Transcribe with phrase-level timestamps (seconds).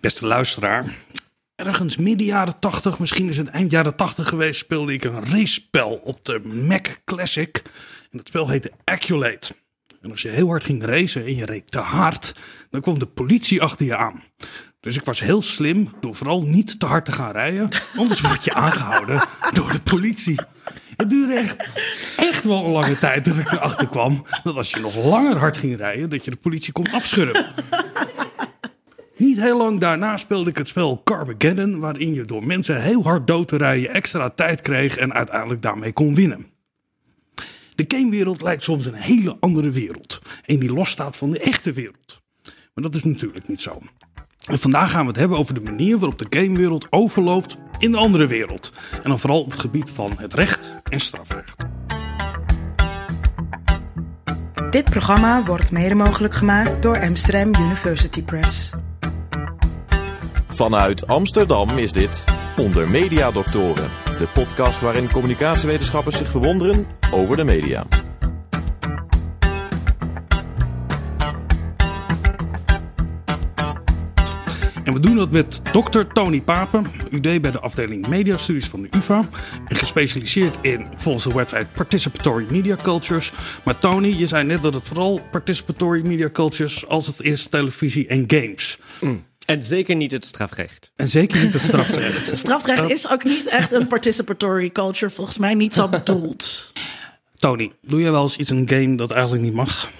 [0.00, 0.84] Beste luisteraar,
[1.54, 6.00] ergens midden jaren 80, misschien is het eind jaren 80 geweest, speelde ik een race-spel
[6.04, 7.62] op de Mac Classic.
[8.10, 9.52] En dat spel heette Acculate.
[10.02, 12.32] En als je heel hard ging racen en je reed te hard,
[12.70, 14.22] dan kwam de politie achter je aan.
[14.80, 18.44] Dus ik was heel slim door vooral niet te hard te gaan rijden, anders word
[18.44, 19.22] je aangehouden
[19.52, 20.38] door de politie.
[20.96, 21.56] Het duurde echt,
[22.16, 25.56] echt wel een lange tijd dat ik erachter kwam dat als je nog langer hard
[25.56, 27.46] ging rijden, dat je de politie kon afschudden.
[29.18, 33.26] Niet heel lang daarna speelde ik het spel Carmageddon, waarin je door mensen heel hard
[33.26, 36.46] dood te rijden extra tijd kreeg en uiteindelijk daarmee kon winnen.
[37.74, 42.22] De gamewereld lijkt soms een hele andere wereld, een die losstaat van de echte wereld.
[42.74, 43.78] Maar dat is natuurlijk niet zo.
[44.46, 47.98] En vandaag gaan we het hebben over de manier waarop de gamewereld overloopt in de
[47.98, 48.72] andere wereld.
[49.02, 51.64] En dan vooral op het gebied van het recht en strafrecht.
[54.70, 58.72] Dit programma wordt mede mogelijk gemaakt door Amsterdam University Press.
[60.58, 62.24] Vanuit Amsterdam is dit
[62.56, 67.86] Onder Media Doctoren, de podcast waarin communicatiewetenschappers zich verwonderen over de media.
[74.84, 78.88] En we doen dat met dokter Tony Papen, UD bij de afdeling Mediastudies van de
[78.90, 79.22] UvA.
[79.68, 83.32] En gespecialiseerd in, volgens de website, Participatory Media Cultures.
[83.64, 88.06] Maar Tony, je zei net dat het vooral Participatory Media Cultures als het is televisie
[88.06, 88.78] en games.
[89.48, 90.92] En zeker niet het strafrecht.
[90.96, 92.36] En zeker niet het strafrecht.
[92.38, 96.72] Strafrecht is ook niet echt een participatory culture, volgens mij niet zo bedoeld.
[97.38, 99.90] Tony, doe jij wel eens iets in een game dat eigenlijk niet mag?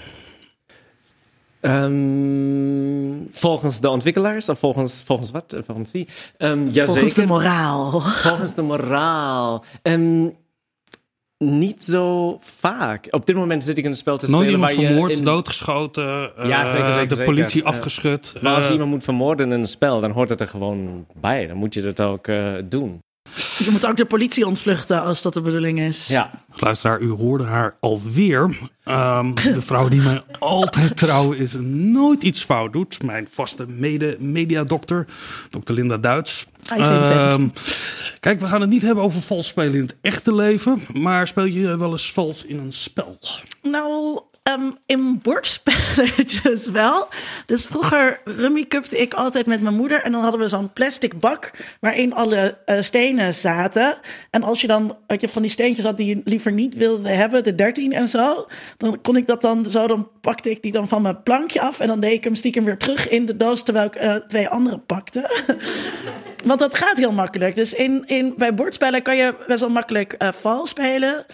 [1.61, 5.53] Ehm, volgens de ontwikkelaars of volgens, volgens wat?
[5.53, 6.09] Eh, Volgens wie?
[6.37, 7.23] Ehm ja, Volgens zeker.
[7.23, 8.01] de moraal.
[8.01, 9.65] Volgens de moraal.
[9.83, 10.29] Ehm,
[11.45, 13.07] niet zo vaak.
[13.11, 15.19] Op dit moment zit ik in een spel te Nooit spelen iemand waar je vermoord,
[15.19, 18.33] in- doodgeschoten, eh, Ja, zeker, zeker, de politie Eh, afgeschud.
[18.43, 21.07] Maar als eh, je iemand moet vermoorden in een spel, dan hoort het er gewoon
[21.21, 21.47] bij.
[21.47, 22.99] Dan moet je dat ook eh, doen.
[23.35, 26.07] Je moet ook de politie ontvluchten als dat de bedoeling is.
[26.07, 26.31] Ja.
[26.55, 28.57] Luisteraar, u hoorde haar alweer.
[28.85, 33.03] Ehm, de vrouw die mij altijd trouw is en nooit iets fout doet.
[33.03, 35.07] Mijn vaste mede-mediadokter,
[35.51, 36.47] dokter Linda Duits.
[36.67, 37.49] Ehm,
[38.21, 40.79] kijk, we gaan het niet hebben over vals spelen in het echte leven.
[40.93, 43.19] Maar speel je wel eens vals in een spel?
[43.63, 44.21] Nou,
[44.53, 47.09] ehm, in bordspelletjes wel.
[47.47, 50.03] Dus vroeger rummikupte ik altijd met mijn moeder.
[50.03, 51.51] En dan hadden we zo'n plastic bak
[51.81, 53.97] waarin alle eh, stenen zaten.
[54.31, 57.09] En als je dan had je van die steentjes had die je liever niet wilde
[57.09, 58.47] hebben, de 13 en zo.
[58.77, 61.81] Dan kon ik dat dan zo, dan pakte ik die dan van mijn plankje af.
[61.81, 64.49] En dan deed ik hem stiekem weer terug in de doos terwijl ik eh, twee
[64.49, 65.31] andere pakte.
[66.45, 67.55] Want dat gaat heel makkelijk.
[67.55, 71.27] Dus in, in, bij bordspellen kan je best wel makkelijk eh vals spelen.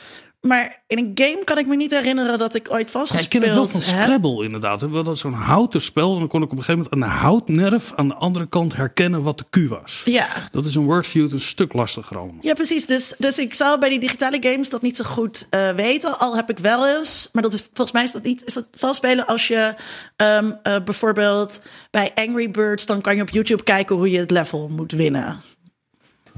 [0.46, 3.28] Maar in een game kan ik me niet herinneren dat ik ooit vals Ja, ik
[3.28, 4.02] ken het wel van heb.
[4.02, 4.80] Scrabble inderdaad.
[4.80, 6.12] We hadden zo'n houten spel.
[6.12, 8.76] En dan kon ik op een gegeven moment aan de houtnerf aan de andere kant
[8.76, 10.02] herkennen wat de Q was.
[10.04, 10.26] Ja.
[10.50, 12.38] Dat is een wordview een stuk lastiger allemaal.
[12.40, 12.86] Ja, precies.
[12.86, 16.18] Dus, dus ik zou bij die digitale games dat niet zo goed eh, weten.
[16.18, 17.28] Al heb ik wel eens.
[17.32, 18.44] Maar dat is, volgens mij is dat niet.
[18.44, 19.74] Is dat vals spelen als je
[20.16, 21.60] ehm, eh, bijvoorbeeld
[21.90, 22.86] bij Angry Birds.
[22.86, 25.42] dan kan je op YouTube kijken hoe je het level moet winnen.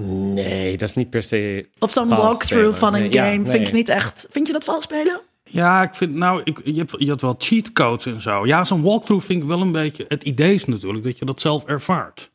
[0.05, 1.69] Nee, dat is niet per se.
[1.79, 2.77] Of zo'n walkthrough spelen.
[2.77, 3.49] van een Nee, ja, game.
[3.49, 4.27] Vind ik niet echt.
[4.31, 5.21] Vind je dat vals spelen?
[5.45, 8.47] Ja, ik vind, nou, ik, je, hebt, je had wel cheatcodes en zo.
[8.47, 10.05] Ja, zo'n walkthrough vind ik wel een beetje.
[10.09, 12.31] Het idee is natuurlijk dat je dat zelf ervaart.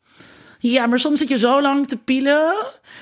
[0.62, 2.54] Ja, maar soms zit je zo lang te pielen.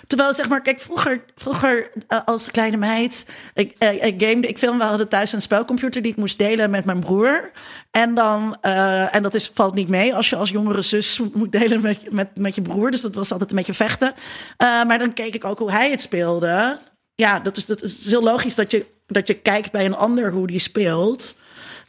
[0.06, 4.58] Terwijl, zeg maar, kijk, vroeger, vroeger eh, als kleine meid, ik, eh, ik gamede, ik
[4.58, 7.50] film, we hadden thuis een spelcomputer die ik moest delen met mijn broer.
[7.90, 11.52] En dan, eh, en dat is, valt niet mee als je als jongere zus moet
[11.52, 12.90] delen met, met, met je broer.
[12.90, 14.14] Dus dat was altijd een beetje vechten.
[14.58, 16.78] Maar dan keek ik ook hoe hij het speelde.
[17.14, 20.32] Ja, dat is, dat is heel logisch dat je, dat je kijkt bij een ander
[20.32, 21.34] hoe die speelt.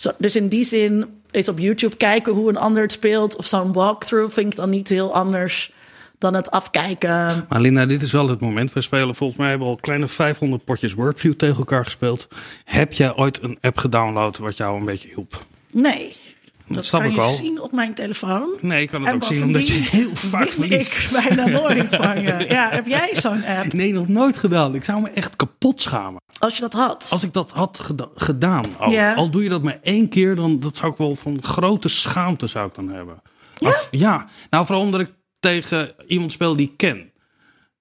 [0.02, 3.36] Zo, dus in die zin is op YouTube kijken hoe een ander het speelt.
[3.36, 5.74] Of zo'n walkthrough vind ik dan niet heel anders
[6.18, 7.46] dan het afkijken.
[7.50, 8.74] Maar Linda, dit is wel het moment.
[8.74, 12.28] We spelen volgens mij hebben we al kleine 500 potjes Wordview tegen elkaar gespeeld.
[12.66, 15.46] Heb jij ooit een app gedownload wat jou een beetje hielp?
[15.74, 16.16] Nee.
[16.74, 17.30] Dat snap kan ik je al.
[17.30, 18.50] zien op mijn telefoon.
[18.62, 20.98] Nee, ik kan het En ook zien omdat je heel vaak verliest.
[20.98, 22.46] ik bijna nooit van je.
[22.50, 23.74] Ja, heb jij zo'n app?
[23.74, 24.76] Nee, nog nooit gedaan.
[24.76, 26.22] Ik zou me echt kapot schamen.
[26.40, 27.08] Als je dat had.
[27.12, 28.64] Als ik dat had geda- gedaan.
[28.90, 29.14] Ja.
[29.14, 32.48] al doe je dat maar één keer, dan dat zou ik wel van grote schaamte
[32.48, 33.22] zou ik dan hebben.
[33.60, 35.10] Maar, ja, nou vooral omdat ik
[35.40, 36.98] tegen iemand speel die ik ken.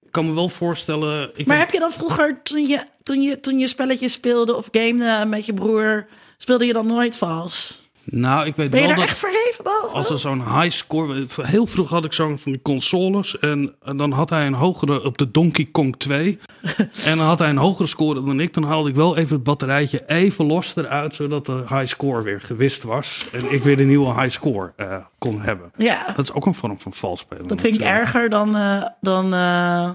[0.01, 1.31] Ik kan me wel voorstellen.
[1.35, 4.67] Ik Maar heb je dan vroeger, toen je, toen je, toen je spelletjes speelde of
[4.71, 7.79] gamede met je broer, speelde je dan nooit vals?
[8.03, 9.97] Nou, ik weet Ben je wel daar dat echt verheven boven?
[9.97, 11.25] als er zo'n high score...
[11.41, 13.39] Heel vroeg had ik zo'n van die consoles.
[13.39, 16.39] En, en dan had hij een hogere op de Donkey Kong 2.
[17.05, 18.53] en dan had hij een hogere score dan ik.
[18.53, 21.15] Dan haalde ik wel even het batterijtje even los eruit...
[21.15, 23.27] zodat de high score weer gewist was.
[23.31, 25.71] En ik weer de nieuwe high score eh, kon hebben.
[25.77, 27.47] ja, Dat is ook een vorm van vals spelen.
[27.47, 29.89] dat vind ik erger dan, eh, dan eh,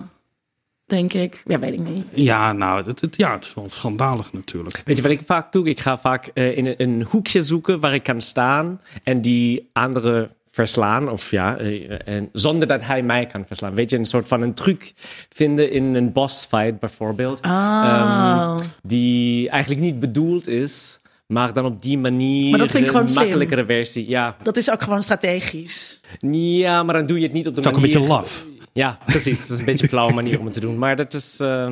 [0.86, 1.42] denk ik.
[1.46, 2.04] Ja, weet ik niet.
[2.14, 4.82] Ja, nou, het, het- ja, het is wel schandalig natuurlijk.
[4.84, 5.68] Weet je wat ik vaak doe?
[5.68, 9.68] Ik ga vaak eh, in een, een hoekje zoeken waar ik kan staan en die
[9.72, 11.08] andere verslaan.
[11.10, 13.74] Of ja, eh, en zonder dat hij mij kan verslaan.
[13.74, 14.92] Weet je, een soort van een truc
[15.28, 17.40] vinden in een boss fight bijvoorbeeld.
[17.46, 17.82] Oh.
[17.84, 22.88] Ehm, die eigenlijk niet bedoeld is, maar dan op die manier Maar dat vind ik
[22.88, 23.22] gewoon een slim.
[23.22, 24.08] makkelijkere versie.
[24.08, 24.36] Ja.
[24.42, 26.00] Dat is ook gewoon strategisch.
[26.30, 27.96] ja, maar dan doe je het niet op de Het is ook een manier...
[27.98, 28.46] beetje laf.
[28.76, 29.40] Ja, precies.
[29.40, 30.78] Dat is een beetje een flauwe manier om het te doen.
[30.78, 31.40] Maar dat is...
[31.40, 31.70] eh,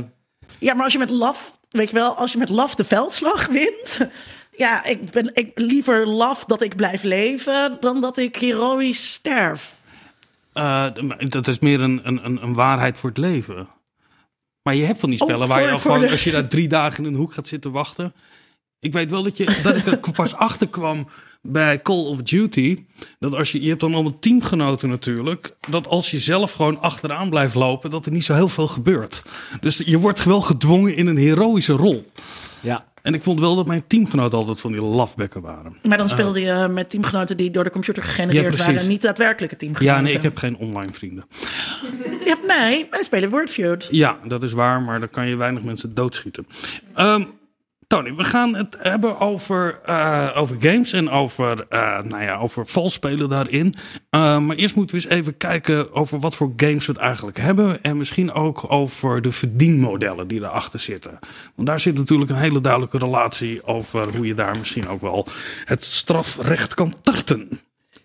[0.59, 3.47] Ja, maar als je met laf, weet je wel, als je met laf de veldslag
[3.59, 3.99] wint.
[4.57, 9.75] Ja, ik ben ik liever laf dat ik blijf leven dan dat ik heroïs sterf.
[10.53, 10.87] Eh,
[11.19, 13.69] dat is meer een, een, een, een waarheid voor het leven.
[14.63, 16.69] Maar je hebt van die Oh, spellen waar je al de- als je daar drie
[16.69, 18.15] dagen in een hoek gaat zitten wachten.
[18.79, 21.09] Ik weet wel dat, je, dat ik er pas achter kwam
[21.47, 22.85] bij Call of Duty.
[23.19, 25.55] Dat als je, je hebt dan allemaal teamgenoten natuurlijk.
[25.69, 29.23] Dat als je zelf gewoon achteraan blijft lopen, dat er niet zo heel veel gebeurt.
[29.61, 32.11] Dus je wordt wel gedwongen in een heroïsche rol.
[32.61, 32.85] ja.
[33.03, 35.77] En ik vond wel dat mijn teamgenoten altijd van die lafbekken waren.
[35.83, 39.97] Maar dan speelde je met teamgenoten die door de computer gegenereerd waren, niet daadwerkelijke teamgenoten.
[39.97, 41.25] Ja, nee, ik heb geen online vrienden.
[42.03, 43.89] Je hebt mij, wij spelen Wordfeud.
[43.91, 46.47] Ja, dat is waar, maar dan kan je weinig mensen doodschieten.
[46.95, 47.25] Ehm,
[47.95, 52.67] Tony, we gaan het hebben over, eh, over games en over, eh nou ja, over
[52.67, 53.75] vals spelen daarin.
[54.11, 57.39] Eh, maar eerst moeten we eens even kijken over wat voor games we het eigenlijk
[57.39, 57.83] hebben.
[57.83, 61.19] En misschien ook over de verdienmodellen die erachter zitten.
[61.55, 65.27] Want daar zit natuurlijk een hele duidelijke relatie over hoe je daar misschien ook wel
[65.65, 67.49] het strafrecht kan tarten.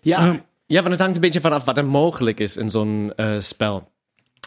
[0.00, 0.36] Ja, Ehm.
[0.66, 3.90] ja, want het hangt een beetje vanaf wat er mogelijk is in zo'n spel.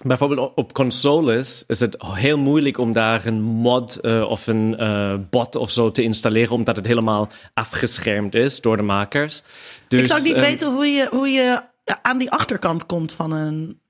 [0.02, 5.14] Bijvoorbeeld op- consoles is het heel moeilijk om daar een mod eh, of een eh,
[5.30, 9.42] bot of zo te installeren, omdat het helemaal afgeschermd is door de makers.
[9.88, 11.62] Dus, ik zou niet ehm, weten hoe je, hoe je
[12.02, 13.82] aan die achterkant komt van een.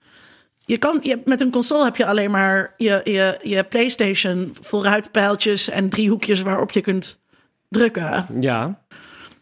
[0.66, 5.70] Je kan, je, met een console heb je alleen maar je, je, je PlayStation vooruitpijltjes
[5.70, 7.22] en drie hoekjes waarop je kunt
[7.70, 8.28] drukken.
[8.40, 8.83] Ja,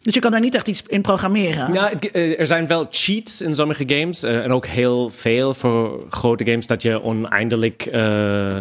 [0.01, 1.73] Dus je kan daar niet echt iets in programmeren.
[1.73, 4.23] Ja, eh, er zijn wel cheats in sommige games.
[4.23, 8.57] eh, en ook heel veel voor grote games dat je oneindelijk eh,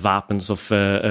[0.00, 0.66] wapens of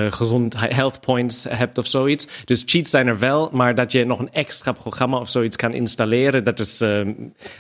[0.10, 2.28] gezond health points hebt of zoiets.
[2.46, 5.74] Dus cheats zijn er wel, maar dat je nog een extra programma of zoiets kan
[5.74, 6.84] installeren, dat is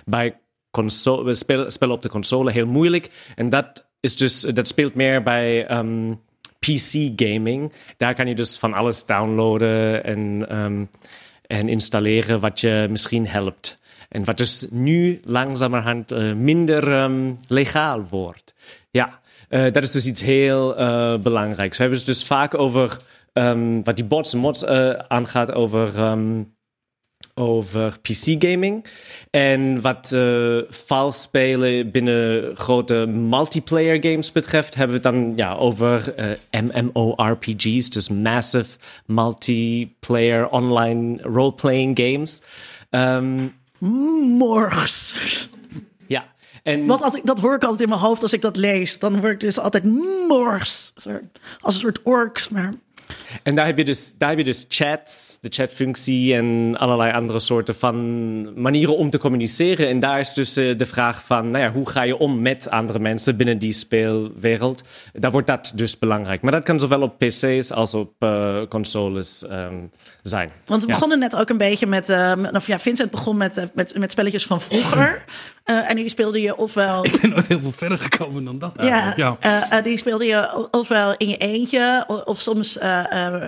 [0.06, 0.36] bij
[0.72, 1.36] console,
[1.70, 3.10] spel- op de console heel moeilijk.
[3.36, 6.12] En dat is dus, dat speelt meer bij ehm,
[6.60, 7.72] PC gaming.
[7.98, 10.84] Daar kan je dus van alles downloaden en, ehm,
[11.48, 13.80] en installeren wat je misschien helpt.
[14.10, 18.54] En wat dus nu langzamerhand eh, minder ehm, legaal wordt.
[18.92, 21.78] Ja, eh, dat is dus iets heel eh, belangrijks.
[21.78, 22.98] We hebben het dus vaak over
[23.34, 24.66] ehm, wat die bots en mods
[25.08, 26.44] aangaat, over ehm,
[27.38, 28.86] over PC-gaming.
[29.30, 30.16] En wat
[30.70, 37.90] vals spelen binnen grote multiplayer games betreft, hebben we het dan ja, over eh, MMORPG's,
[37.90, 42.42] dus Massive Multiplayer Online Role-Playing Games.
[42.90, 43.48] Ehm,
[44.38, 45.16] Morgs.
[46.08, 46.26] ja,
[46.64, 49.00] en Want altijd, dat hoor ik altijd in mijn hoofd als ik dat lees.
[49.00, 49.84] Dan word ik dus altijd
[50.28, 50.94] morgs.
[51.60, 52.74] Als een soort orks, maar...
[53.44, 57.40] En daar heb, je dus, daar heb je dus chats, de chatfunctie en allerlei andere
[57.40, 59.88] soorten van manieren om te communiceren.
[59.88, 62.70] En daar is dus eh, de vraag van, nou ja, hoe ga je om met
[62.70, 64.84] andere mensen binnen die speelwereld?
[65.14, 66.42] Daar wordt dat dus belangrijk.
[66.42, 69.76] Maar dat kan zowel op PC's als op eh, consoles ehm,
[70.24, 70.50] zijn.
[70.66, 70.94] Want we Ja.
[70.94, 72.10] begonnen net ook een beetje met...
[72.10, 75.24] eh, of ja, Vincent begon met, met, met spelletjes van vroeger.
[75.68, 77.06] Eh, en die speelde je ofwel...
[77.06, 79.18] Ik ben nooit heel veel verder gekomen dan dat Ja, eigenlijk.
[79.44, 79.62] Ja.
[79.70, 82.78] eh, eh, die speelde je ofwel in je eentje, of soms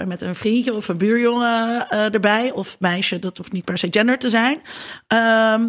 [0.05, 4.17] met een vriendje of een buurjongen erbij, of meisje, dat hoeft niet per se gender
[4.17, 4.61] te zijn.
[5.07, 5.63] Ehm,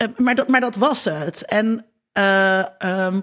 [0.00, 1.44] eh, maar, dat, maar dat was het.
[1.44, 3.20] En eh, ehm,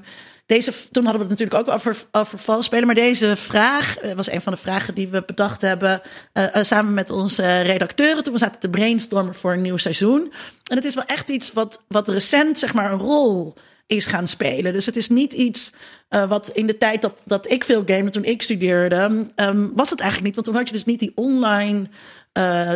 [0.48, 4.14] deze, toen hadden we het natuurlijk ook over, over vals spelen, maar deze vraag eh,
[4.14, 6.02] was een van de vragen die we bedacht hebben
[6.34, 10.34] eh, eh, samen met onze redacteuren toen we zaten te brainstormen voor een nieuw seizoen.
[10.64, 13.54] En het is wel echt iets wat, wat recent zeg maar een rol
[13.88, 14.74] is gaan spelen.
[14.74, 15.74] Dus het is niet iets
[16.10, 20.00] wat in de tijd dat, dat ik veel gamede, toen ik studeerde, ehm, was het
[20.00, 20.36] eigenlijk niet.
[20.36, 21.90] Want toen had je dus niet die online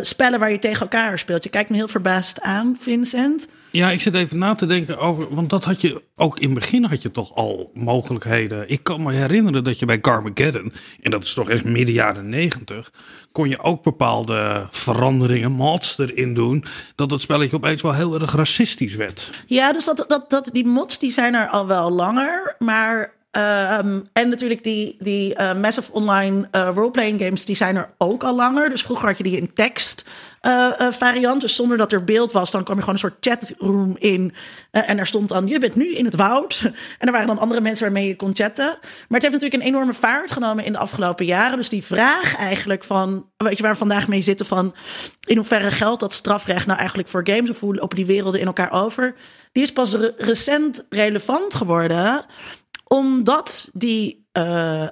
[0.00, 1.44] spellen waar je tegen elkaar speelt.
[1.44, 3.46] Je kijkt me heel verbaasd aan, Vincent.
[3.72, 5.34] Ja, ik zit even na te denken over.
[5.34, 8.70] Want dat had je ook in het begin had je toch al mogelijkheden.
[8.70, 12.28] Ik kan me herinneren dat je bij Carmageddon, en dat is toch eens midden jaren
[12.28, 12.92] negentig,
[13.32, 16.64] kon je ook bepaalde veranderingen, mods erin doen.
[16.94, 19.30] Dat het spelletje opeens wel heel erg racistisch werd.
[19.46, 22.56] Ja, dus dat, dat, dat, die mods die zijn er al wel langer.
[22.58, 27.94] Maar ehm, en natuurlijk die, die eh, Massive Online uh, roleplaying games, die zijn er
[27.98, 28.70] ook al langer.
[28.70, 30.04] Dus vroeger had je die in tekst
[30.42, 31.40] uh, variant.
[31.40, 34.34] Dus zonder dat er beeld was, dan kwam je gewoon een soort chatroom in.
[34.70, 36.60] en daar stond dan, je bent nu in het woud.
[36.98, 38.64] en er waren dan andere mensen waarmee je kon chatten.
[38.64, 41.56] Maar het heeft natuurlijk een enorme vaart genomen in de afgelopen jaren.
[41.56, 44.74] Dus die vraag eigenlijk van, weet je waar we vandaag mee zitten van...
[45.26, 47.50] in hoeverre geldt dat strafrecht nou eigenlijk voor games?
[47.50, 49.14] Of hoe lopen die werelden in elkaar over?
[49.52, 52.24] Die is pas re recent relevant geworden
[52.92, 54.88] omdat die, uh, uh,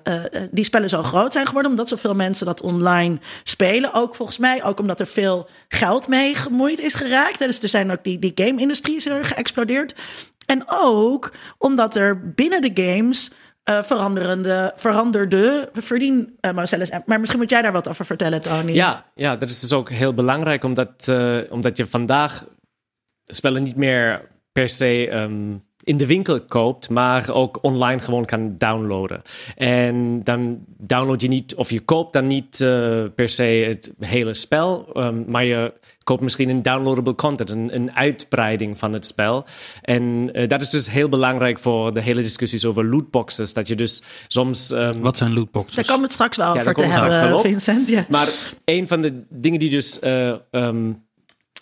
[0.51, 3.95] die spellen zo groot zijn geworden, omdat zoveel mensen dat online spelen.
[3.95, 7.39] Ook volgens mij, ook omdat er veel geld mee gemoeid is geraakt.
[7.39, 9.95] Dus er zijn ook die, die game-industrie er geëxplodeerd.
[10.47, 13.31] En ook omdat er binnen de games
[13.71, 16.51] uh, veranderende, veranderde verdien, uh.
[17.07, 18.73] Maar misschien moet jij daar wat over vertellen, Tony.
[18.73, 21.13] Ja, ja dat is dus ook heel belangrijk, omdat,
[21.51, 22.45] omdat je vandaag
[23.25, 28.55] spellen niet meer per se um, in de winkel koopt, maar ook online gewoon kan
[28.59, 29.23] downloaden.
[29.57, 34.35] En dan download je niet, of je koopt dan niet uh, per se het hele
[34.35, 35.73] spel, um, maar je
[36.05, 39.45] koopt misschien een downloadable content, een, een uitbreiding van het spel.
[39.83, 43.53] En uh, dat is dus heel belangrijk voor de hele discussies over lootboxes.
[43.53, 44.71] Dat je dus soms.
[44.71, 45.75] Um, Wat zijn lootboxes?
[45.75, 47.89] Daar komen we het straks wel over te hebben, Vincent.
[47.89, 48.05] Ja.
[48.09, 48.29] Maar
[48.65, 49.99] een van de dingen die dus.
[50.03, 51.09] Uh, um,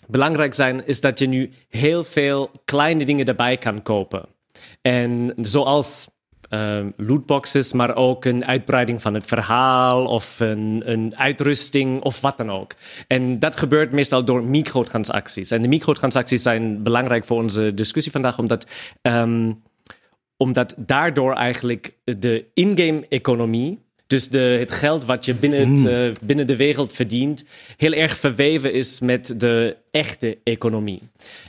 [0.09, 4.25] belangrijk zijn, is dat je nu heel veel kleine dingen erbij kan kopen.
[4.81, 6.07] En zoals
[6.49, 12.37] uh, lootboxes, maar ook een uitbreiding van het verhaal of een, een, uitrusting of wat
[12.37, 12.73] dan ook.
[13.07, 15.51] En dat gebeurt meestal door microtransacties.
[15.51, 18.65] En de microtransacties zijn belangrijk voor onze discussie vandaag, omdat.
[19.01, 19.61] Um,
[20.37, 26.15] omdat daardoor eigenlijk de in-game economie dus de, het geld wat je binnen, het, uh,
[26.21, 27.45] binnen de wereld verdient,
[27.77, 31.01] heel erg verweven is met de echte economie.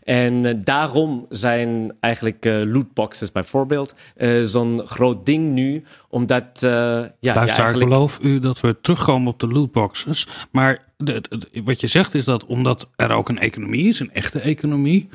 [0.05, 3.95] En uh, daarom zijn eigenlijk uh, lootboxes bijvoorbeeld
[4.43, 7.91] zo'n groot ding nu, omdat ja, Luister, eigenlijk...
[7.91, 10.29] beloof u dat we terugkomen op de lootboxes.
[10.51, 14.13] Maar de, de, wat je zegt is dat omdat er ook een economie is, een
[14.13, 15.09] echte economie,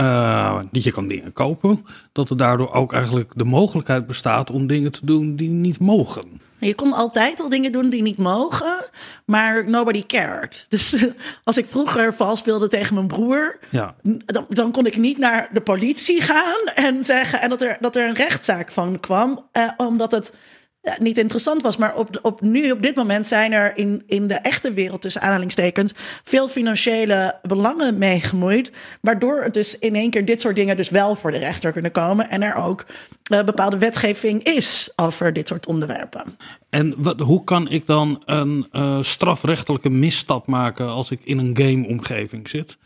[0.00, 4.66] uh, dat je kan dingen kopen, dat er daardoor ook eigenlijk de mogelijkheid bestaat om
[4.66, 6.40] dingen te doen die niet mogen.
[6.66, 8.84] Je kon altijd al dingen doen die niet mogen,
[9.24, 10.66] maar nobody cared.
[10.68, 10.96] Dus
[11.44, 13.94] als ik vroeger vals speelde tegen mijn broer, ja.
[14.02, 17.96] dan, dan, kon ik niet naar de politie gaan en zeggen en dat er, dat
[17.96, 20.32] er een rechtszaak van kwam, eh, omdat het
[20.82, 21.76] ja, niet interessant was.
[21.76, 25.22] Maar op, op, nu, op dit moment zijn er in, in de echte wereld, tussen
[25.22, 25.92] aanhalingstekens,
[26.24, 28.72] veel financiële belangen mee gemoeid.
[29.00, 31.92] Waardoor het dus in één keer dit soort dingen dus wel voor de rechter kunnen
[31.92, 32.30] komen.
[32.30, 32.84] En er ook
[33.32, 36.36] uh, bepaalde wetgeving is over dit soort onderwerpen.
[36.70, 41.56] En wat, hoe kan ik dan een uh, strafrechtelijke misstap maken als ik in een
[41.56, 42.78] game-omgeving zit?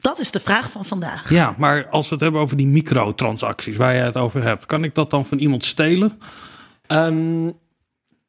[0.00, 1.30] Dat is de vraag van vandaag.
[1.30, 4.84] Ja, maar als we het hebben over die microtransacties waar je het over hebt, kan
[4.84, 6.20] ik dat dan van iemand stelen?
[6.92, 7.58] Um,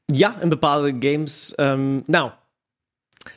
[0.05, 1.53] ja, in bepaalde games.
[1.57, 2.31] Um, nou,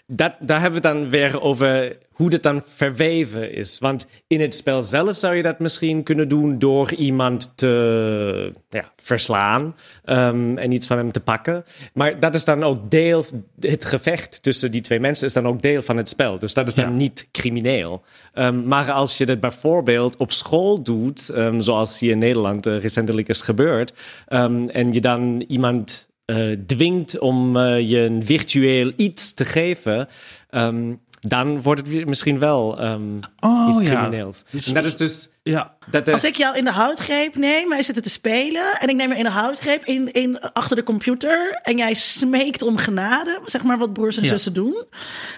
[0.06, 3.78] dat, daar hebben we het dan weer over hoe dat dan verweven is.
[3.78, 8.92] Want in het spel zelf zou je dat misschien kunnen doen door iemand te ja,
[8.96, 11.64] verslaan um, en iets van hem te pakken.
[11.92, 13.24] Maar dat is dan ook deel,
[13.60, 16.38] het gevecht tussen die twee mensen is dan ook deel van het spel.
[16.38, 16.90] Dus dat is dan ja.
[16.90, 18.02] niet crimineel.
[18.34, 22.80] Um, maar als je dat bijvoorbeeld op school doet, um, zoals hier in Nederland uh,
[22.80, 23.92] recentelijk is gebeurd,
[24.26, 30.08] en je dan iemand uh, dwingt om uh, je een virtueel iets te geven,
[30.50, 34.42] um, dan wordt het misschien wel um, oh, iets crimineels.
[34.46, 34.48] Ja.
[34.50, 35.28] Dus, en dat is dus.
[35.42, 35.76] Ja.
[35.90, 36.12] Dat de...
[36.12, 39.18] Als ik jou in de houtgreep neem, wij zitten te spelen en ik neem je
[39.18, 43.78] in de houtgreep in, in, achter de computer en jij smeekt om genade, zeg maar
[43.78, 44.28] wat broers en ja.
[44.28, 44.84] zussen doen.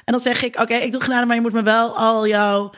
[0.04, 2.26] En dan zeg ik: Oké, okay, ik doe genade, maar je moet me wel al
[2.26, 2.70] jouw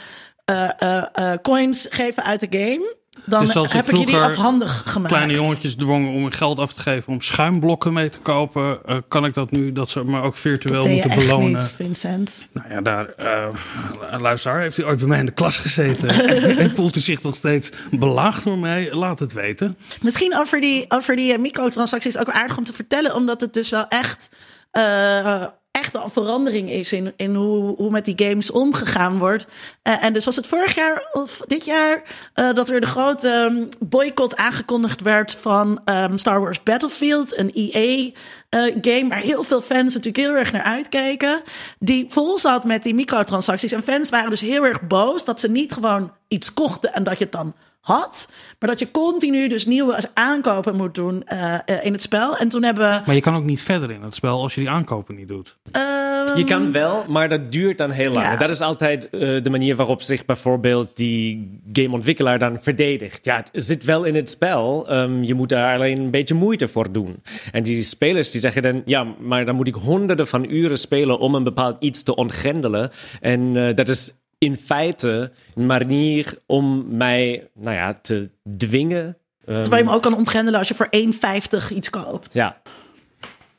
[0.50, 2.96] uh, uh, coins geven uit de game.
[3.28, 5.14] Dan dus als heb ik ik jullie afhandig gemaakt.
[5.14, 9.24] kleine jongetjes dwongen om geld af te geven om schuimblokken mee te kopen, uh, kan
[9.24, 11.60] ik dat nu dat ze me ook virtueel dat moeten belonen?
[11.60, 12.48] Niet, Vincent.
[12.52, 16.08] Nou ja, daar uh, luister, heeft u ooit bij mij in de klas gezeten
[16.58, 18.92] en voelt u zich nog steeds belaagd door mij?
[18.92, 19.78] Laat het weten.
[20.00, 23.88] Misschien over die, over die microtransacties ook aardig om te vertellen, omdat het dus wel
[23.88, 24.28] echt.
[24.72, 29.46] Uh, echt een verandering is in, in hoe, hoe met die games omgegaan wordt.
[29.82, 32.02] Eh, en dus was het vorig jaar of dit jaar
[32.34, 37.50] eh, dat er de grote ehm, boycott aangekondigd werd van ehm, Star Wars Battlefield, een
[37.54, 38.10] EA.
[38.48, 41.42] eh, waar heel veel fans natuurlijk heel erg naar uitkeken.
[41.78, 43.72] Die vol zat met die microtransacties.
[43.72, 47.18] En fans waren dus heel erg boos dat ze niet gewoon iets kochten en dat
[47.18, 47.54] je het dan
[47.88, 48.28] had.
[48.58, 52.36] Maar dat je continu dus nieuwe aankopen moet doen eh, eh, in het spel.
[52.36, 53.02] En toen hebben...
[53.06, 55.56] Maar je kan ook niet verder in het spel als je die aankopen niet doet.
[55.72, 58.26] ehm, Je kan wel, maar dat duurt dan heel lang.
[58.26, 58.36] Ja.
[58.36, 63.24] Dat is altijd eh, de manier waarop zich bijvoorbeeld die gameontwikkelaar dan verdedigt.
[63.24, 64.88] Ja, het zit wel in het spel.
[64.88, 67.22] ehm, je moet daar alleen een beetje moeite voor doen.
[67.52, 71.18] En die spelers die zeggen dan, ja, maar dan moet ik honderden van uren spelen
[71.18, 72.90] om een bepaald iets te ontgrendelen.
[73.20, 79.04] En eh, dat is in feite een manier om mij, nou ja, te dwingen.
[79.04, 82.32] ehm, Terwijl je hem ook kan ontgrendelen als je voor 1,50 iets koopt.
[82.32, 82.60] ja,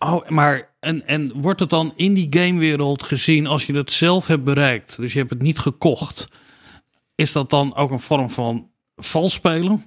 [0.06, 4.28] Oh, maar en, en wordt het dan in die gamewereld gezien als je het zelf
[4.28, 6.28] hebt bereikt, dus je hebt het niet gekocht,
[7.16, 9.84] is dat dan ook een vorm van vals spelen?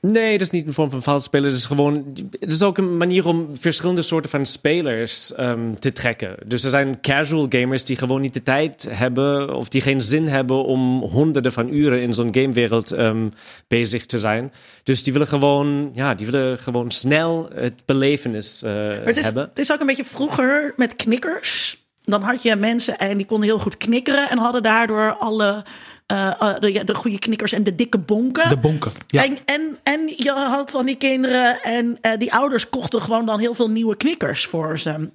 [0.00, 1.48] Nee, dat is niet een vorm van vals spelen.
[1.48, 2.04] Het is gewoon.
[2.40, 6.36] Het is ook een manier om verschillende soorten van spelers ehm, te trekken.
[6.46, 9.54] Dus er zijn casual gamers die gewoon niet de tijd hebben.
[9.54, 13.28] of die geen zin hebben om honderden van uren in zo'n gamewereld ehm,
[13.68, 14.52] bezig te zijn.
[14.82, 15.90] Dus die willen gewoon.
[15.94, 19.42] Ja, die willen gewoon snel het belevenis eh, Maar het is, hebben.
[19.48, 21.78] het is ook een beetje vroeger met knikkers.
[22.02, 24.30] Dan had je mensen en die konden heel goed knikkeren.
[24.30, 25.64] En hadden daardoor alle
[26.10, 28.48] eh, de, ja, de goede knikkers en de dikke bonken.
[28.48, 28.92] De bonken.
[29.06, 29.24] Ja.
[29.24, 33.38] En, en, en je had van die kinderen en eh, die ouders kochten gewoon dan
[33.38, 35.10] heel veel nieuwe knikkers voor ze.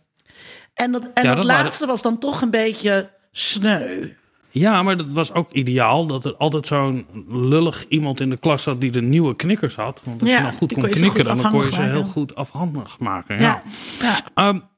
[0.73, 4.07] En dat, en Ja, dat, waren- laatste was dan toch een beetje sneu.
[4.51, 8.63] ja, maar dat was ook ideaal dat er altijd zo'n lullig iemand in de klas
[8.63, 10.01] zat die de nieuwe knikkers had.
[10.03, 12.03] Want als Ja, je dan goed kon kon knikken, goed dan kon je ze heel
[12.05, 13.39] goed afhandig maken.
[13.39, 13.61] Ja.
[14.01, 14.19] Ja.
[14.35, 14.69] ja.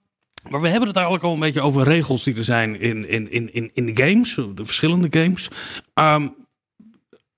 [0.49, 3.31] Maar we hebben het eigenlijk al een beetje over regels die er zijn in, in,
[3.31, 5.47] in, in, in de games, de verschillende games.
[5.93, 6.27] Ehm,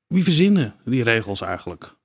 [0.07, 1.95] wie verzinnen die regels eigenlijk?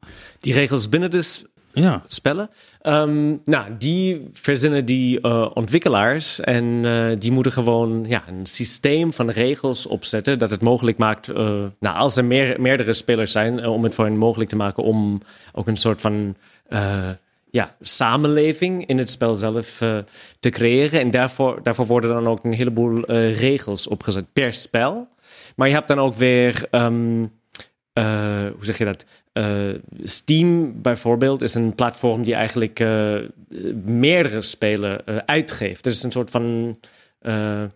[0.40, 2.02] Die regels binnen de s- Ja.
[2.06, 2.50] spellen.
[2.80, 9.12] Ehm, nou, die verzinnen die eh, ontwikkelaars en eh, die moeten gewoon ja, een systeem
[9.12, 13.66] van regels opzetten dat het mogelijk maakt, eh, nou, als er meer, meerdere spelers zijn,
[13.66, 15.20] om het voor hen mogelijk te maken om
[15.52, 16.36] ook een soort van
[17.54, 19.98] ja, samenleving in het spel zelf eh,
[20.40, 21.00] te creëren.
[21.00, 25.08] En daarvoor, daarvoor worden dan ook een heleboel eh, regels opgezet per spel.
[25.56, 27.26] Maar je hebt dan ook weer, ehm,
[27.92, 28.04] eh,
[28.56, 29.04] hoe zeg je dat?
[30.02, 32.78] Steam bijvoorbeeld is een platform die eigenlijk
[33.84, 35.84] meerdere spelen uitgeeft.
[35.84, 36.76] Het is een soort van,
[37.20, 37.70] nou,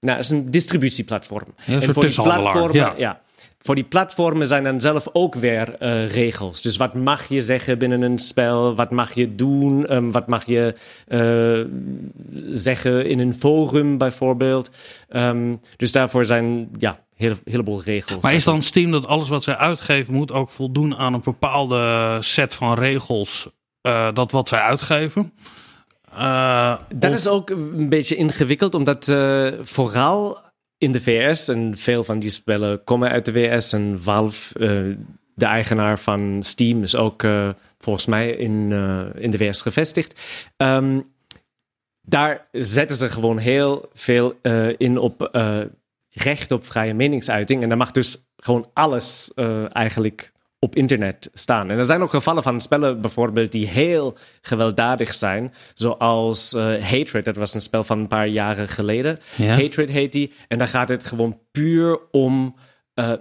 [0.00, 1.54] het is een distributieplatform.
[1.66, 3.20] een En soort voor die platformen, ja.
[3.62, 6.62] Voor die platformen zijn dan zelf ook weer eh, regels.
[6.62, 8.74] Dus wat mag je zeggen binnen een spel?
[8.74, 9.86] Wat mag je doen?
[9.86, 10.74] Ehm, wat mag je
[11.08, 11.60] eh,
[12.52, 14.70] zeggen in een forum bijvoorbeeld?
[15.08, 18.22] Ehm, dus daarvoor zijn ja, een heleboel regels.
[18.22, 22.16] Maar is dan Steam dat alles wat zij uitgeven moet ook voldoen aan een bepaalde
[22.20, 23.48] set van regels?
[23.80, 25.32] eh, dat wat zij uitgeven?
[26.94, 29.04] Dat of- is ook een beetje ingewikkeld, omdat
[29.60, 30.38] vooral
[30.80, 34.96] in de VS, en veel van die spellen komen uit de VS, en Valve, eh,
[35.34, 40.20] de eigenaar van Steam, is ook eh, volgens mij in, eh, in de VS gevestigd.
[40.56, 41.00] Ehm,
[42.02, 44.34] daar zetten ze gewoon heel veel
[44.76, 45.30] in op
[46.10, 47.62] recht op vrije meningsuiting.
[47.62, 49.30] En daar mag dus gewoon alles
[49.68, 50.32] eigenlijk
[50.62, 51.70] op internet staan.
[51.70, 55.52] En er zijn ook gevallen van spellen bijvoorbeeld die heel gewelddadig zijn.
[55.74, 59.18] Zoals eh, Hatred, dat was een spel van een paar jaren geleden.
[59.36, 59.60] Ja.
[59.60, 60.32] Hatred heet die.
[60.48, 62.56] En daar gaat het gewoon puur om
[62.94, 63.12] eh,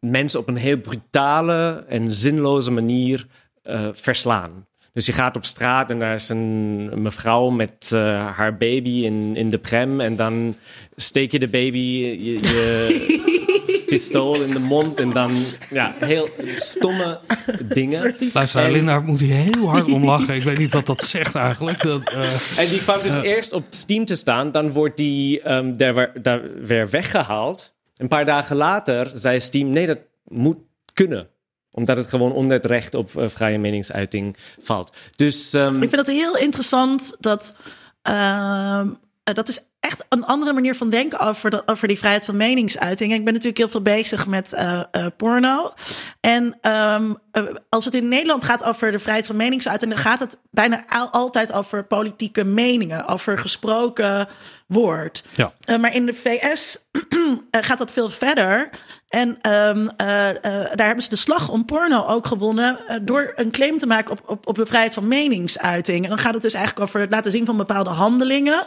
[0.00, 3.26] mensen op een heel brutale en zinloze manier
[3.62, 4.66] eh, verslaan.
[4.92, 9.50] Dus je gaat op straat en daar is een mevrouw met haar baby in, in
[9.50, 10.00] de prem.
[10.00, 10.56] En dan
[10.94, 14.98] steek je de baby je, je pistool in de mond.
[15.00, 15.34] En dan,
[15.70, 17.20] ja, heel stomme
[17.62, 18.14] dingen.
[18.32, 20.34] Luister, En- Linda moet hier heel hard om lachen.
[20.34, 21.82] Ik weet niet wat dat zegt eigenlijk.
[21.82, 24.50] Dat, eh, En die kwam dus eerst op Steam te staan.
[24.52, 27.74] Dan wordt die ehm, daar, weer- daar weer weggehaald.
[27.96, 30.58] Een paar dagen later zei Steam: nee, dat moet
[30.92, 31.28] kunnen.
[31.70, 34.96] Omdat het gewoon onder het recht op eh, vrije meningsuiting valt.
[35.16, 37.54] Dus ehm, Ik vind het heel interessant dat.
[38.02, 38.88] ehm,
[39.24, 42.36] eh, dat is echt een andere manier van denken over, de, over die vrijheid van
[42.36, 43.12] meningsuiting.
[43.12, 45.72] Ik ben natuurlijk heel veel bezig met eh, eh, porno.
[46.20, 50.20] En ehm, eh, als het in Nederland gaat over de vrijheid van meningsuiting, dan gaat
[50.20, 54.28] het bijna al- altijd over politieke meningen, over gesproken
[54.66, 55.24] woord.
[55.34, 55.52] ja.
[55.78, 56.78] Maar in de VS
[57.66, 58.70] gaat dat veel verder.
[59.16, 60.36] En eh, eh,
[60.74, 64.12] daar hebben ze de slag om porno ook gewonnen eh, door een claim te maken
[64.12, 66.02] op, op, op de vrijheid van meningsuiting.
[66.02, 68.62] En dan gaat het dus eigenlijk over het laten zien van bepaalde handelingen.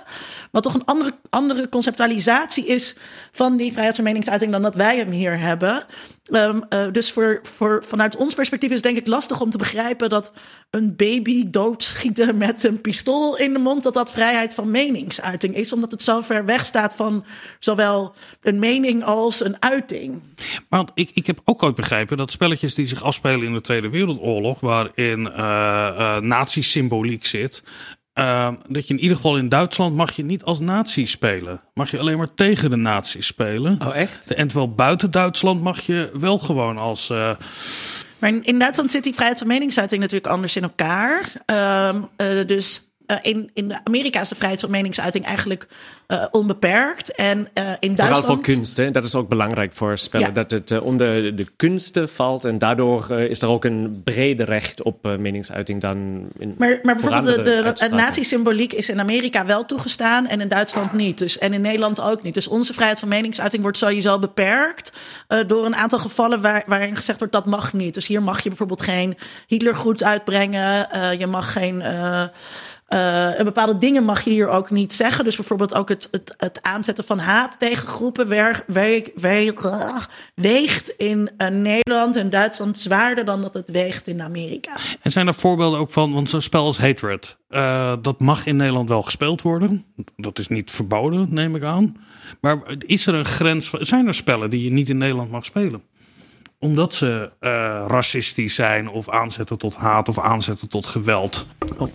[0.51, 2.95] Wat toch een andere, andere conceptualisatie is
[3.31, 5.85] van die vrijheid van meningsuiting dan dat wij hem hier hebben.
[6.31, 9.57] Ehm, eh, dus voor, voor, vanuit ons perspectief is het denk ik lastig om te
[9.57, 10.31] begrijpen dat
[10.69, 15.73] een baby doodschieten met een pistool in de mond, dat dat vrijheid van meningsuiting is,
[15.73, 17.25] omdat het zo ver weg staat van
[17.59, 20.21] zowel een mening als een uiting.
[20.69, 23.61] Maar want ik, ik heb ook ooit begrepen dat spelletjes die zich afspelen in de
[23.61, 27.63] Tweede Wereldoorlog, waarin eh eh, nazi-symboliek zit,
[28.13, 31.61] eh, dat je in ieder geval in Duitsland mag je niet als nazi spelen.
[31.73, 33.77] Mag je alleen maar tegen de nazi's spelen.
[33.87, 34.33] Oh, echt?
[34.33, 37.09] En terwijl buiten Duitsland mag je wel gewoon als...
[37.09, 37.31] eh,
[38.19, 41.31] Maar in, Duitsland zit die vrijheid van meningsuiting natuurlijk anders in elkaar.
[41.45, 45.67] Ehm, eh, dus eh, in, in Amerika is de vrijheid van meningsuiting eigenlijk
[46.07, 47.15] eh, onbeperkt.
[47.15, 48.25] En eh, in Vooral Duitsland.
[48.25, 48.91] voor kunst, hè?
[48.91, 50.27] dat is ook belangrijk voor spellen.
[50.27, 50.33] Ja.
[50.33, 55.17] Dat het onder de kunsten valt en daardoor is er ook een breder recht op
[55.19, 60.27] meningsuiting dan in Maar, maar voor bijvoorbeeld de, de, nazi-symboliek is in Amerika wel toegestaan
[60.27, 61.17] en in Duitsland niet.
[61.17, 62.33] Dus, en in Nederland ook niet.
[62.33, 64.91] Dus onze vrijheid van meningsuiting wordt sowieso beperkt
[65.47, 67.93] door een aantal gevallen waar, waarin gezegd wordt dat mag niet.
[67.93, 69.17] Dus hier mag je bijvoorbeeld geen
[69.47, 70.89] Hitlergoed uitbrengen.
[70.91, 71.83] eh, je mag geen.
[72.89, 75.23] Eh, eh, bepaalde dingen mag je hier ook niet zeggen.
[75.25, 80.01] Dus bijvoorbeeld ook het, het, het aanzetten van haat tegen groepen wer- we- we-
[80.35, 84.71] weegt in eh, Nederland en Duitsland zwaarder dan dat het weegt in Amerika.
[85.01, 88.55] En zijn er voorbeelden ook van, want zo'n spel als Hatred, eh, dat mag in
[88.55, 89.85] Nederland wel gespeeld worden.
[90.17, 91.97] Dat is niet verboden, neem ik aan.
[92.41, 93.69] Maar is er een grens?
[93.69, 95.81] Zijn er spellen die je niet in Nederland mag spelen?
[96.59, 97.49] Omdat ze eh,
[97.87, 101.47] racistisch zijn of aanzetten tot haat of aanzetten tot geweld.
[101.77, 101.87] Oh.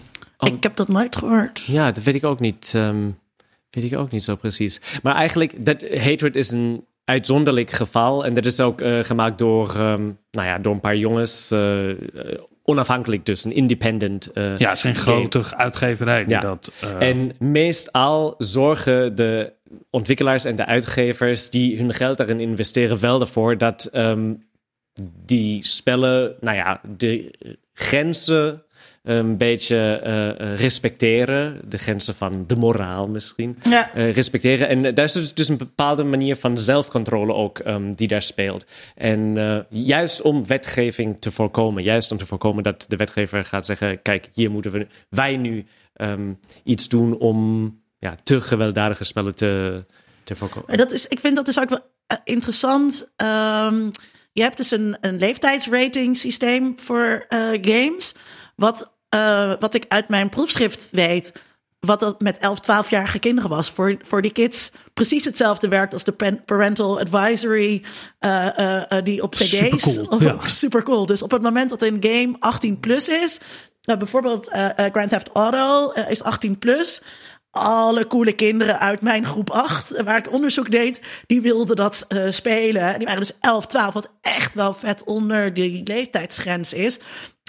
[0.46, 1.58] Ik heb dat nooit gehoord.
[1.66, 2.72] Ja, dat weet ik ook niet.
[2.74, 3.10] ehm,
[3.70, 4.80] weet ik ook niet zo precies.
[5.02, 8.24] Maar eigenlijk, dat hatred is een uitzonderlijk geval.
[8.24, 11.50] En dat is ook eh, gemaakt door, ehm, nou ja, door een paar jongens.
[11.50, 11.96] eh, eh,
[12.66, 14.32] onafhankelijk dus, een independent.
[14.32, 15.16] eh, Ja, het zijn game.
[15.28, 16.40] grote uitgeverijen die Ja.
[16.40, 16.72] dat...
[16.80, 19.52] eh, En meestal zorgen de
[19.90, 24.32] ontwikkelaars en de uitgevers die hun geld daarin investeren wel ervoor dat ehm,
[25.26, 27.34] die spellen, nou ja, de
[27.72, 28.63] grenzen
[29.04, 31.60] een beetje eh, eh, respecteren.
[31.68, 33.58] De grenzen van de moraal misschien.
[33.64, 33.94] Ja.
[33.94, 34.68] eh, respecteren.
[34.68, 38.66] En daar is dus, dus een bepaalde manier van zelfcontrole ook ehm, die daar speelt.
[38.94, 39.36] En
[39.68, 44.28] juist om wetgeving te voorkomen, juist om te voorkomen dat de wetgever gaat zeggen: kijk,
[44.32, 46.32] hier moeten we, wij nu ehm,
[46.64, 49.84] iets doen om ja, te gewelddadige spellen te,
[50.24, 50.76] te voorkomen.
[50.76, 51.80] Dat is, ik vind dat dus ook wel
[52.24, 53.12] interessant.
[53.16, 53.90] Ehm,
[54.32, 57.26] je hebt dus een, een leeftijdsrating systeem voor
[57.60, 58.14] games.
[58.56, 61.32] Wat, eh, wat ik uit mijn proefschrift weet.
[61.80, 63.70] Wat dat met 11, 12-jarige kinderen was.
[63.70, 67.82] Voor, voor die kids precies hetzelfde werkt als de parental advisory.
[68.18, 69.82] eh, eh, die op CD's.
[69.82, 70.48] Supercool, ja.
[70.48, 71.06] Super cool.
[71.06, 73.40] Dus op het moment dat een game 18 plus is.
[73.82, 77.02] nou, bijvoorbeeld Grand Theft Auto is 18 plus
[77.50, 82.98] alle coole kinderen uit mijn groep 8, waar ik onderzoek deed, die wilden dat spelen.
[82.98, 86.98] Die waren dus 11, 12, wat echt wel vet onder die leeftijdsgrens is.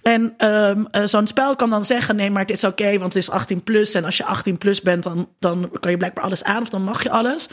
[0.07, 3.23] En ehm, eh, zo'n spel kan dan zeggen: nee, maar het is oké, want het
[3.23, 3.93] is 18 plus.
[3.93, 6.83] En als je 18 plus bent, dan, dan kan je blijkbaar alles aan of dan
[6.83, 7.49] mag je alles.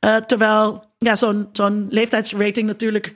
[0.00, 3.14] Eh, terwijl ja, zo'n zo'n leeftijdsrating natuurlijk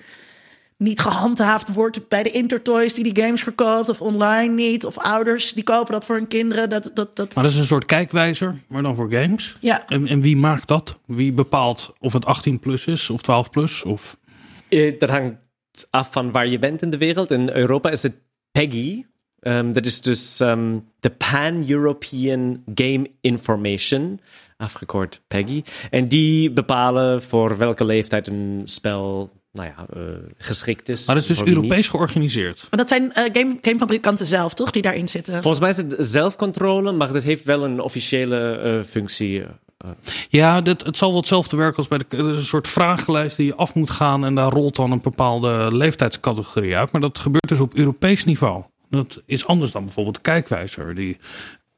[0.77, 5.53] niet gehandhaafd wordt bij de Intertoys die die games verkoopt, of online niet, of ouders
[5.53, 6.71] die kopen dat voor hun kinderen.
[6.71, 9.57] Dat, dat, dat, Maar dat is een soort kijkwijzer, maar dan voor games.
[9.61, 9.87] ja.
[9.89, 10.99] En, en wie maakt dat?
[11.07, 13.83] Wie bepaalt of het 18 plus is of 12 plus?
[13.83, 14.19] Of...
[14.69, 15.37] Eh, dat hangt
[15.91, 17.31] af van waar je bent in de wereld.
[17.31, 18.17] In Europa is het
[18.53, 19.07] PEGI.
[19.41, 24.21] Ehm, dat is dus ehm, de Pan-European Game Information,
[24.57, 25.63] afgekort PEGI.
[25.91, 30.03] En die bepalen voor welke leeftijd een spel nou ja, eh,
[30.37, 31.07] geschikt is.
[31.07, 31.55] Maar dat is dus niet.
[31.55, 32.67] Europees georganiseerd.
[32.71, 34.71] Maar dat zijn eh, game, gamefabrikanten zelf, toch?
[34.71, 35.43] Die daarin zitten.
[35.43, 39.43] Volgens mij is het zelfcontrole, maar dat heeft wel een officiële eh, functie.
[40.29, 43.47] Ja, dit, het zal wel hetzelfde werken als bij de is een soort vragenlijst die
[43.47, 46.93] je af moet gaan en daar rolt dan een bepaalde leeftijdscategorie uit.
[46.93, 48.65] Maar dat gebeurt dus op Europees niveau.
[48.91, 51.17] Dat is anders dan bijvoorbeeld de kijkwijzer, die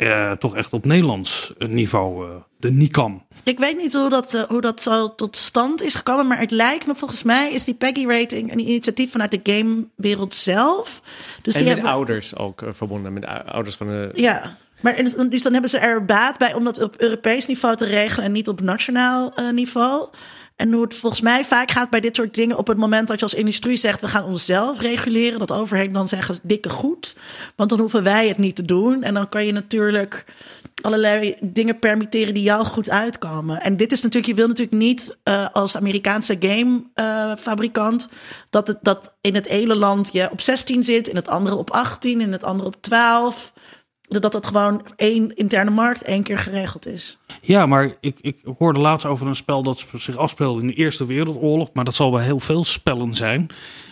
[0.03, 3.23] eh, toch echt op Nederlands niveau, eh, de NICAM.
[3.43, 6.51] Ik weet niet hoe dat, eh, hoe dat zo tot stand is gekomen, maar het
[6.51, 11.03] lijkt me volgens mij is die PEGI-rating een initiatief vanuit de gamewereld zelf.
[11.43, 14.09] Dus En die met hebben, ouders ook eh, verbonden, met ou- ouders van de...
[14.13, 17.77] Ja, maar dus- dus dan hebben ze er baat bij om dat op Europees niveau
[17.77, 20.09] te regelen en niet op nationaal eh, niveau.
[20.57, 23.19] En hoe het volgens mij vaak gaat bij dit soort dingen op het moment dat
[23.19, 27.17] je als industrie zegt we gaan onszelf reguleren, dat overheden dan zeggen dikke goed,
[27.57, 29.03] want dan hoeven wij het niet te doen.
[29.03, 30.25] En dan kan je natuurlijk
[30.81, 33.61] allerlei dingen permitteren die jou goed uitkomen.
[33.61, 38.17] En dit is natuurlijk, je wil natuurlijk niet uh, als Amerikaanse gamefabrikant uh,
[38.51, 41.71] dat, het, dat in het ene land je op 16 zit, in het andere op
[41.71, 43.53] 18, in het andere op 12
[44.21, 47.19] dat dat gewoon één interne markt één keer geregeld is.
[47.41, 51.07] Ja, maar ik, ik hoorde laatst over een spel dat zich afspeelde in de Eerste
[51.07, 51.69] Wereldoorlog.
[51.73, 53.47] Maar dat zal bij heel veel spellen zijn.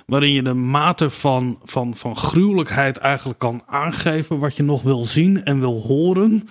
[0.06, 4.38] Waarin je de mate van, van, van gruwelijkheid eigenlijk kan aangeven.
[4.38, 6.48] Wat je nog wil zien en wil horen.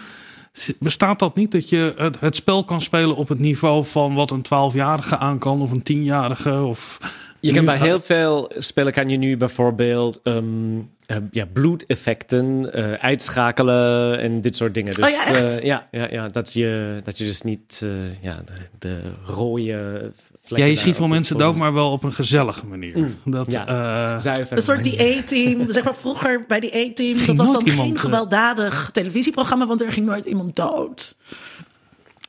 [0.79, 4.31] Bestaat dat niet dat je het, het spel kan spelen op het niveau van wat
[4.31, 5.61] een 12-jarige aan kan?
[5.61, 6.61] Of een 10-jarige?
[6.61, 6.97] Of
[7.39, 12.93] je kan bij heel veel spellen kan je nu bijvoorbeeld um, uh, ja, bloedeffecten uh,
[12.93, 14.93] uitschakelen en dit soort dingen.
[14.93, 17.85] Dus oh, ja, uh, ja, ja, ja, dat, je, dat je dus niet
[18.21, 20.11] ja, de, de rode
[20.45, 22.97] ja, je schiet wel mensen dood, maar wel op een gezellige manier.
[22.97, 24.57] Mm, dat, ja, zuiver.
[24.57, 27.99] Een soort die A-team, zeg maar vroeger bij die A-team, dat was dan iemand, geen
[27.99, 31.17] gewelddadig televisieprogramma, want er ging nooit iemand dood.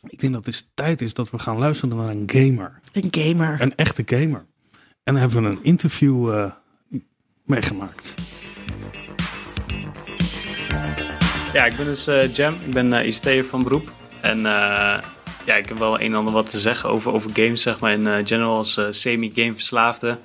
[0.06, 2.80] Ik denk dat het tijd is dat we gaan luisteren naar een gamer.
[2.92, 3.60] Een gamer.
[3.60, 4.46] Een echte gamer.
[5.02, 6.52] En dan hebben we een interview uh,
[7.44, 8.14] meegemaakt.
[11.52, 12.54] Ja, ik ben dus uh, Jam.
[12.64, 13.92] Ik ben uh, ICT'er van beroep.
[14.20, 14.98] En uh,
[15.46, 17.92] ja, ik heb wel een en ander wat te zeggen over, over games, zeg maar.
[17.92, 20.18] In general als semi-game verslaafde.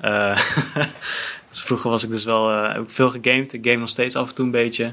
[1.48, 3.52] dus vroeger was ik dus wel, heb ik veel gegamed.
[3.52, 4.84] Ik game nog steeds af en toe een beetje.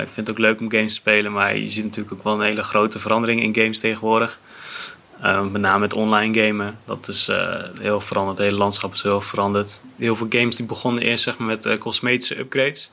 [0.00, 1.32] ik vind het ook leuk om games te spelen.
[1.32, 4.38] Maar je ziet natuurlijk ook wel een hele grote verandering in games tegenwoordig.
[5.50, 6.78] Met name het online gamen.
[6.84, 7.30] Dat is
[7.80, 8.38] heel veranderd.
[8.38, 9.80] Het hele landschap is heel veranderd.
[9.96, 12.90] Heel veel games die begonnen eerst zeg maar, met cosmetische upgrades.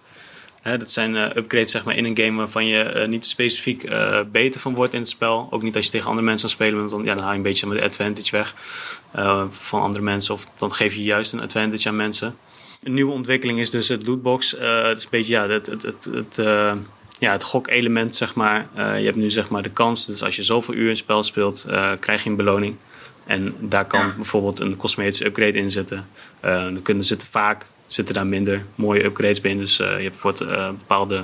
[0.65, 3.89] Hè, dat zijn upgrades zeg maar, in een game waarvan je niet specifiek
[4.31, 5.47] beter van wordt in het spel.
[5.49, 6.89] Ook niet als je tegen andere mensen aan spelen bent.
[6.89, 8.55] Dan, ja, dan haal je een beetje de advantage weg
[9.49, 10.33] van andere mensen.
[10.33, 12.35] Of dan geef je juist een advantage aan mensen.
[12.83, 14.51] Een nieuwe ontwikkeling is dus het lootbox.
[14.51, 16.37] het is een beetje ja, het, het, het, het
[17.19, 18.67] ja, het gokelement, zeg maar.
[18.77, 21.23] Uh, je hebt nu zeg maar de kans, dus als je zoveel uur een spel
[21.23, 22.75] speelt, uh, krijg je een beloning.
[23.25, 26.07] En daar kan bijvoorbeeld een cosmetische upgrade in zitten.
[26.45, 29.55] Uh, dan kunnen zitten vaak zitten daar minder mooie upgrades bij.
[29.55, 31.23] Dus je hebt bijvoorbeeld bepaalde,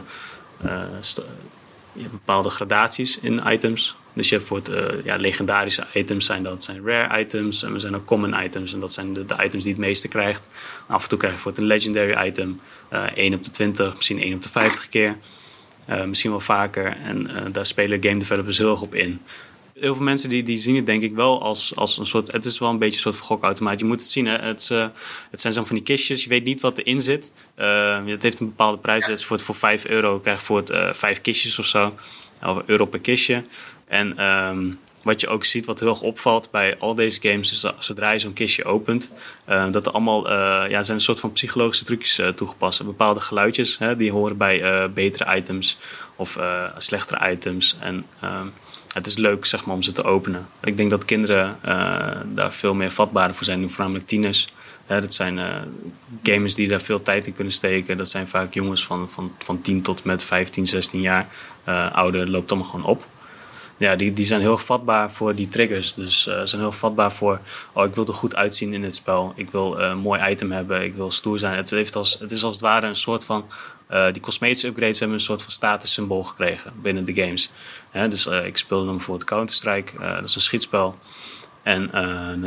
[1.94, 3.96] je hebt bepaalde gradaties in items.
[4.14, 7.64] Dus je hebt bijvoorbeeld ja, legendarische items zijn dat zijn rare items.
[7.64, 8.74] En er zijn ook common items.
[8.74, 10.48] En dat zijn de, items die het meeste krijgt.
[10.88, 12.60] Af en toe krijg je bijvoorbeeld een legendary item.
[13.16, 15.16] 1 op de 20, misschien 1 op de 50 keer.
[16.06, 16.98] Misschien wel vaker.
[17.04, 19.22] En daar spelen game developers heel erg op in.
[19.82, 22.32] Heel veel mensen die, die zien het denk ik wel als, als een soort...
[22.32, 23.80] Het is wel een beetje een soort gokautomaat.
[23.80, 24.26] Je moet het zien.
[24.26, 24.38] Hè?
[24.38, 24.88] Het, uh,
[25.32, 26.24] het zijn zo van die kistjes.
[26.24, 27.32] Je weet niet wat erin zit.
[27.56, 29.06] het heeft een bepaalde prijs.
[29.06, 31.94] Dus voor, voor 5 euro krijg je voor het 5 kistjes of zo.
[32.46, 33.44] Of euro per kistje.
[33.88, 37.62] En um, wat je ook ziet, wat heel erg opvalt bij al deze games, is
[37.62, 39.12] dat zodra je zo'n kistje opent,
[39.50, 42.84] uh, dat er allemaal uh, ja, zijn een soort van psychologische trucjes uh, toegepast.
[42.84, 45.78] Bepaalde geluidjes, hè, die horen bij betere items
[46.16, 46.40] of
[46.78, 47.78] slechtere items.
[47.80, 48.48] En ehm,
[48.94, 50.48] het is leuk zeg maar, om ze te openen.
[50.64, 51.58] Ik denk dat kinderen
[52.34, 54.54] daar veel meer vatbaar voor zijn, voornamelijk tieners.
[54.88, 55.40] dat zijn
[56.24, 57.98] gamers die daar veel tijd in kunnen steken.
[57.98, 61.28] Dat zijn vaak jongens van, van, van 10 tot met 15, 16 jaar.
[61.94, 63.06] ouder loopt allemaal gewoon op
[63.82, 65.94] ja, die, die zijn heel vatbaar voor die triggers.
[65.94, 67.40] Dus uh, zijn heel vatbaar voor,
[67.74, 69.34] oh, ik wil er goed uitzien in het spel.
[69.36, 70.84] Ik wil uh, een mooi item hebben.
[70.84, 71.56] Ik wil stoer zijn.
[71.56, 73.46] Het, heeft als, het is als het ware een soort van,
[73.92, 77.52] uh, die cosmetische upgrades hebben een soort van statussymbool gekregen binnen de games.
[77.92, 79.92] dus ik speelde dan bijvoorbeeld Counter-Strike.
[80.00, 80.96] dat is een schietspel.
[81.64, 81.92] En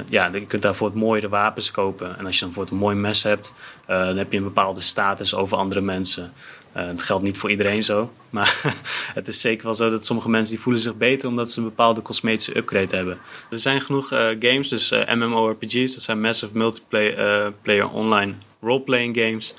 [0.09, 2.19] ja, je kunt daarvoor het mooiere wapens kopen.
[2.19, 3.53] En als je dan voor een mooi mes hebt,
[3.87, 6.33] dan heb je een bepaalde status over andere mensen.
[6.73, 8.13] Het geldt niet voor iedereen zo.
[8.31, 8.61] Maar
[9.15, 11.65] het is zeker wel zo dat sommige mensen die voelen zich beter omdat ze een
[11.65, 13.19] bepaalde cosmetische upgrade hebben.
[13.51, 19.55] Er zijn genoeg games, dus MMORPG's, dat zijn Massive Multiplayer player Online Role-Playing Games.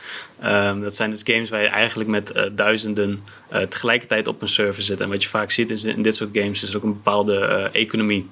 [0.46, 3.24] Um, dat zijn dus games waar je eigenlijk met duizenden
[3.70, 5.02] tegelijkertijd op een server zit.
[5.02, 8.30] En wat je vaak ziet in dit soort games is er ook een bepaalde economie.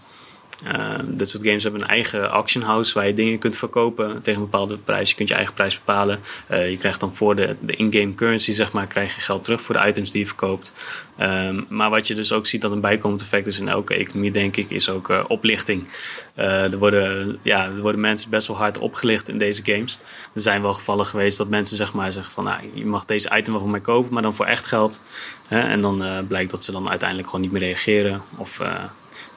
[0.68, 4.42] Uh, dit soort games hebben een eigen auction house waar je dingen kunt verkopen tegen
[4.42, 5.10] een bepaalde prijs.
[5.10, 6.20] Je kunt je eigen prijs bepalen.
[6.52, 9.62] Uh, je krijgt dan voor de, de in-game currency, zeg maar, krijg je geld terug
[9.62, 10.74] voor de items die je verkoopt.
[11.20, 14.32] Um, maar wat je dus ook ziet dat een bijkomend effect is in elke economie,
[14.32, 15.88] denk ik, is ook uh, oplichting.
[16.36, 20.00] er, worden, ja, er worden mensen best wel hard opgelicht in deze games.
[20.34, 23.30] Er zijn wel gevallen geweest dat mensen zeg maar zeggen van nou, je mag deze
[23.36, 25.02] item wel van mij kopen, maar dan voor echt geld.
[25.48, 28.22] en dan blijkt dat ze dan uiteindelijk gewoon niet meer reageren.
[28.38, 28.62] Of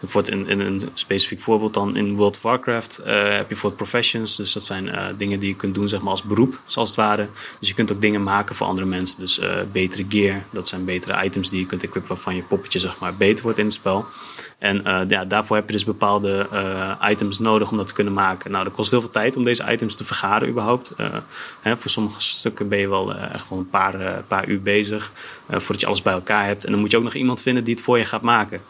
[0.00, 3.72] Bijvoorbeeld in, in een specifiek voorbeeld dan in World of Warcraft eh, heb je voor
[3.72, 4.36] professions.
[4.36, 6.98] Dus dat zijn eh, dingen die je kunt doen zeg maar, als beroep, zoals het
[6.98, 7.28] ware.
[7.60, 9.18] Dus je kunt ook dingen maken voor andere mensen.
[9.20, 12.78] Dus eh, betere gear, dat zijn betere items die je kunt equippen waarvan je poppetje
[12.78, 14.06] zeg maar, beter wordt in het spel.
[14.58, 18.12] En uh, ja, daarvoor heb je dus bepaalde uh, items nodig om dat te kunnen
[18.12, 18.50] maken.
[18.50, 20.92] Nou, dat kost heel veel tijd om deze items te vergaren überhaupt.
[21.00, 21.06] Uh,
[21.60, 25.12] hè, voor sommige stukken ben je wel echt wel een paar, paar uur bezig
[25.48, 26.64] voordat je alles bij elkaar hebt.
[26.64, 28.60] En dan moet je ook nog iemand vinden die het voor je gaat maken.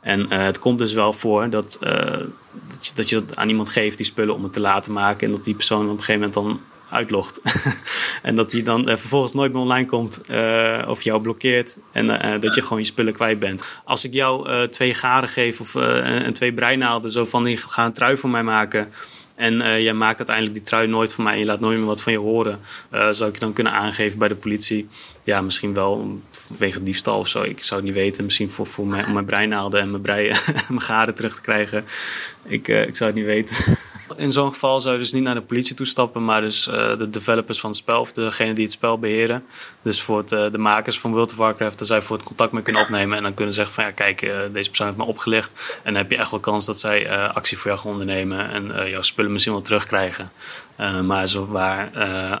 [0.00, 3.96] En het komt dus wel voor dat, dat, je, dat je dat aan iemand geeft
[3.96, 5.26] die spullen om het te laten maken.
[5.26, 7.40] En dat die persoon op een gegeven moment dan uitlogt.
[8.22, 11.76] en dat die dan uh, vervolgens nooit meer online komt uh, of jou blokkeert.
[11.92, 13.80] En uh, dat je gewoon je spullen kwijt bent.
[13.84, 17.92] Als ik jou twee garen geef of en twee breinaalden, zo van die ga een
[17.92, 18.92] trui voor mij maken.
[19.34, 22.02] En jij maakt uiteindelijk die trui nooit van mij en je laat nooit meer wat
[22.02, 22.60] van je horen.
[22.90, 24.88] Zou ik je dan kunnen aangeven bij de politie?
[25.24, 27.42] Ja, misschien wel vanwege diefstal of zo.
[27.42, 28.24] Ik zou het niet weten.
[28.24, 30.32] Misschien voor, voor mijn, om mijn breinaalden en mijn, brei,
[30.68, 31.84] mijn garen terug te krijgen.
[32.42, 33.56] Ik, ik zou het niet weten.
[34.16, 37.10] In zo'n geval zou je dus niet naar de politie toestappen, maar dus uh, de
[37.10, 39.44] developers van het spel, of degene die het spel beheren.
[39.82, 42.52] Dus voor het, uh, de makers van World of Warcraft, daar zij voor het contact
[42.52, 45.04] mee kunnen opnemen en dan kunnen zeggen van ja, kijk, uh, deze persoon heeft me
[45.04, 45.50] opgelicht.
[45.82, 48.90] En dan heb je echt wel kans dat zij actie voor jou gaan ondernemen en
[48.90, 50.30] jouw spullen misschien wel terugkrijgen.
[51.04, 51.90] maar zo waar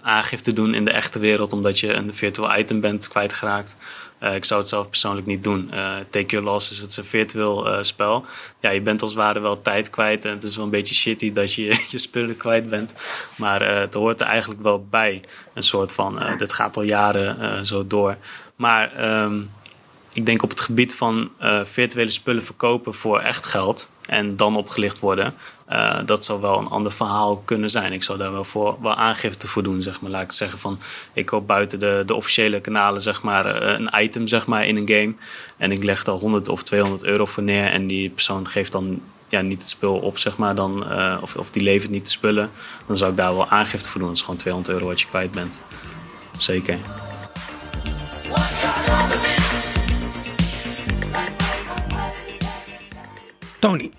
[0.02, 3.76] aangifte doen in de echte wereld, omdat je een virtual item bent kwijtgeraakt.
[4.22, 5.70] Uh, ik zou het zelf persoonlijk niet doen.
[5.74, 8.24] Uh, Take Your Loss is het een virtueel uh, spel.
[8.60, 10.24] Ja, je bent als het ware wel tijd kwijt.
[10.24, 12.94] En het is wel een beetje shitty dat je je spullen kwijt bent.
[13.36, 15.20] Maar het hoort er eigenlijk wel bij.
[15.54, 18.16] Een soort van, dit gaat al jaren zo door.
[18.56, 19.50] Maar um,
[20.12, 21.32] ik denk op het gebied van
[21.64, 23.88] virtuele spullen verkopen voor echt geld.
[24.06, 25.34] En dan opgelicht worden.
[25.72, 27.92] Uh, dat zou wel een ander verhaal kunnen zijn.
[27.92, 30.10] Ik zou daar wel, voor, wel aangifte voor doen, zeg maar.
[30.10, 30.78] Laat ik zeggen van,
[31.12, 34.88] ik koop buiten de, de officiële kanalen, zeg maar, een item, zeg maar, in een
[34.88, 35.14] game.
[35.56, 37.70] En ik leg daar 100 of 200 euro voor neer.
[37.70, 41.36] En die persoon geeft dan ja, niet het spul op, zeg maar, dan, uh, of,
[41.36, 42.50] of die levert niet de spullen.
[42.86, 44.08] Dan zou ik daar wel aangifte voor doen.
[44.08, 45.62] Dat is gewoon 200 euro wat je kwijt bent.
[46.36, 46.78] Zeker.
[53.58, 53.90] Tony,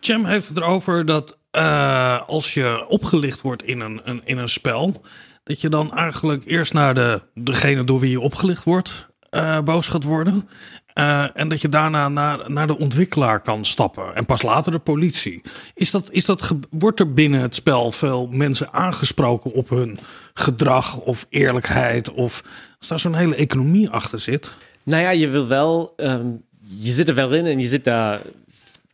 [0.00, 4.48] Cem heeft het erover dat uh, als je opgelicht wordt in een, een, in een
[4.48, 5.02] spel,
[5.44, 9.88] dat je dan eigenlijk eerst naar de, degene door wie je opgelicht wordt uh, boos
[9.88, 10.48] gaat worden.
[10.94, 14.14] Uh, en dat je daarna naar, naar de ontwikkelaar kan stappen.
[14.14, 15.42] En pas later de politie.
[15.74, 19.98] Is dat, is dat, wordt er binnen het spel veel mensen aangesproken op hun
[20.34, 22.12] gedrag of eerlijkheid?
[22.12, 22.42] Of
[22.78, 24.50] als daar zo'n hele economie achter zit?
[24.84, 25.92] Nou ja, je wil wel.
[25.96, 28.20] Um, je zit er wel in en je zit daar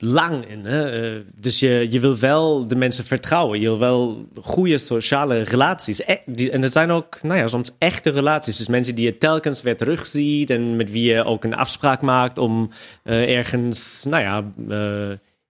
[0.05, 0.65] lang in.
[0.65, 1.13] Hè?
[1.15, 3.61] Uh, dus je, je wil wel de mensen vertrouwen.
[3.61, 6.03] Je wil wel goede sociale relaties.
[6.07, 8.57] E die, en het zijn ook nou ja, soms echte relaties.
[8.57, 12.39] Dus mensen die je telkens weer terugziet en met wie je ook een afspraak maakt
[12.39, 12.71] om
[13.05, 14.45] uh, ergens, nou ja,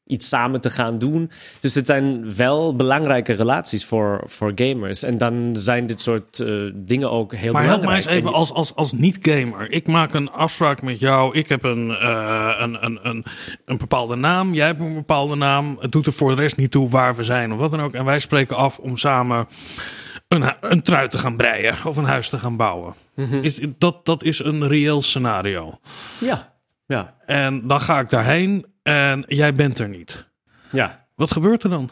[0.07, 1.31] iets samen te gaan doen.
[1.61, 5.03] Dus het zijn wel belangrijke relaties voor, voor gamers.
[5.03, 7.85] En dan zijn dit soort uh, dingen ook heel maar belangrijk.
[7.85, 9.71] Maar help mij eens even als, als, als niet-gamer.
[9.71, 11.37] Ik maak een afspraak met jou.
[11.37, 13.25] Ik heb een, uh, een, een, een,
[13.65, 14.55] een bepaalde naam.
[14.55, 15.77] Jij hebt een bepaalde naam.
[15.81, 17.93] Het doet er voor de rest niet toe waar we zijn of wat dan ook.
[17.93, 19.47] En wij spreken af om samen
[20.29, 22.95] een, een trui te gaan breien of een huis te gaan bouwen.
[23.15, 23.43] Mm -hmm.
[23.43, 25.79] is, dat, dat is een reëel scenario.
[26.21, 26.55] Ja.
[26.87, 27.15] ja.
[27.27, 30.29] En dan ga ik daarheen en jij bent er niet.
[30.71, 31.07] Ja.
[31.15, 31.91] Wat gebeurt er dan?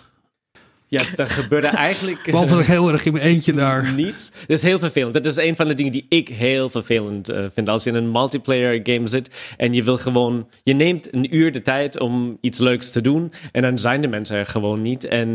[0.93, 2.23] Ja, er gebeurde eigenlijk...
[2.25, 3.93] Behalve dat ik heel erg in mijn eentje daar...
[3.93, 4.31] Niets.
[4.31, 5.15] Dat is heel vervelend.
[5.15, 7.69] Dat is een van de dingen die ik heel vervelend uh, vind.
[7.69, 10.49] Als je in een multiplayer game zit en je wil gewoon...
[10.63, 13.33] Je neemt een uur de tijd om iets leuks te doen.
[13.53, 15.05] En dan zijn de mensen er gewoon niet.
[15.05, 15.29] En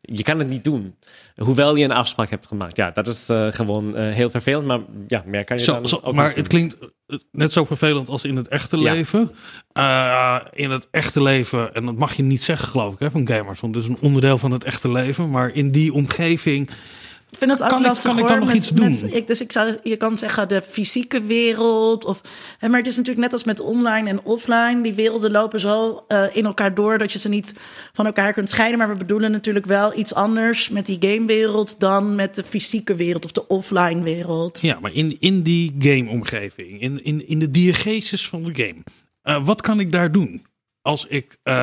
[0.00, 0.94] je kan het niet doen.
[1.36, 2.76] Hoewel je een afspraak hebt gemaakt.
[2.76, 4.66] Ja, dat is uh, gewoon uh, heel vervelend.
[4.66, 6.76] Maar ja, meer kan je zo, dan zo, ook Maar het klinkt
[7.32, 8.92] net zo vervelend als in het echte Ja.
[8.92, 9.30] leven.
[9.78, 13.26] Uh, in het echte leven, en dat mag je niet zeggen geloof ik hè, van
[13.26, 13.60] gamers.
[13.60, 15.30] Want het is een onderdeel van het echte leven.
[15.30, 16.70] Maar in die omgeving...
[17.32, 18.88] Ik vind het ook Kan ik- lastig kan ik dan nog met- iets doen?
[18.88, 22.04] met- ik, dus ik zou, je kan zeggen de fysieke wereld.
[22.04, 22.20] Of,
[22.58, 24.80] hè, maar het is natuurlijk net als met online en offline.
[24.82, 27.52] Die werelden lopen zo eh, in elkaar door dat je ze niet
[27.92, 28.78] van elkaar kunt scheiden.
[28.78, 33.24] Maar we bedoelen natuurlijk wel iets anders met die gamewereld dan met de fysieke wereld
[33.24, 34.58] of de offline wereld.
[34.60, 38.82] Ja, maar in, in die gameomgeving, in, in, in de diegesis van de game.
[39.22, 40.42] eh, wat kan ik daar doen?
[40.82, 41.54] Als ik eh,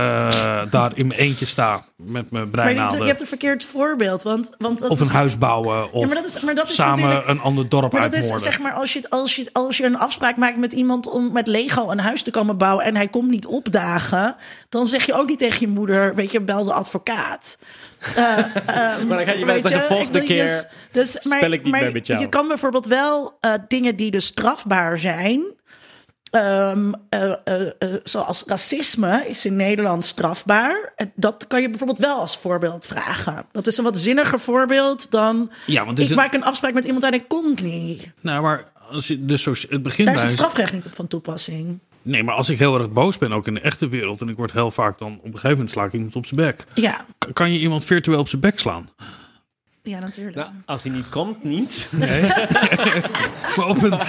[0.72, 4.24] daar in mijn eentje sta met mijn Maar je, hebt een verkeerd voorbeeld.
[4.24, 5.94] Want, want dat Of een is- huis bouwen.
[5.94, 8.38] Of maar dat is- maar dat is samen een ander dorp Maar dat uitmoorden.
[8.38, 11.32] is zeg maar als je, als, je, als je een afspraak maakt met iemand om
[11.32, 14.36] met Lego een huis te komen bouwen en hij komt niet opdagen,
[14.70, 17.58] dan zeg je ook niet tegen je moeder, weet je, bel de advocaat.
[18.16, 21.92] Eh, ehm, Maar dan kan je wel zeggen, volgende keer dus, spel ik niet meer
[21.92, 22.20] met jou.
[22.20, 25.58] Je kan bijvoorbeeld wel eh, dingen die dus strafbaar zijn.
[26.32, 30.94] Ehm, eh, eh, eh, zoals racisme is in Nederland strafbaar.
[31.16, 33.46] Dat kan je bijvoorbeeld wel als voorbeeld vragen.
[33.52, 35.52] Dat is een wat zinniger voorbeeld dan.
[35.66, 38.10] Ja, want is ik een- maak een afspraak met iemand en ik komt niet.
[38.22, 41.80] Nou, maar als je, dus het begint Daar is het strafrecht niet op van toepassing.
[42.02, 44.22] Nee, maar als ik heel erg boos ben, ook in de echte wereld...
[44.22, 45.12] en ik word heel vaak dan...
[45.18, 46.66] op een gegeven moment sla ik iemand op zijn bek.
[46.74, 48.90] Ja, kan je iemand virtueel op zijn bek slaan?
[49.84, 50.36] Ja natuurlijk.
[50.36, 51.90] Nou, als hij niet komt, niet.
[53.56, 54.00] Maar op een,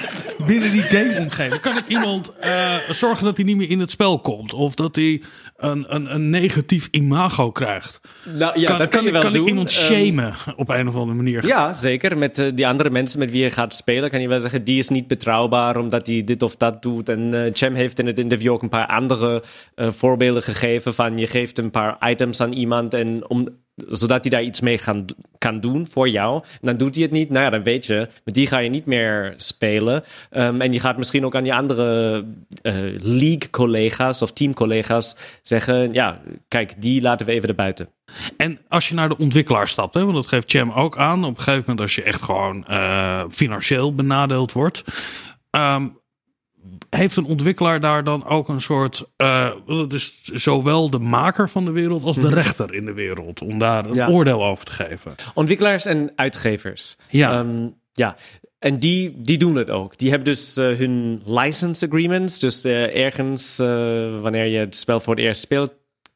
[0.47, 4.21] binnen die game-omgeving kan ik iemand eh, zorgen dat hij niet meer in het spel
[4.21, 4.53] komt.
[4.53, 5.23] Of dat hij
[5.57, 8.01] een, een, een negatief imago krijgt.
[8.37, 9.43] Nou ja, kan dat kan, je wel kan doen.
[9.43, 11.47] ik iemand Ehm, shamen op een of andere manier?
[11.47, 12.19] Ja, zeker.
[12.19, 14.79] Met eh, die andere mensen met wie je gaat spelen, kan je wel zeggen: die
[14.79, 17.09] is niet betrouwbaar omdat hij dit of dat doet.
[17.09, 19.43] En eh Cem heeft in het interview ook een paar andere
[19.75, 23.49] eh, voorbeelden gegeven: van je geeft een paar items aan iemand en om,
[23.89, 25.05] zodat hij daar iets mee gaan,
[25.39, 26.43] kan doen voor jou.
[26.45, 27.31] En dan doet hij het niet.
[27.31, 30.05] Nou ja, dan weet je, met die ga je niet meer spelen.
[30.31, 32.25] Ehm, en je gaat misschien ook aan je andere
[32.63, 37.89] eh, league-collega's of teamcollega's zeggen: ja, kijk, die laten we even erbuiten.
[38.37, 41.25] En als je naar de ontwikkelaar stapt, hè, want dat geeft Cham ook aan.
[41.25, 44.85] Op een gegeven moment als je echt gewoon eh, financieel benadeeld wordt.
[45.51, 45.87] ehm,
[46.91, 49.05] heeft een ontwikkelaar daar dan ook een soort...
[49.17, 53.43] eh dat is zowel de maker van de wereld als de rechter in de wereld.
[53.43, 54.09] Om daar een Ja.
[54.09, 55.15] oordeel over te geven.
[55.35, 56.97] Ontwikkelaars en uitgevers.
[57.09, 57.39] Ja.
[57.41, 58.17] Ehm, ja.
[58.59, 59.99] En die, die doen het ook.
[59.99, 62.39] Die hebben dus eh, hun license agreements.
[62.39, 63.57] Dus eh, ergens,
[64.23, 65.75] wanneer je het spel voor het eerst speelt,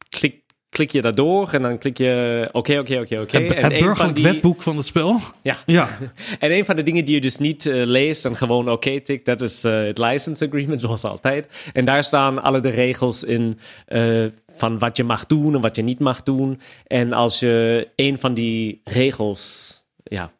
[0.09, 0.43] klik,
[0.75, 3.37] klik je daardoor en dan klik je oké, oké, oké, oké.
[3.37, 5.19] het burgerlijk die- wetboek van het spel.
[5.41, 5.57] Ja.
[5.65, 5.87] Ja.
[6.39, 9.25] En een van de dingen die je dus niet eh, leest en gewoon oké tikt,
[9.25, 11.47] dat is eh, het license agreement, zoals altijd.
[11.73, 15.75] En daar staan alle de regels in eh, van wat je mag doen en wat
[15.75, 16.59] je niet mag doen.
[16.87, 19.73] En als je een van die regels
[20.03, 20.31] ja,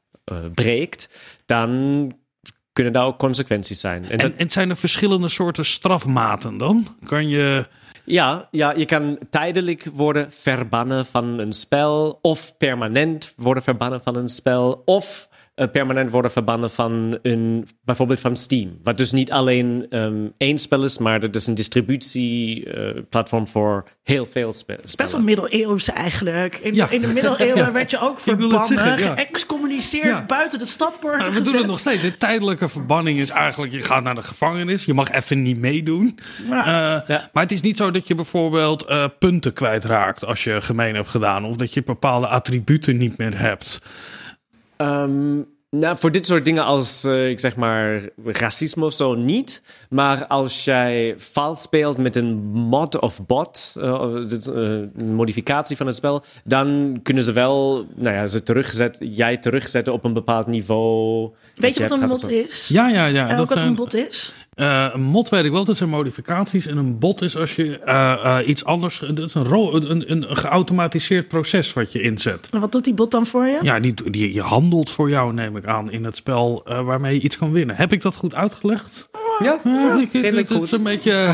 [0.54, 1.10] breekt,
[1.46, 2.12] dan
[2.74, 4.10] kunnen daar ook consequenties zijn.
[4.10, 6.88] En dat- En, en zijn er verschillende soorten strafmaten dan?
[7.06, 7.68] Kan je...
[8.06, 14.16] Ja, ja, je kan tijdelijk worden verbannen van een spel, of permanent worden verbannen van
[14.16, 15.30] een spel, of
[15.72, 18.80] permanent worden verbannen van een, bijvoorbeeld van Steam.
[18.84, 24.26] Wat dus niet alleen ehm, één spel is, maar dat is een distributieplatform voor heel
[24.26, 25.26] veel spe- Best wel spellen.
[25.26, 26.56] middeleeuws eigenlijk.
[26.56, 26.90] In, Ja.
[26.90, 29.16] in de middeleeuwen werd je ook wil het verbannen, zeggen, ja.
[29.16, 30.26] geëxcommuniceerd, Ja.
[30.28, 32.02] buiten de stadpoorten Maar we doen het nog steeds.
[32.02, 34.86] De tijdelijke verbanning is eigenlijk, je gaat naar de gevangenis.
[34.86, 36.20] Je mag even niet meedoen.
[36.50, 36.66] Ja.
[36.66, 37.30] Eh, Ja.
[37.34, 41.08] Maar het is niet zo dat je bijvoorbeeld eh, punten kwijtraakt als je gemeen hebt
[41.10, 41.46] gedaan.
[41.46, 43.82] Of dat je bepaalde attributen niet meer hebt.
[44.78, 45.42] Ehm,
[45.80, 49.62] nou, voor dit soort dingen als, eh, ik zeg maar, racisme of zo niet.
[49.90, 53.92] Maar als jij vals speelt met een mod of bot, eh,
[54.48, 54.54] eh,
[54.96, 59.94] een modificatie van het spel, dan kunnen ze wel, nou ja, ze terugzet, jij terugzetten
[59.94, 61.32] op een bepaald niveau.
[61.56, 62.28] Weet je wat een zo.
[62.28, 62.68] is?
[62.68, 63.28] Ja, ja, ja.
[63.28, 64.34] En ook dat wat zijn, een bot is?
[64.56, 66.68] Eh, een mod weet ik wel, dat zijn modificaties.
[66.68, 69.00] En een bot is als je eh, eh, iets anders...
[69.00, 72.50] Dat is een, een, een, een geautomatiseerd proces wat je inzet.
[72.52, 73.60] En wat doet die bot dan voor je?
[73.62, 77.22] Ja, die, die, je handelt voor jou, neem ik aan, in het spel waarmee je
[77.22, 77.76] iets kan winnen.
[77.76, 79.10] Heb ik dat goed uitgelegd?
[79.40, 81.12] Ja, Ja, ik- het, redelijk het is een beetje.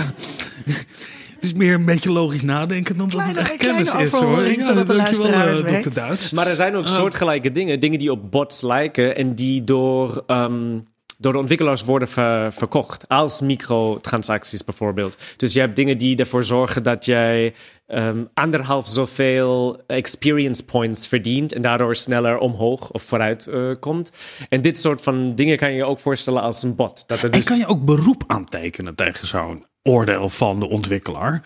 [1.42, 4.22] Het is meer een beetje logisch nadenken dan dat het echt kennis is hoor.
[4.22, 6.32] overhoring, zodat de dankjewel, eh, Duits.
[6.32, 10.80] Maar er zijn ook soortgelijke dingen, dingen die op bots lijken en die door, ehm,
[11.22, 13.08] door de ontwikkelaars worden ver- verkocht.
[13.08, 15.18] Als microtransacties bijvoorbeeld.
[15.38, 17.54] Dus je hebt dingen die ervoor zorgen dat jij
[17.88, 24.12] ehm, anderhalf zoveel experience points verdient en daardoor sneller omhoog of vooruit eh, komt.
[24.50, 27.04] En dit soort van dingen kan je je ook voorstellen als een bot.
[27.08, 27.46] Dat er En dus...
[27.46, 31.42] kan je ook beroep aantekenen tegen zo'n oordeel van de ontwikkelaar?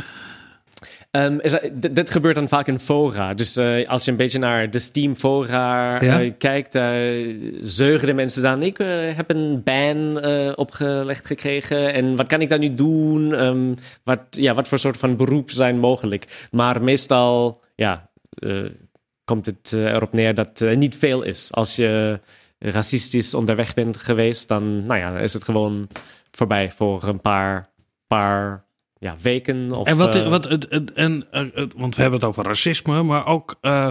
[1.16, 3.34] Ehm, is dat- dit, gebeurt dan vaak in fora.
[3.34, 6.22] Dus eh, als je een beetje naar de Steam fora Ja.
[6.22, 7.24] eh, kijkt, daar
[7.62, 8.62] zeugen de mensen dan.
[8.64, 13.34] Ik eh, heb een ban opgelegd gekregen en wat kan ik dan nu doen?
[13.34, 16.48] Ehm, wat, ja, wat voor soort van beroep zijn mogelijk?
[16.52, 18.10] Maar meestal ja,
[19.26, 21.52] komt het erop neer dat uh, niet veel is.
[21.54, 22.20] Als je
[22.60, 25.88] racistisch onderweg bent geweest, dan, nou ja, is het gewoon
[26.32, 27.70] voorbij voor een paar,
[28.08, 28.65] paar
[29.06, 29.72] ja, weken.
[29.72, 32.44] Of, En wat, eh, wat het, het- en, eh, het- want we hebben het over
[32.44, 33.88] racisme, maar ook eh,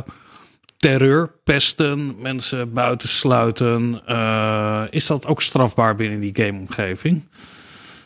[0.77, 4.01] terreur, pesten, mensen buitensluiten.
[4.07, 7.29] eh is dat ook strafbaar binnen die gameomgeving?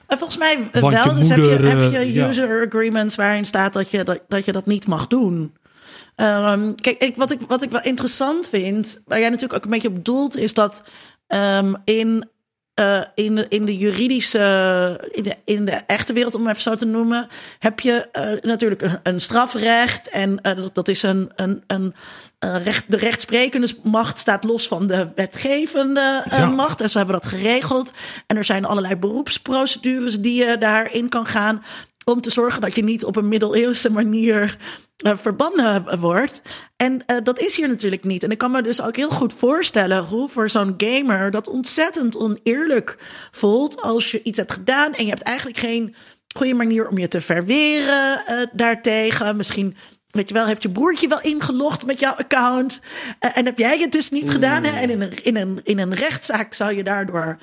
[0.07, 1.15] En volgens mij Want je wel.
[1.15, 2.29] Dus heb je, heb je ja.
[2.29, 5.57] user agreements waarin staat dat je dat, dat, je dat niet mag doen.
[6.17, 9.71] Ehm, kijk, ik, wat, ik, wat ik wel interessant vind, waar jij natuurlijk ook een
[9.81, 10.83] beetje op doelt, is dat
[11.27, 12.29] ehm, in
[12.79, 16.63] eh, in, de, in de juridische, in de, in de echte wereld, om het even
[16.63, 17.27] zo te noemen,
[17.59, 20.09] heb je eh, natuurlijk een, een strafrecht.
[20.09, 21.95] En eh, dat, is een, een, een
[22.39, 26.47] recht, de rechtsprekende macht staat los van de wetgevende Ja.
[26.47, 26.81] macht.
[26.81, 27.93] En zo hebben we dat geregeld.
[28.27, 31.63] En er zijn allerlei beroepsprocedures die je daarin kan gaan.
[32.09, 34.57] Om te zorgen dat je niet op een middeleeuwse manier
[34.97, 36.43] eh, verbannen wordt.
[36.77, 38.23] En eh, dat is hier natuurlijk niet.
[38.23, 42.17] En ik kan me dus ook heel goed voorstellen hoe voor zo'n gamer dat ontzettend
[42.17, 42.99] oneerlijk
[43.31, 43.83] voelt.
[43.83, 45.95] Als je iets hebt gedaan en je hebt eigenlijk geen
[46.37, 49.37] goede manier om je te verweren eh, daartegen.
[49.37, 49.77] Misschien.
[50.11, 52.81] Weet je wel, heeft je broertje wel ingelogd met jouw account?
[53.19, 54.65] Eh, en heb jij het dus niet gedaan?
[54.65, 54.81] Hè?
[54.81, 57.39] En in een, in, een, in een rechtszaak zou je daardoor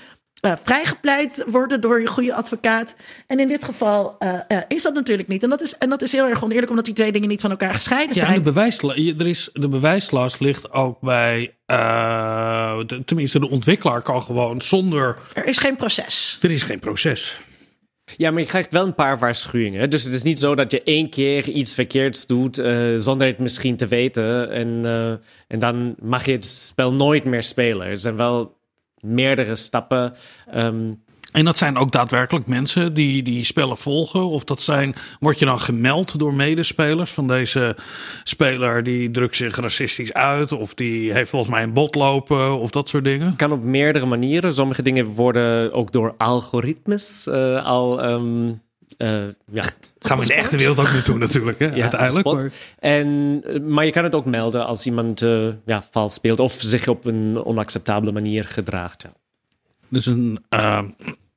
[0.46, 2.96] eh, vrijgepleit worden door je goede advocaat.
[3.28, 5.43] En in dit geval eh, eh, is dat natuurlijk niet.
[5.43, 7.50] En dat is, en dat is heel erg oneerlijk, omdat die twee dingen niet van
[7.52, 8.38] elkaar gescheiden Ja, en zijn.
[8.43, 11.54] de, bewijsla er is, de bewijslast ligt ook bij.
[11.66, 15.18] eh, de- tenminste, de ontwikkelaar kan gewoon zonder.
[15.34, 16.38] Er is geen proces.
[16.41, 17.38] Er is geen proces.
[18.18, 19.89] Ja, maar je krijgt wel een paar waarschuwingen.
[19.89, 23.39] Dus het is niet zo dat je één keer iets verkeerds doet eh, zonder het
[23.39, 24.52] misschien te weten.
[24.52, 25.10] En, eh,
[25.48, 27.88] en dan mag je het spel nooit meer spelen.
[27.88, 28.58] Er zijn wel
[29.06, 30.14] meerdere stappen.
[30.51, 30.91] Ehm,
[31.32, 34.28] En dat zijn ook daadwerkelijk mensen die die spellen volgen.
[34.30, 37.76] Of dat zijn, word je dan gemeld door medespelers van deze
[38.24, 40.51] speler die drukt zich racistisch uit.
[40.51, 43.36] Of die heeft volgens mij een bot lopen of dat soort dingen.
[43.36, 44.53] kan op meerdere manieren.
[44.53, 48.01] Sommige dingen worden ook door algoritmes eh, al.
[48.01, 48.53] ehm, eh,
[48.98, 49.64] ja,
[50.00, 52.26] Gaan we in de echte wereld ook niet doen natuurlijk, hè, ja, uiteindelijk.
[52.26, 56.39] Maar, En, eh, maar je kan het ook melden als iemand eh, ja, vals speelt
[56.39, 59.02] of zich op een onacceptabele manier gedraagt.
[59.04, 59.14] Ja,
[59.88, 60.84] dus een, eh,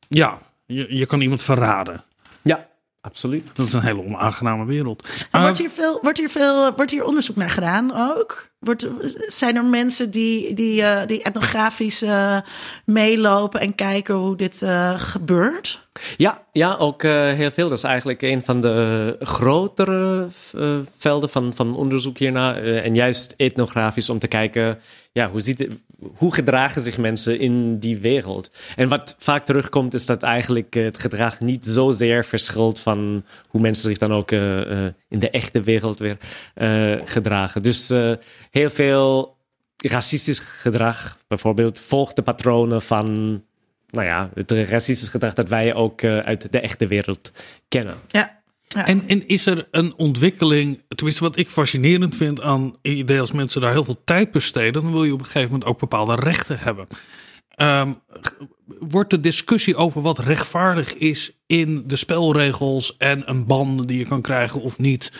[0.09, 2.03] ja, je, je kan iemand verraden.
[2.43, 2.67] ja
[3.01, 3.51] absoluut.
[3.55, 5.05] Dat is een hele onaangename wereld.
[5.05, 8.51] En Eh, wordt, hier veel, wordt, hier veel, wordt hier onderzoek naar gedaan ook?
[8.59, 8.89] Wordt,
[9.27, 12.05] zijn er mensen die, die, eh, die etnografisch
[12.85, 15.87] meelopen en kijken hoe dit eh, gebeurt?
[16.17, 17.69] Ja, ja ook eh, heel veel.
[17.69, 20.29] Dat is eigenlijk een van de grotere
[20.99, 22.57] velden van, van onderzoek hierna.
[22.57, 24.79] En juist etnografisch om te kijken,
[25.13, 25.69] ja, hoe, ziet
[26.15, 28.51] hoe gedragen zich mensen in die wereld?
[28.77, 33.85] En wat vaak terugkomt is dat eigenlijk het gedrag niet zozeer verschilt van hoe mensen
[33.85, 34.31] zich dan ook
[35.09, 36.17] in de echte wereld weer
[37.05, 37.63] gedragen.
[37.63, 37.93] Dus
[38.51, 39.37] heel veel
[39.77, 43.07] racistisch gedrag, bijvoorbeeld, volgt de patronen van
[43.91, 47.33] nou ja, het racistisch gedrag dat wij ook eh, uit de echte wereld
[47.69, 47.95] kennen.
[48.09, 48.41] Ja.
[48.69, 48.87] ja.
[48.87, 53.33] En, en is er een ontwikkeling, tenminste wat ik fascinerend vind aan het idee als
[53.33, 56.15] mensen daar heel veel tijd besteden, dan wil je op een gegeven moment ook bepaalde
[56.15, 56.87] rechten hebben.
[57.49, 57.93] Ehm,
[58.79, 64.07] wordt de discussie over wat rechtvaardig is in de spelregels en een ban die je
[64.07, 65.13] kan krijgen of niet,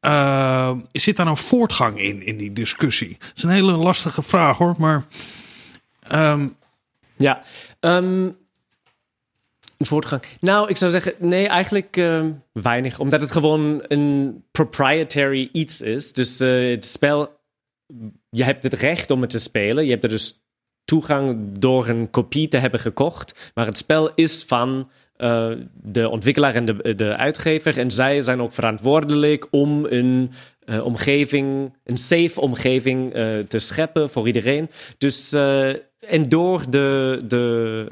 [0.00, 3.16] ehm, zit daar een voortgang in, in die discussie?
[3.18, 5.04] Het is een hele lastige vraag hoor, maar
[6.08, 6.48] ehm,
[7.16, 7.42] Ja,
[7.80, 8.28] ehm,
[9.80, 10.22] een voortgang.
[10.40, 12.98] Nou, ik zou zeggen, nee, eigenlijk ehm, weinig.
[12.98, 16.12] Omdat het gewoon een proprietary iets is.
[16.12, 17.40] Dus eh, het spel,
[18.30, 19.84] je hebt het recht om het te spelen.
[19.84, 20.40] Je hebt er dus
[20.84, 23.50] toegang door een kopie te hebben gekocht.
[23.54, 24.90] Maar het spel is van
[25.20, 25.50] eh,
[25.82, 27.78] de ontwikkelaar en de, de uitgever.
[27.78, 30.30] En zij zijn ook verantwoordelijk om een
[30.64, 34.70] eh, omgeving, een safe omgeving eh, te scheppen voor iedereen.
[34.98, 35.32] Dus,
[36.00, 37.86] en door de, de,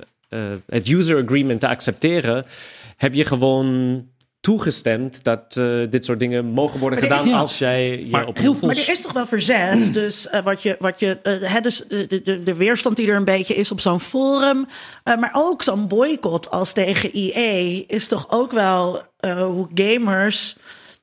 [0.67, 2.45] het user agreement te accepteren,
[2.97, 4.07] heb je gewoon
[4.49, 8.27] toegestemd dat eh, dit soort dingen mogen worden Maar gedaan is- als jij je Maar
[8.27, 9.95] op heel veel Maar er is toch wel verzet.
[9.95, 13.17] Dus eh, wat je, wat je eh, hè, dus de, de, de weerstand die er
[13.17, 14.67] een beetje is op zo'n forum.
[15.05, 20.57] eh, maar ook zo'n boycott als tegen EA is toch ook wel eh, hoe gamers.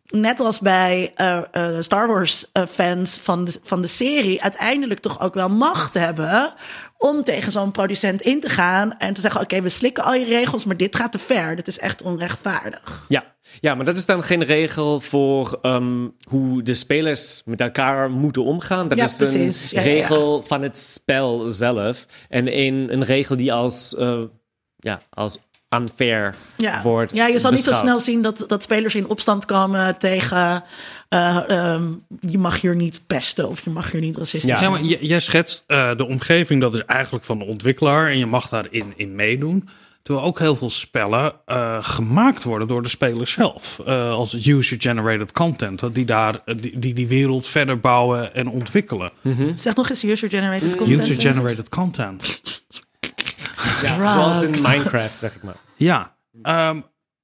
[0.05, 5.19] Net als bij eh, eh, Star Wars fans van de, van de serie, uiteindelijk toch
[5.21, 6.53] ook wel macht hebben
[6.97, 10.25] om tegen zo'n producent in te gaan en te zeggen: Oké, we slikken al je
[10.25, 11.55] regels, maar dit gaat te ver.
[11.55, 13.05] Dit is echt onrechtvaardig.
[13.07, 13.33] Ja.
[13.61, 18.43] Ja, maar dat is dan geen regel voor ehm, hoe de spelers met elkaar moeten
[18.43, 18.87] omgaan.
[18.87, 19.71] Dat Ja, is precies.
[19.71, 19.99] een Ja, ja, ja.
[19.99, 22.05] regel van het spel zelf.
[22.29, 24.19] En een, een regel die als, eh,
[24.77, 25.37] ja, als
[25.81, 29.45] unfair Ja, wordt ja je zal niet zo snel zien dat, dat spelers in opstand
[29.45, 30.63] komen tegen.
[31.09, 31.83] eh, ehm,
[32.19, 34.69] je mag hier niet pesten of je mag hier niet racistisch Ja.
[34.69, 38.49] Maar jij schetst eh, de omgeving, dat is eigenlijk van de ontwikkelaar en je mag
[38.49, 39.69] daarin in meedoen.
[40.05, 43.79] Terwijl ook heel veel spellen eh, gemaakt worden door de speler zelf.
[43.85, 45.79] eh, als user-generated content.
[45.79, 49.11] dat Die, daar, eh, die, die die wereld verder bouwen en ontwikkelen.
[49.55, 50.99] Zeg nog eens user-generated content.
[50.99, 52.41] User-generated content.
[53.81, 54.51] Ja, zoals in.
[54.51, 55.55] Minecraft, zeg ik maar.
[55.75, 56.15] Ja.
[56.41, 56.79] ehm,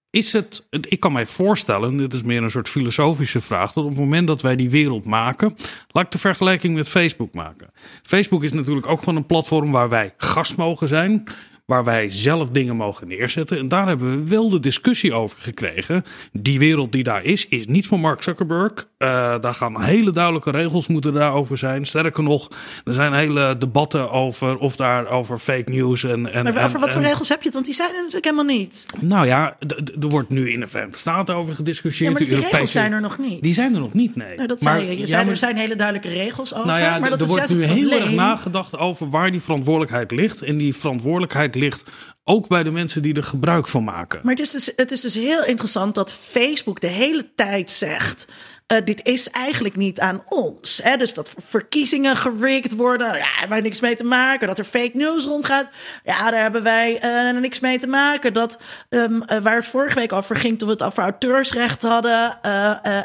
[0.09, 3.89] is het, ik kan mij voorstellen, dit is meer een soort filosofische vraag, dat op
[3.89, 5.55] het moment dat wij die wereld maken,
[5.87, 7.69] laat ik de vergelijking met Facebook maken.
[8.03, 11.23] Facebook is natuurlijk ook gewoon een platform waar wij gast mogen zijn,
[11.71, 13.57] waar wij zelf dingen mogen neerzetten.
[13.57, 16.03] En daar hebben we wel de discussie over gekregen.
[16.31, 18.89] Die wereld die daar is, is niet van Mark Zuckerberg.
[19.01, 21.85] Uh, daar gaan hele duidelijke regels moeten daarover zijn.
[21.85, 22.47] Sterker nog,
[22.83, 26.33] er zijn hele debatten over of daar over fake news en.
[26.33, 27.53] en maar over en, wat voor en- regels heb je het?
[27.53, 28.85] Want die zijn er natuurlijk helemaal niet.
[28.99, 29.57] Nou ja,
[30.01, 32.19] er wordt nu in de Verenigde Staten over gediscussieerd.
[32.19, 33.41] Ja, maar die regels zijn er nog niet.
[33.41, 34.35] Die zijn er nog niet, nee.
[34.35, 34.93] Nou, dat Maar- zei je.
[34.93, 36.67] je ja, zei, maar- er zijn hele duidelijke regels over.
[36.67, 40.41] nou ja, maar dat er wordt nu heel erg nagedacht over waar die verantwoordelijkheid ligt.
[40.41, 41.83] En die verantwoordelijkheid ligt
[42.23, 44.19] ook bij de mensen die er gebruik van maken.
[44.23, 48.27] Maar het is, dus, het is dus heel interessant dat Facebook de hele tijd zegt.
[48.71, 50.79] Eh, dit is eigenlijk niet aan ons.
[50.83, 50.97] Hè?
[50.97, 53.07] Dus dat verkiezingen gerigged worden.
[53.07, 54.47] Ja, daar hebben wij niks mee te maken.
[54.47, 55.69] Dat er fake news rondgaat.
[56.03, 58.33] Ja, daar hebben wij eh, niks mee te maken.
[58.33, 58.59] Dat,
[58.89, 62.41] ehm, eh, waar het vorige week over ging toen we het over auteursrecht hadden.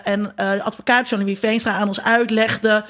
[0.04, 2.84] en advocaat Jean-Louis Veenstra aan ons uitlegde.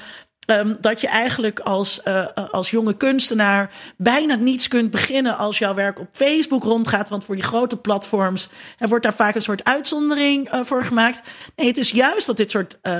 [0.47, 5.57] Ehm, dat je eigenlijk als, eh, eh, als jonge kunstenaar bijna niets kunt beginnen als
[5.57, 7.09] jouw werk op Facebook rondgaat.
[7.09, 11.21] Want voor die grote platforms er wordt daar vaak een soort uitzondering eh, voor gemaakt.
[11.55, 12.99] Nee, het is juist dat dit soort eh,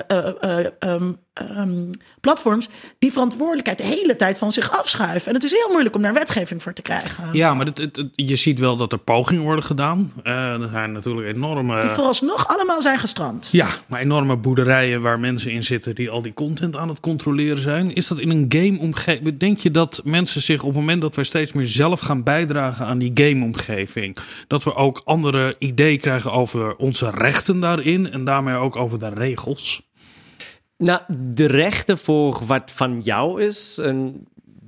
[0.80, 1.02] eh,
[1.40, 2.70] eh, ehm, platforms
[3.00, 5.28] die verantwoordelijkheid de hele tijd van zich afschuiven.
[5.28, 7.24] En het is heel moeilijk om daar wetgeving voor te krijgen.
[7.34, 10.12] Ja, maar het, het- het- je ziet wel dat er pogingen worden gedaan.
[10.24, 11.80] Eh, er zijn natuurlijk enorme...
[11.82, 13.50] Die vooralsnog allemaal zijn gestrand.
[13.52, 17.62] Ja, maar enorme boerderijen waar mensen in zitten die al die content aan het controleren
[17.62, 17.94] zijn.
[17.96, 19.38] Is dat in een game-omgeving?
[19.38, 22.86] Denk je dat mensen zich op het moment dat wij steeds meer zelf gaan bijdragen
[22.86, 24.18] aan die game-omgeving,
[24.48, 29.10] dat we ook andere ideeën krijgen over onze rechten daarin en daarmee ook over de
[29.14, 29.82] regels?
[30.78, 31.02] Nou,
[31.34, 34.28] de rechten voor wat van jou is, en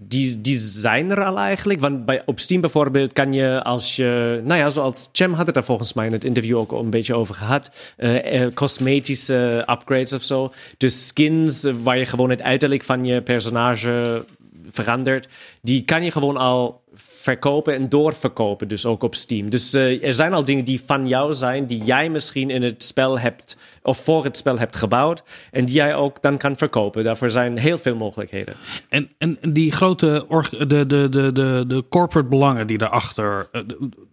[0.10, 1.80] die, die zijn er al eigenlijk.
[1.80, 5.56] Want bij, op Steam bijvoorbeeld kan je als je, nou ja, zoals Cem had het
[5.56, 10.14] daar volgens mij in het interview ook een beetje over gehad, eh, eh, cosmetische upgrades
[10.14, 10.54] of zo.
[10.78, 14.26] Dus skins waar je gewoon het uiterlijk van je personage
[14.70, 15.28] verandert,
[15.62, 19.50] die kan je gewoon al verkopen en doorverkopen, dus ook op Steam.
[19.50, 22.84] Dus eh, er zijn al dingen die van jou zijn, die jij misschien in het
[22.84, 23.58] spel hebt,
[23.90, 27.04] of voor het spel hebt gebouwd, en die jij ook dan kan verkopen.
[27.04, 28.56] Daarvoor zijn heel veel mogelijkheden.
[28.90, 33.48] En, en die grote de, de, de, de, de corporate belangen die daarachter.
[33.52, 33.62] eh,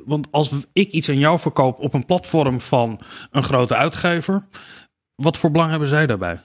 [0.04, 3.00] Want als ik iets aan jou verkoop op een platform van
[3.30, 4.46] een grote uitgever,
[5.14, 6.40] wat voor belang hebben zij daarbij?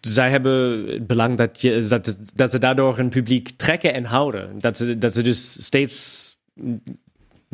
[0.00, 4.60] Zij hebben het belang dat, je, dat, dat ze daardoor een publiek trekken en houden.
[4.60, 6.30] Dat ze, dat ze dus steeds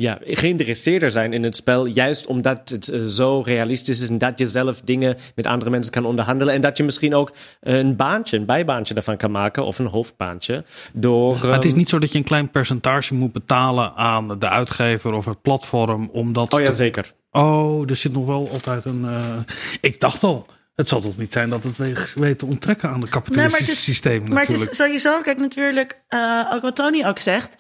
[0.01, 1.87] ja, geïnteresseerder zijn in het spel.
[1.87, 5.93] Juist omdat het eh, zo realistisch is en dat je zelf dingen met andere mensen
[5.93, 6.55] kan onderhandelen.
[6.55, 9.65] En dat je misschien ook een baantje, een bijbaantje daarvan kan maken.
[9.65, 10.65] Of een hoofdbaantje.
[10.93, 14.39] Door, Maar het is ehm, niet zo dat je een klein percentage moet betalen aan
[14.39, 16.09] de uitgever of het platform.
[16.13, 17.13] Omdat Oh ja, te- zeker.
[17.31, 19.05] Oh, er zit nog wel altijd een.
[19.05, 19.37] eh,
[19.81, 20.47] Ik dacht al.
[20.75, 23.73] Het zal toch niet zijn dat het we- weet te onttrekken aan de kapitalistische het
[23.79, 27.57] is- systemen Maar het is sowieso, kijk natuurlijk, eh, ook wat Tony ook zegt.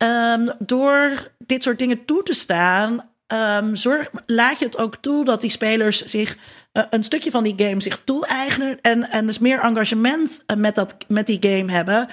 [0.00, 5.24] Ehm, door dit soort dingen toe te staan, ehm, zorg, laat je het ook toe
[5.24, 6.36] dat die spelers zich
[6.72, 10.74] eh, een stukje van die game zich toe-eigenen en, en dus meer engagement eh, met,
[10.74, 12.08] dat, met die game hebben.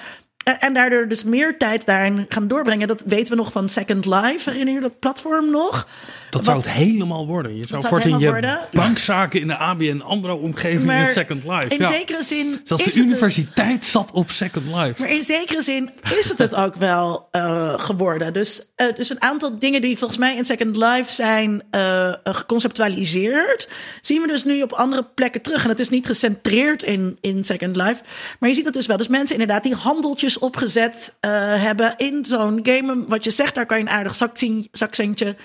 [0.56, 2.88] En daardoor dus meer tijd daarin gaan doorbrengen.
[2.88, 4.50] Dat weten we nog van Second Life.
[4.50, 5.86] Herinner je dat platform nog?
[6.30, 7.56] Dat zou het helemaal worden.
[7.56, 8.58] Je zou in je worden?
[8.70, 11.66] bankzaken in de ABN AMRO omgeving in Second Life.
[11.68, 11.92] in ja.
[11.92, 12.60] zekere zin.
[12.64, 14.94] Zelfs de het- universiteit zat op Second Life.
[14.98, 18.32] Maar in zekere zin is het het ook wel eh, geworden.
[18.32, 23.68] Dus, eh, dus een aantal dingen die volgens mij in Second Life zijn eh, geconceptualiseerd,
[24.00, 25.62] zien we dus nu op andere plekken terug.
[25.62, 28.02] En het is niet gecentreerd in, in Second Life.
[28.38, 28.96] Maar je ziet het dus wel.
[28.96, 31.30] Dus mensen inderdaad die handeltjes opgezet eh,
[31.62, 33.04] hebben in zo'n game.
[33.08, 35.36] Wat je zegt, daar kan je een aardig zakcen- zakcentje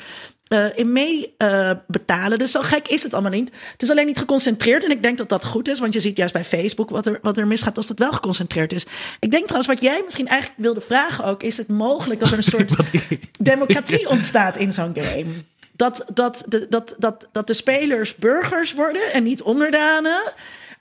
[0.54, 2.40] eh, in mee eh, betalen.
[2.40, 3.52] Dus zo gek is het allemaal niet.
[3.72, 4.84] Het is alleen niet geconcentreerd.
[4.84, 5.80] En ik denk dat dat goed is.
[5.80, 8.74] Want je ziet juist bij Facebook wat er, wat er misgaat als het wel geconcentreerd
[8.74, 8.86] is.
[9.20, 11.44] Ik denk trouwens, wat jij misschien eigenlijk wilde vragen ook...
[11.44, 12.72] is het mogelijk dat er een soort
[13.40, 15.32] democratie ontstaat in zo'n game?
[15.72, 20.34] Dat, dat, de, dat, dat, dat de spelers burgers worden en niet onderdanen...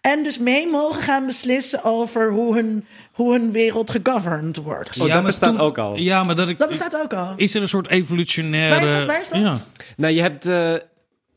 [0.03, 5.01] En dus mee mogen gaan beslissen over hoe hun, hoe hun wereld gegoverned wordt.
[5.01, 5.97] Oh, dat bestaat ook al.
[5.97, 7.33] Ja, maar dat, ik, Dat bestaat ook al.
[7.37, 8.75] is er een soort evolutionaire...
[8.75, 9.07] Waar is dat?
[9.07, 9.41] Waar is dat?
[9.41, 9.57] Ja.
[9.97, 10.75] Nou, je hebt eh,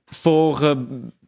[0.06, 0.72] voor eh,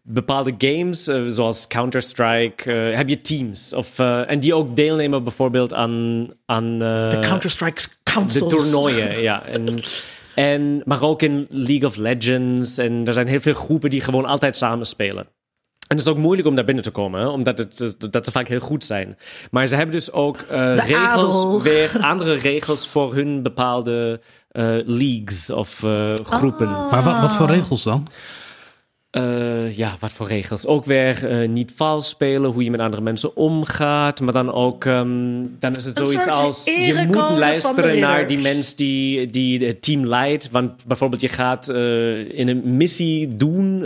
[0.03, 3.73] bepaalde games, eh, zoals Counter-Strike, eh, heb je teams.
[3.73, 8.49] Of, eh, en die ook deelnemen bijvoorbeeld aan, aan eh, De Counter-Strike de Councils.
[8.53, 9.21] toernooien.
[9.21, 9.43] ja.
[9.45, 9.79] En,
[10.35, 12.77] en, maar ook in League of Legends.
[12.77, 15.27] En er zijn heel veel groepen die gewoon altijd samen spelen.
[15.87, 18.31] En het is ook moeilijk om daar binnen te komen, hè, omdat het, dat ze
[18.31, 19.17] vaak heel goed zijn.
[19.51, 21.61] Maar ze hebben dus ook eh, regels, adel.
[21.61, 24.19] weer andere regels voor hun bepaalde
[24.51, 26.67] eh, leagues of eh, groepen.
[26.67, 26.91] Oh.
[26.91, 28.07] Maar wat, wat voor regels dan?
[29.17, 30.65] Eh, ja, wat voor regels?
[30.65, 34.21] Ook weer eh, niet vals spelen, hoe je met andere mensen omgaat.
[34.21, 35.07] Maar dan ook, ehm,
[35.59, 39.81] dan is het Een zoiets als, je moet luisteren naar die mens die, die het
[39.81, 40.49] team leidt.
[40.51, 43.85] Want bijvoorbeeld je gaat eh, in een missie doen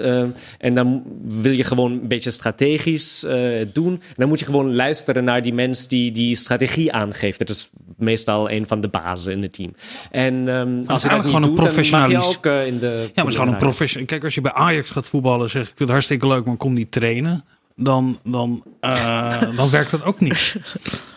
[0.57, 3.93] en dan wil je gewoon een beetje strategisch eh, doen.
[3.93, 7.39] En dan moet je gewoon luisteren naar die mens die die strategie aangeeft.
[7.39, 9.75] Dat is meestal een van de bazen in het team.
[10.11, 12.79] En ehm, als je dat eigenlijk niet gewoon een doet, dan mag je ook in
[12.79, 12.88] de...
[12.88, 13.57] Ja, maar het is gewoon een professioneel.
[13.57, 14.05] professional.
[14.05, 16.55] Kijk, als je bij Ajax gaat voetballen, zeg ik, ik vind het hartstikke leuk, maar
[16.57, 17.45] kom niet trainen.
[17.76, 20.55] Dan, dan, eh, dan werkt dat ook niet.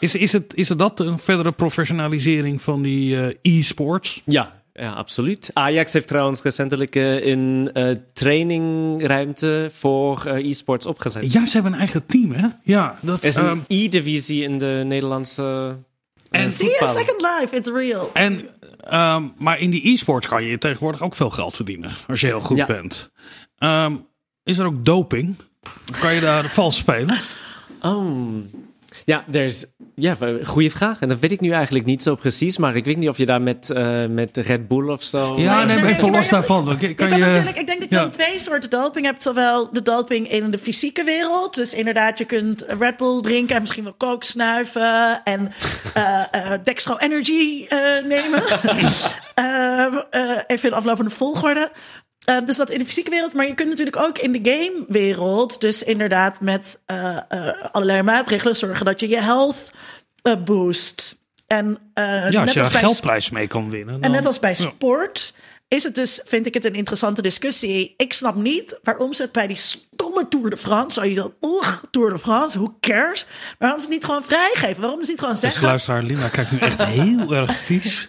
[0.01, 4.23] Is, is, het, is het dat een verdere professionalisering van die eh, e-sports?
[4.25, 5.51] Ja, ja, absoluut.
[5.53, 11.33] Ajax heeft trouwens recentelijk eh, een eh, trainingruimte voor e-sports opgezet.
[11.33, 12.47] Ja, ze hebben een eigen team, hè?
[12.63, 15.77] Ja, dat is ehm, een e-divisie in de Nederlandse
[16.31, 16.97] En- Zie je, voetbal.
[16.97, 18.11] Second Life, it's real.
[18.13, 18.49] En,
[18.81, 21.91] ehm, maar in die e-sports kan je tegenwoordig ook veel geld verdienen.
[22.09, 22.67] Als je heel goed Ja.
[22.67, 23.11] bent.
[23.65, 23.97] Ehm,
[24.43, 25.37] is er ook doping?
[26.01, 27.19] Kan je daar vals spelen?
[27.81, 28.35] Oh.
[29.05, 29.67] Ja, er is.
[29.95, 31.01] Ja, goede vraag.
[31.01, 32.59] En dat weet ik nu eigenlijk niet zo precies.
[32.59, 35.35] Maar ik weet niet of je daar met, eh, met Red Bull of zo.
[35.37, 36.65] Ja, nee, maar even los daarvan.
[36.65, 38.03] Kan, Je kan kan je, natuurlijk, ik denk dat je ja.
[38.03, 39.23] dan twee soorten doping hebt.
[39.23, 41.55] Zowel de doping in de fysieke wereld.
[41.55, 45.23] Dus inderdaad, je kunt Red Bull drinken en misschien wel coke snuiven.
[45.25, 45.53] En
[45.95, 48.43] eh eh, Dextro Energy eh, nemen.
[49.35, 51.71] Ehm, eh, even in aflopende volgorde.
[52.25, 53.33] Eh, dus dat in de fysieke wereld.
[53.35, 55.61] Maar je kunt natuurlijk ook in de gamewereld.
[55.61, 59.71] Dus inderdaad met eh, eh, allerlei maatregelen zorgen dat je je health
[60.23, 61.17] eh, boost.
[61.47, 64.01] En, Ja, net als je bij geldprijs mee kan winnen.
[64.01, 64.69] en net als bij Ja.
[64.69, 65.35] sport
[65.69, 67.95] is het dus, vind ik het een interessante discussie.
[67.97, 69.59] Ik snap niet waarom ze het bij die
[70.15, 73.27] stomme Tour de France, zou je dan, oeh, Tour de France, who cares?
[73.59, 74.81] Waarom ze het niet gewoon vrijgeven?
[74.83, 78.09] Waarom ze niet gewoon Dus zeggen, luisteraar Linda kijkt nu echt heel erg vies.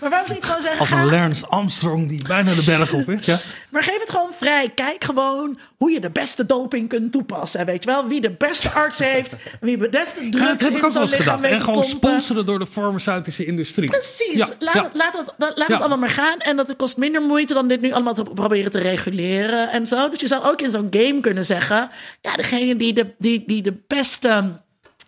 [0.00, 3.08] maar waarom ze niet gewoon zeggen, Als een Lance Armstrong die bijna de berg op
[3.08, 3.24] is.
[3.24, 3.38] Ja?
[3.74, 4.70] Maar geef het gewoon vrij.
[4.74, 7.66] Kijk gewoon hoe je de beste doping kunt toepassen.
[7.66, 10.70] Weet je wel, wie de beste arts heeft, wie de beste Ja, drugs dat heb
[10.70, 11.42] ik in ook wel zo'n eens gedacht.
[11.42, 13.88] En gewoon sponsoren door de farmaceutische industrie.
[13.88, 14.38] Precies.
[14.38, 14.82] Ja, laat, ja.
[14.82, 15.64] Het, laat, het, laat Ja.
[15.66, 16.38] het allemaal maar gaan.
[16.38, 19.86] En dat het kost minder moeite dan dit nu allemaal te proberen te reguleren en
[19.86, 20.08] zo.
[20.08, 23.62] Dus je zou ook in zo'n game kunnen zeggen: ja, degene die de, die, die
[23.62, 24.62] de beste.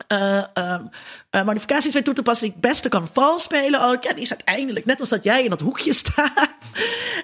[0.06, 0.82] Ehm,
[1.30, 4.04] eh, modificaties weet toe te passen, die het beste kan vals spelen ook.
[4.04, 6.70] Ja, die is uiteindelijk, net als dat jij in dat hoekje staat.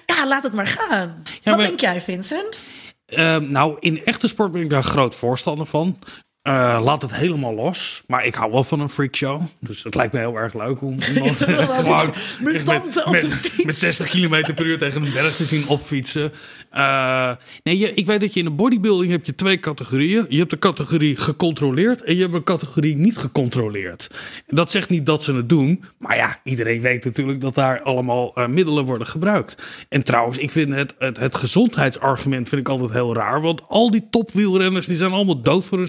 [0.05, 1.23] Ja, laat het maar gaan.
[1.43, 2.65] Wat maar- denk jij, Vincent?
[3.05, 5.99] Ehm, nou, in echte sport ben ik daar groot voorstander van.
[6.43, 8.03] Eh, laat het helemaal los.
[8.07, 9.41] Maar ik hou wel van een freakshow.
[9.59, 11.37] Dus het lijkt me heel erg leuk om iemand
[11.79, 13.63] gewoon met, op de met, fiets.
[13.63, 16.31] met 60 km per uur tegen een berg te zien opfietsen.
[16.69, 17.31] Eh,
[17.63, 20.25] nee, je, ik weet dat je in de bodybuilding heb je twee categorieën.
[20.29, 24.07] Je hebt de categorie gecontroleerd en je hebt een categorie niet gecontroleerd.
[24.47, 25.83] En dat zegt niet dat ze het doen.
[25.97, 29.85] Maar ja, iedereen weet natuurlijk dat daar allemaal eh, middelen worden gebruikt.
[29.89, 33.41] En trouwens, ik vind het, het, het gezondheidsargument vind ik altijd heel raar.
[33.41, 35.87] Want al die topwielrenners die zijn allemaal dood voor hun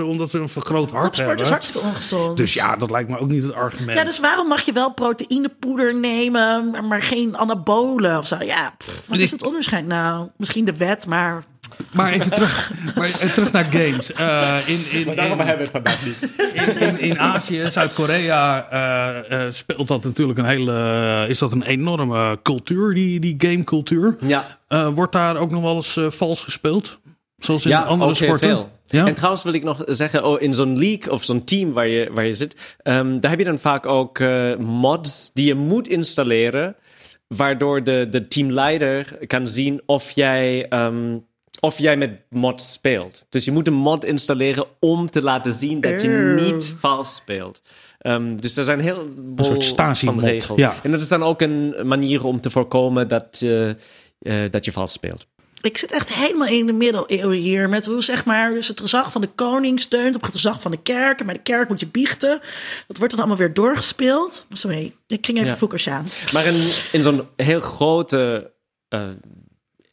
[0.00, 1.44] 60ste omdat ze een vergroot hart Topsport hebben.
[1.44, 2.36] is hartstikke ongezond.
[2.36, 3.98] Dus ja, dat lijkt me ook niet het argument.
[3.98, 8.36] Ja, dus waarom mag je wel proteïnepoeder nemen, maar- maar geen anabolen of zo?
[8.40, 10.28] Ja, pff, wat is het onderscheid nou?
[10.36, 11.44] Misschien de wet, maar
[11.92, 14.12] Maar even terug, maar, eh, terug naar games.
[14.12, 16.28] Eh, in, in, in, hebben we het vandaag niet.
[16.52, 21.26] in, in, in Azië, Zuid-Korea, eh, eh, speelt dat natuurlijk een hele.
[21.28, 24.16] is dat een enorme cultuur, die, die gamecultuur?
[24.20, 24.58] Ja.
[24.68, 26.98] Eh, wordt daar ook nog wel eens vals gespeeld?
[27.38, 28.48] Zoals in Ja, andere ook heel sporten?
[28.48, 28.75] veel.
[28.88, 29.06] Ja?
[29.06, 32.10] En trouwens wil ik nog zeggen, oh, in zo'n league of zo'n team waar je,
[32.12, 35.88] waar je zit, ehm, daar heb je dan vaak ook eh, mods die je moet
[35.88, 36.76] installeren,
[37.28, 41.18] waardoor de, de teamleider kan zien of jij, ehm,
[41.60, 43.26] of jij met mods speelt.
[43.28, 46.44] Dus je moet een mod installeren om te laten zien dat je Eeuw.
[46.44, 47.62] niet vals speelt.
[47.98, 49.00] Ehm, dus er zijn heel
[49.36, 50.58] Een soort regels.
[50.58, 50.74] ja.
[50.82, 53.76] En dat is dan ook een manier om te voorkomen dat, eh, eh,
[54.50, 55.26] dat je vals speelt.
[55.60, 57.68] Ik zit echt helemaal in de middeleeuwen hier.
[57.68, 60.70] Met hoe zeg maar, dus het gezag van de koning steunt op het gezag van
[60.70, 61.20] de kerk.
[61.20, 62.40] En bij de kerk moet je biechten.
[62.86, 64.46] Dat wordt dan allemaal weer doorgespeeld.
[64.52, 65.56] Sorry, ik ging even Ja.
[65.56, 66.32] Foucault.
[66.32, 68.52] Maar in, in zo'n heel grote
[68.88, 69.08] eh,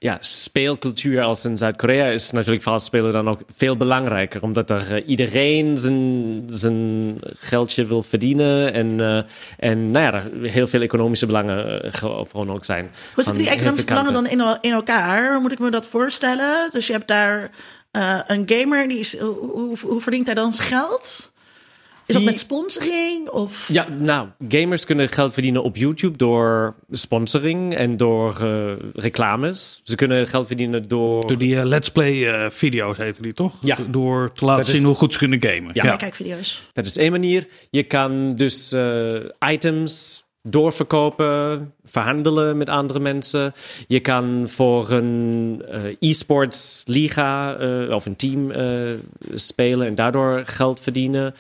[0.04, 4.42] ja, speelcultuur als in Zuid-Korea is natuurlijk vals spelen dan ook veel belangrijker.
[4.42, 8.74] Omdat er eh, iedereen zijn, zijn geldje wil verdienen.
[8.74, 9.24] En, eh,
[9.70, 12.92] en nou ja, heel veel economische belangen eh, ge- gewoon ook zijn.
[13.16, 15.42] Hoe zitten die economische belangen dan in, in elkaar?
[15.42, 16.70] Moet ik me dat voorstellen?
[16.72, 17.50] Dus je hebt daar
[18.28, 21.33] een gamer, die is, hoe, hoe verdient hij dan zijn geld?
[22.06, 23.30] Is dat met sponsoring?
[23.30, 23.68] Of...
[23.68, 29.82] Ja, nou, gamers kunnen geld verdienen op YouTube door sponsoring en door eh, reclames.
[29.84, 31.28] Ze kunnen geld verdienen door...
[31.28, 33.54] Door die eh, Let's Play eh, video's heten die toch?
[33.62, 33.76] Ja.
[33.76, 35.72] Do- Door te laten Dat is- zien hoe goed ze kunnen gamen.
[35.74, 35.84] Ja.
[35.84, 35.92] Ja.
[35.94, 36.70] Ik kijk video's.
[36.74, 37.48] Dat is één manier.
[37.70, 39.16] Je kan dus eh,
[39.50, 43.54] items doorverkopen, verhandelen met andere mensen.
[43.88, 48.94] Je kan voor een uh, e-sports liga uh, of een team uh,
[49.34, 51.34] spelen en daardoor geld verdienen.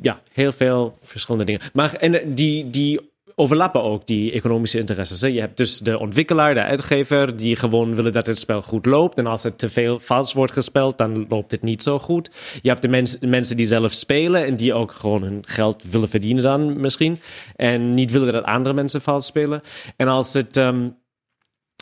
[0.00, 1.60] ja, heel veel verschillende dingen.
[1.72, 3.09] Maar en die, die
[3.40, 5.20] overlappen ook die economische interesses.
[5.20, 5.26] Hè?
[5.26, 9.18] Je hebt dus de ontwikkelaar, de uitgever, die gewoon willen dat het spel goed loopt.
[9.18, 12.30] En als het te veel vals wordt gespeeld, dan loopt het niet zo goed.
[12.62, 16.08] Je hebt de mens, mensen die zelf spelen en die ook gewoon hun geld willen
[16.08, 17.18] verdienen dan misschien.
[17.56, 19.60] En niet willen dat andere mensen vals spelen.
[19.96, 20.56] En als het...
[20.56, 20.98] Um,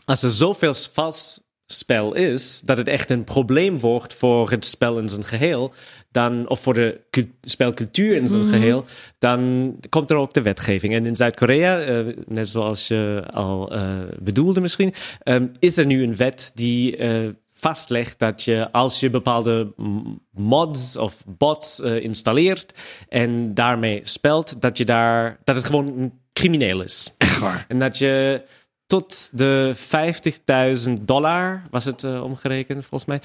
[0.05, 1.41] als er zoveel vals
[1.71, 5.73] spel is, dat het echt een probleem wordt voor het spel in zijn geheel,
[6.11, 7.01] dan, of voor de
[7.41, 8.51] spelcultuur in zijn mhm.
[8.51, 8.85] geheel,
[9.19, 10.95] dan komt er ook de wetgeving.
[10.95, 14.95] En in Zuid-Korea, uh, net zoals je al uh, bedoelde misschien,
[15.25, 19.73] um, is er nu een wet die uh, vastlegt dat je als je bepaalde
[20.33, 22.73] mods of bots installeert
[23.09, 27.15] en daarmee spelt, dat je daar dat het gewoon crimineel is.
[27.19, 27.65] Echt waar.
[27.69, 28.43] En dat je
[28.89, 29.75] tot de
[30.89, 33.21] 50.000 dollar, was het uh, omgerekend volgens mij,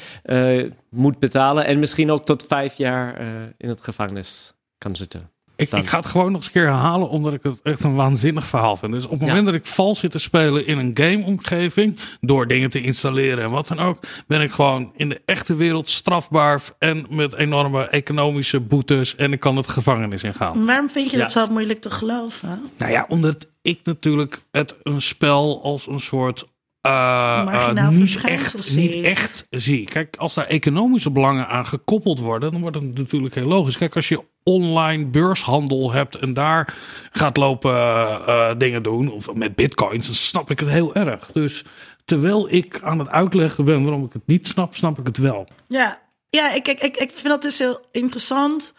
[0.63, 1.65] uh, moet betalen.
[1.65, 5.32] En misschien ook tot vijf jaar uh, in het gevangenis kan zitten.
[5.71, 7.95] Ik, ik, ga het gewoon nog eens een keer herhalen, omdat ik het echt een
[7.95, 8.91] waanzinnig verhaal vind.
[8.91, 12.69] Dus op het moment dat ik vals zit te spelen in een gameomgeving, door dingen
[12.69, 17.05] te installeren en wat dan ook, ben ik gewoon in de echte wereld strafbaar en
[17.09, 20.65] met enorme economische boetes en ik kan het gevangenis ingaan.
[20.65, 22.61] Waarom vind je dat zo moeilijk te geloven?
[22.77, 26.45] Nou ja, omdat ik natuurlijk het een spel als een soort
[26.87, 29.85] uh, uh, niet, echt, niet echt zie.
[29.85, 33.77] Kijk, als daar economische belangen aan gekoppeld worden, dan wordt het natuurlijk heel logisch.
[33.77, 36.75] Kijk, als je online beurshandel hebt en daar
[37.11, 41.31] gaat lopen uh, dingen doen, of met bitcoins, dan snap ik het heel erg.
[41.31, 41.63] Dus
[42.05, 45.47] terwijl ik aan het uitleggen ben waarom ik het niet snap, snap ik het wel.
[45.67, 48.73] Ja, ja ik, ik, ik, ik vind dat dus heel interessant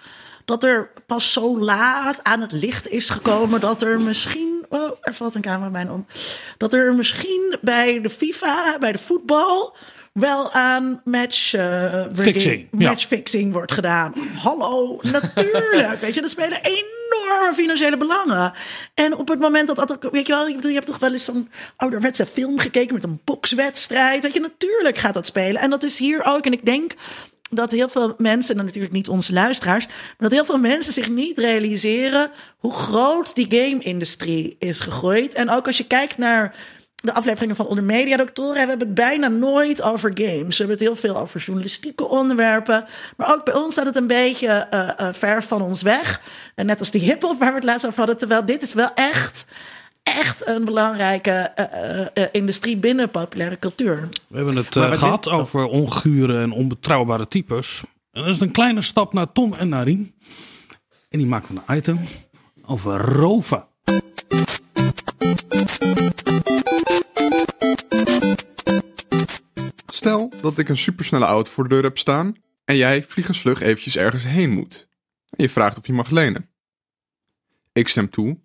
[0.44, 4.66] dat er pas zo laat aan het licht is gekomen dat er misschien.
[4.68, 6.06] Oh, er valt een camera bijna om.
[6.56, 9.76] Dat er misschien bij de FIFA, bij de voetbal.
[10.20, 14.14] Wel aan match, uh, fixing, match fixing wordt gedaan.
[14.42, 16.00] Hallo, natuurlijk.
[16.00, 18.52] weet je, er spelen enorme financiële belangen.
[18.94, 21.12] En op het moment dat dat weet je wel, ik bedoel, je hebt toch wel
[21.12, 24.22] eens zo'n ouderwetse film gekeken met een bokswedstrijd.
[24.22, 25.60] Weet je, natuurlijk gaat dat spelen.
[25.60, 26.46] En dat is hier ook.
[26.46, 26.94] En ik denk
[27.50, 31.08] dat heel veel mensen, en natuurlijk niet onze luisteraars, maar dat heel veel mensen zich
[31.08, 35.34] niet realiseren hoe groot die game-industrie is gegroeid.
[35.34, 36.54] En ook als je kijkt naar
[37.04, 40.58] de afleveringen van Onder Media Doctoren, hebben we het bijna nooit over games.
[40.58, 42.84] We hebben het heel veel over journalistieke onderwerpen.
[43.16, 46.20] Maar ook bij ons staat het een beetje uh, uh, ver van ons weg.
[46.54, 48.18] En net als die hip-hop waar we het laatst over hadden.
[48.18, 49.44] Terwijl dit is wel echt
[50.02, 51.52] echt een belangrijke
[52.14, 54.08] uh, industrie binnen populaire cultuur.
[54.28, 57.82] We hebben het gehad over ongure en onbetrouwbare types.
[58.10, 60.14] En dat is een kleine stap naar Tom en naar Rien.
[61.08, 61.98] En die maken een item
[62.66, 63.66] over roven.
[70.04, 72.34] Stel dat ik een supersnelle auto voor de deur heb staan
[72.64, 74.88] en jij vliegensvlug eventjes ergens heen moet.
[75.30, 76.48] En je vraagt of je mag lenen.
[77.72, 78.38] Ik stem toe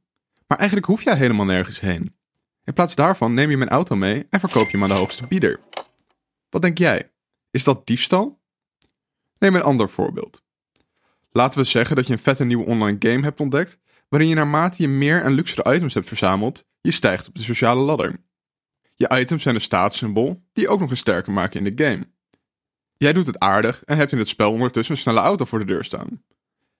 [0.47, 2.15] maar eigenlijk hoef jij helemaal nergens heen.
[2.63, 5.27] In plaats daarvan neem je mijn auto mee en verkoop je hem aan de hoogste
[5.27, 5.59] bieder.
[6.49, 7.11] Wat denk jij?
[7.51, 8.39] Is dat diefstal?
[9.37, 10.43] Neem een ander voorbeeld.
[11.31, 13.79] Laten we zeggen dat je een vette nieuwe online game hebt ontdekt,
[14.09, 17.81] waarin je naarmate je meer en luxere items hebt verzameld, je stijgt op de sociale
[17.81, 18.28] ladder.
[18.99, 22.07] Je items zijn een staatssymbool die je ook nog eens sterker maken in de game.
[22.97, 25.65] Jij doet het aardig en hebt in het spel ondertussen een snelle auto voor de
[25.65, 26.23] deur staan.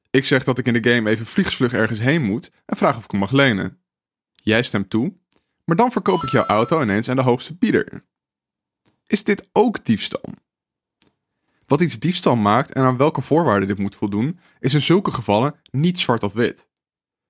[0.10, 3.04] Ik zeg dat ik in de game even vliegsvlug ergens heen moet en vraag of
[3.04, 3.82] ik hem mag lenen.
[4.34, 5.14] Jij stemt toe,
[5.66, 8.06] maar dan verkoop ik jouw auto ineens aan de hoogste bieder.
[9.08, 10.34] Is dit ook diefstal?
[11.66, 15.56] Wat iets diefstal maakt en aan welke voorwaarden dit moet voldoen, is in zulke gevallen
[15.72, 16.68] niet zwart of wit.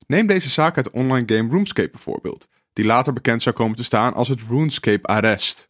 [0.07, 2.47] Neem deze zaak uit de online game RuneScape bijvoorbeeld,
[2.79, 5.69] die later bekend zou komen te staan als het RuneScape Arrest.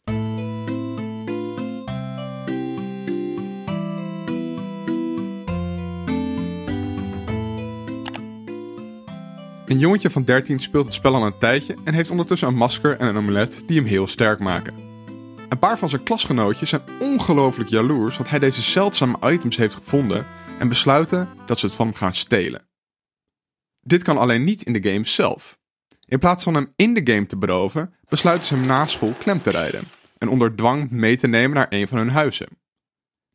[9.66, 12.98] Een jongetje van 13 speelt het spel al een tijdje en heeft ondertussen een masker
[12.98, 14.74] en een amulet die hem heel sterk maken.
[15.48, 20.26] Een paar van zijn klasgenootjes zijn ongelooflijk jaloers dat hij deze zeldzame items heeft gevonden
[20.58, 22.68] en besluiten dat ze het van hem gaan stelen.
[23.80, 25.59] Dit kan alleen niet in de game zelf.
[26.10, 29.42] In plaats van hem in de game te beroven, besluiten ze hem na school klem
[29.42, 29.84] te rijden
[30.18, 32.48] en onder dwang mee te nemen naar een van hun huizen.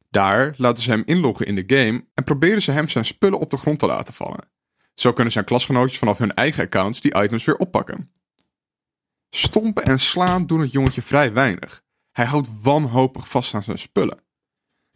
[0.10, 3.50] Daar laten ze hem inloggen in de game en proberen ze hem zijn spullen op
[3.50, 4.50] de grond te laten vallen.
[4.94, 8.12] Zo kunnen zijn klasgenootjes vanaf hun eigen accounts die items weer oppakken.
[9.30, 11.84] Stompen en slaan doen het jongetje vrij weinig.
[12.12, 14.22] Hij houdt wanhopig vast aan zijn spullen.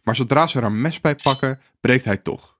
[0.02, 2.59] Maar zodra ze er een mes bij pakken, breekt hij toch.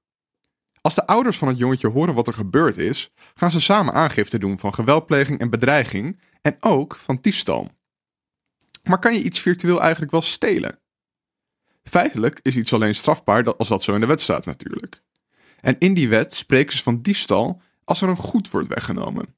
[0.80, 4.38] Als de ouders van het jongetje horen wat er gebeurd is, gaan ze samen aangifte
[4.38, 7.70] doen van geweldpleging en bedreiging en ook van diefstal.
[8.82, 10.80] Maar kan je iets virtueel eigenlijk wel stelen?
[11.82, 15.02] Feitelijk is iets alleen strafbaar als dat zo in de wet staat natuurlijk.
[15.60, 19.36] En in die wet spreken ze van diefstal als er een goed wordt weggenomen.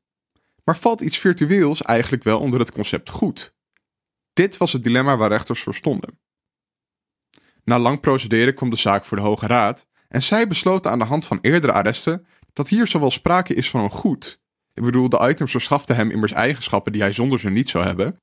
[0.65, 3.55] Maar valt iets virtueels eigenlijk wel onder het concept goed?
[4.33, 6.19] Dit was het dilemma waar rechters voor stonden.
[7.65, 11.05] Na lang procederen kwam de zaak voor de Hoge Raad en zij besloten aan de
[11.05, 14.41] hand van eerdere arresten dat hier zowel sprake is van een goed.
[14.75, 18.17] Ik bedoel, de items verschaften hem immers eigenschappen die hij zonder ze niet zou hebben.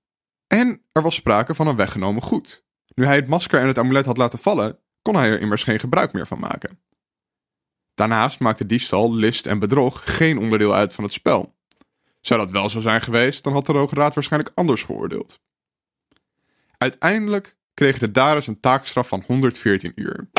[0.48, 2.66] En er was sprake van een weggenomen goed.
[2.96, 5.80] Nu hij het masker en het amulet had laten vallen, kon hij er immers geen
[5.80, 6.80] gebruik meer van maken.
[7.94, 11.56] Daarnaast maakte diefstal, list en bedrog geen onderdeel uit van het spel.
[12.22, 15.40] Zou dat wel zo zijn geweest, dan had de Hoge Raad waarschijnlijk anders geoordeeld.
[16.78, 20.30] Uiteindelijk kregen de daders een taakstraf van 114 uur.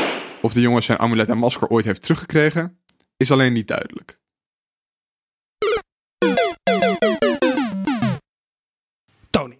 [0.43, 2.79] Of de jongen zijn amulet en masker ooit heeft teruggekregen,
[3.17, 4.19] is alleen niet duidelijk.
[9.31, 9.59] Tony,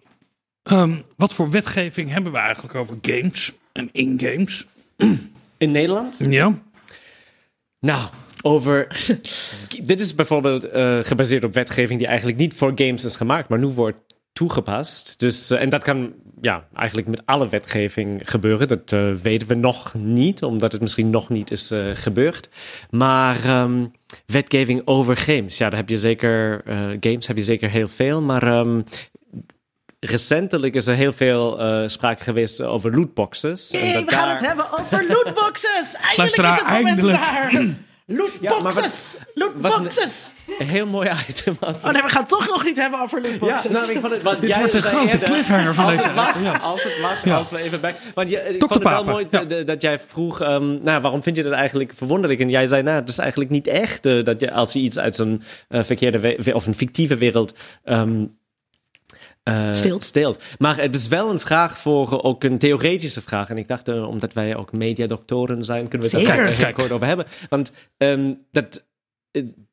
[0.63, 4.67] ehm, wat voor wetgeving hebben we eigenlijk over games en in-games?
[5.57, 6.17] In Nederland?
[6.29, 6.61] Ja.
[7.79, 8.09] Nou,
[8.41, 8.87] over.
[9.83, 13.59] dit is bijvoorbeeld eh, gebaseerd op wetgeving die eigenlijk niet voor games is gemaakt, maar
[13.59, 13.99] nu wordt
[14.33, 15.19] toegepast.
[15.19, 18.67] Dus, eh, en dat kan ja, eigenlijk met alle wetgeving gebeuren.
[18.67, 22.49] Dat eh, weten we nog niet, omdat het misschien nog niet is eh, gebeurd.
[22.89, 23.85] Maar ehm,
[24.25, 26.61] wetgeving over games, ja, daar heb je zeker.
[26.65, 28.43] eh, games heb je zeker heel veel, maar.
[28.43, 28.81] ehm,
[30.05, 33.69] Recentelijk is er heel veel eh, sprake geweest over lootboxes.
[33.69, 35.93] Dat we gaan daar- het hebben over lootboxes.
[36.17, 37.17] Eindelijk is het moment eindelijk.
[37.17, 37.63] daar.
[38.17, 39.15] Lootboxes.
[39.17, 40.31] Ja, lootboxes.
[40.59, 41.57] Een heel mooi item.
[41.59, 43.63] was Oh nee, we gaan het toch nog niet hebben over lootboxes.
[43.63, 45.95] Ja, nou, ik vond het, want Dit jij wordt de grote eerder, cliffhanger van als
[45.95, 46.57] deze Het mag, ja.
[46.57, 47.95] Als het mag, als we even bij.
[48.13, 49.43] Want je, ik vond het wel mooi ja.
[49.43, 52.41] dat, dat jij vroeg, ehm, nou, waarom vind je dat eigenlijk verwonderlijk?
[52.41, 54.99] En jij zei, nou, het is eigenlijk niet echt eh, dat je, als je iets
[54.99, 57.53] uit zo'n eh, verkeerde of een fictieve wereld
[57.83, 58.25] ehm,
[59.43, 60.03] eh, Steelt.
[60.03, 60.43] steelt.
[60.59, 63.49] Maar het is wel een vraag voor eh, ook een theoretische vraag.
[63.49, 66.75] En ik dacht, eh, omdat wij ook mediadoktoren zijn, kunnen we het daar heel Kijk.
[66.75, 67.25] kort over hebben.
[67.49, 68.89] Want ehm, dat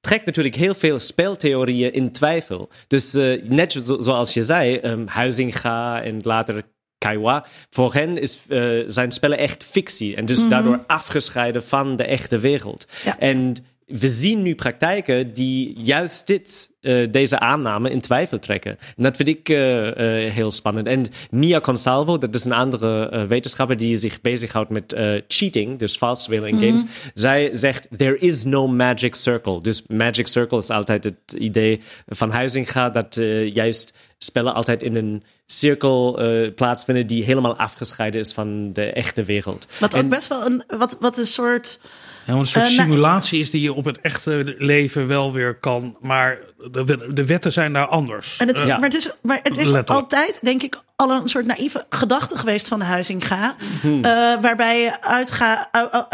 [0.00, 2.68] trekt natuurlijk heel veel speltheorieën in twijfel.
[2.86, 6.62] Dus eh, net zo, zoals je zei, ehm, Huizinga en later
[6.98, 8.40] Kaiwa, voor hen is,
[8.88, 10.16] zijn spellen echt fictie.
[10.16, 12.86] En dus daardoor afgescheiden van de echte wereld.
[13.04, 13.18] Ja.
[13.18, 13.54] En
[13.88, 18.78] we zien nu praktijken die juist dit, eh, deze aanname in twijfel trekken.
[18.96, 20.86] En dat vind ik eh, eh, heel spannend.
[20.86, 24.96] En Mia Consalvo, dat is een andere wetenschapper die zich bezighoudt met
[25.28, 26.84] cheating, dus vals spelen in games.
[27.14, 29.60] Zij zegt, there is no magic circle.
[29.60, 33.14] Dus magic circle is altijd het idee van Huizinga dat
[33.52, 36.20] juist spellen altijd in een cirkel
[36.54, 39.66] plaatsvinden die helemaal afgescheiden is van de echte wereld.
[39.80, 41.80] Wat ook best wel een, wat, wat een soort...
[42.28, 45.32] Ja, want een soort Eh, nou- simulatie is die je op het echte leven wel
[45.32, 45.96] weer kan.
[46.00, 46.38] Maar
[46.70, 48.38] de, de wetten zijn daar anders.
[48.38, 48.78] En het, Eh, Ja.
[48.78, 52.68] Maar het is, maar het is altijd, denk ik, al een soort naïeve gedachte geweest
[52.68, 53.54] van de Huizinga.
[53.80, 54.04] Hmm.
[54.04, 54.10] eh,
[54.40, 55.70] waarbij je uitga,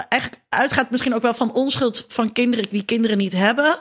[0.08, 3.76] eigenlijk uitgaat misschien ook wel van onschuld van kinderen die kinderen niet hebben.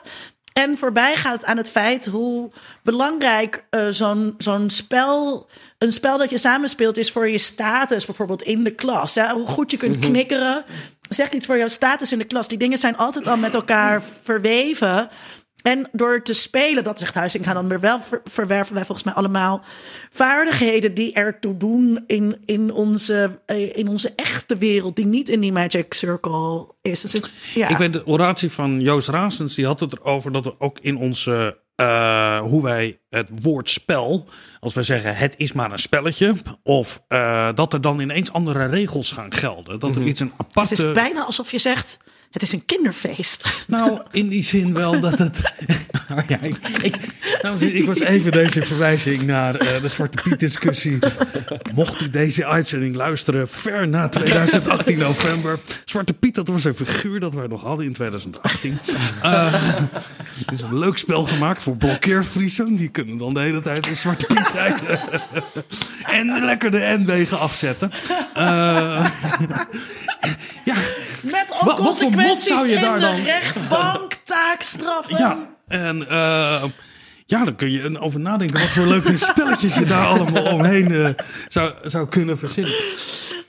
[0.54, 2.52] En voorbij gaat aan het feit hoe
[2.84, 5.48] belangrijk eh, zo'n zo'n spel,
[5.78, 9.14] een spel dat je samenspeelt, is voor je status, bijvoorbeeld in de klas.
[9.14, 10.64] Ja, hoe goed je kunt knikkeren,
[11.10, 12.48] zegt iets voor jouw status in de klas.
[12.48, 15.10] Die dingen zijn altijd al met elkaar verweven.
[15.64, 19.14] En door te spelen, dat zegt Huizinga dan weer wel, ver- verwerven wij volgens mij
[19.16, 19.62] allemaal
[20.12, 25.40] vaardigheden die ertoe doen in, in, onze, eh, in onze echte wereld, die niet in
[25.40, 27.02] die magic circle is.
[27.02, 27.70] Dus het- ja.
[27.70, 30.98] Ik weet de oratie van Joost Raasens, die had het erover dat we ook in
[30.98, 31.62] onze.
[31.76, 34.28] eh, hoe wij het woord spel,
[34.60, 36.34] als wij zeggen het is maar een spelletje,
[36.64, 39.80] of eh, dat er dan ineens andere regels gaan gelden.
[39.80, 40.74] Dat er iets een het aparte.
[40.74, 41.98] is bijna alsof je zegt,
[42.34, 43.64] het is een kinderfeest.
[43.68, 45.42] Nou, in die zin wel dat het.
[46.12, 46.96] Oh ja, ik, ik,
[47.42, 50.98] nou, ik was even deze verwijzing naar eh, de Zwarte Piet discussie.
[51.74, 55.60] Mocht u deze uitzending luisteren, ver na 2018 november.
[55.86, 58.80] Zwarte Piet, dat was een figuur dat wij nog hadden in 2018.
[59.22, 62.76] Eh, Het is een leuk spel gemaakt voor blokkeervriezen.
[62.76, 64.76] Die kunnen dan de hele tijd een Zwarte Piet zijn.
[66.20, 67.92] en lekker de N-wegen afzetten.
[68.34, 68.44] Eh,
[70.66, 70.76] ja,
[71.22, 75.18] Met al voor mot consequenties zou je daar dan- rechtbank, taakstraffen.
[75.18, 76.64] Ja, en eh,
[77.26, 81.10] ja, dan kun je over nadenken wat voor leuke spelletjes je daar allemaal omheen eh,
[81.48, 82.74] zou, zou kunnen verzinnen.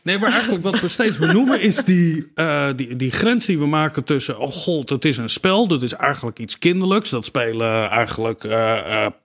[0.02, 3.66] Nee, maar eigenlijk wat we steeds benoemen is die, eh, die, die grens die we
[3.66, 4.38] maken tussen...
[4.38, 7.10] oh god, het is een spel, dat is eigenlijk iets kinderlijks.
[7.10, 8.48] Dat spelen eigenlijk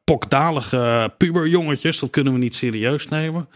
[0.03, 1.99] pokdalige puberjongetjes.
[1.99, 3.49] Dat kunnen we niet serieus nemen.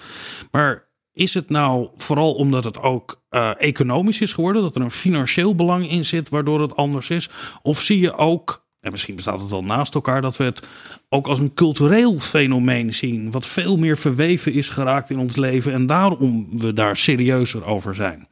[0.52, 0.84] Maar
[1.14, 5.56] is het nou vooral omdat het ook eh, economisch is geworden, dat er een financieel
[5.56, 7.30] belang in zit, waardoor het anders is?
[7.62, 10.68] Of zie je ook, en misschien bestaat het wel naast elkaar, dat we het
[11.10, 15.74] ook als een cultureel fenomeen zien, wat veel meer verweven is geraakt in ons leven
[15.74, 18.28] en daarom we daar serieuzer over zijn?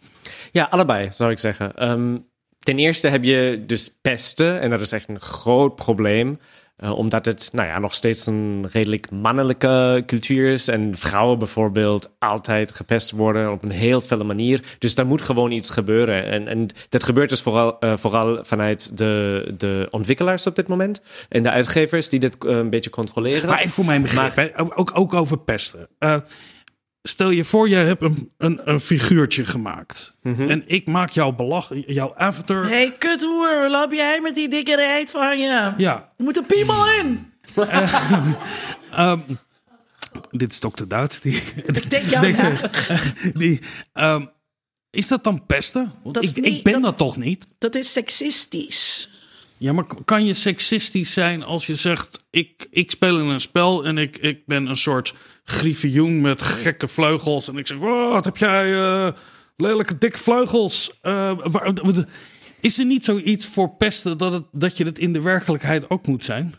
[0.52, 1.76] Ja, allebei zou ik zeggen.
[1.76, 2.18] Ehm,
[2.60, 6.40] ten eerste heb je dus pesten en dat is echt een groot probleem.
[6.84, 10.68] Uh, omdat het nou ja, nog steeds een redelijk mannelijke cultuur is.
[10.68, 14.64] En vrouwen bijvoorbeeld altijd gepest worden op een heel felle manier.
[14.80, 16.26] Dus daar moet gewoon iets gebeuren.
[16.26, 21.02] En, en dat gebeurt dus vooral, uh, vooral vanuit de, de ontwikkelaars op dit moment.
[21.30, 23.50] En de uitgevers die dit uh, een beetje controleren.
[23.50, 25.88] Maar even voor mijn begrip, maar, hè, ook, ook over pesten.
[27.04, 30.14] Stel je voor, je hebt een, een, een figuurtje gemaakt.
[30.22, 30.50] Mm -hmm.
[30.50, 32.64] En ik maak jou belachelijk, jouw avatar.
[32.64, 35.74] Hé, hey, kuthoer, loop jij met die dikke reet van je?
[35.78, 36.14] Ja.
[36.18, 37.34] Je moet een piemel in.
[37.56, 38.32] uh,
[39.12, 39.24] um,
[40.32, 41.22] dit is dokter Duits.
[41.22, 42.70] Die, ik denk jou deze,
[43.40, 43.60] die,
[43.94, 44.30] um,
[44.90, 45.92] Is dat dan pesten?
[46.04, 47.48] Want dat ik, niet, ik ben dat, dat toch niet?
[47.58, 49.11] Dat is seksistisch.
[49.62, 53.86] Ja, maar kan je seksistisch zijn als je zegt: ik, ik speel in een spel
[53.86, 57.48] en ik, ik ben een soort griffioen met gekke vleugels.
[57.48, 59.08] En ik zeg: oh, wat heb jij uh,
[59.56, 61.00] lelijke dikke vleugels?
[61.04, 61.74] Uh, waar,
[62.60, 66.08] is er niet zoiets voor pesten dat, het, dat je het in de werkelijkheid ook
[66.08, 66.54] moet zijn?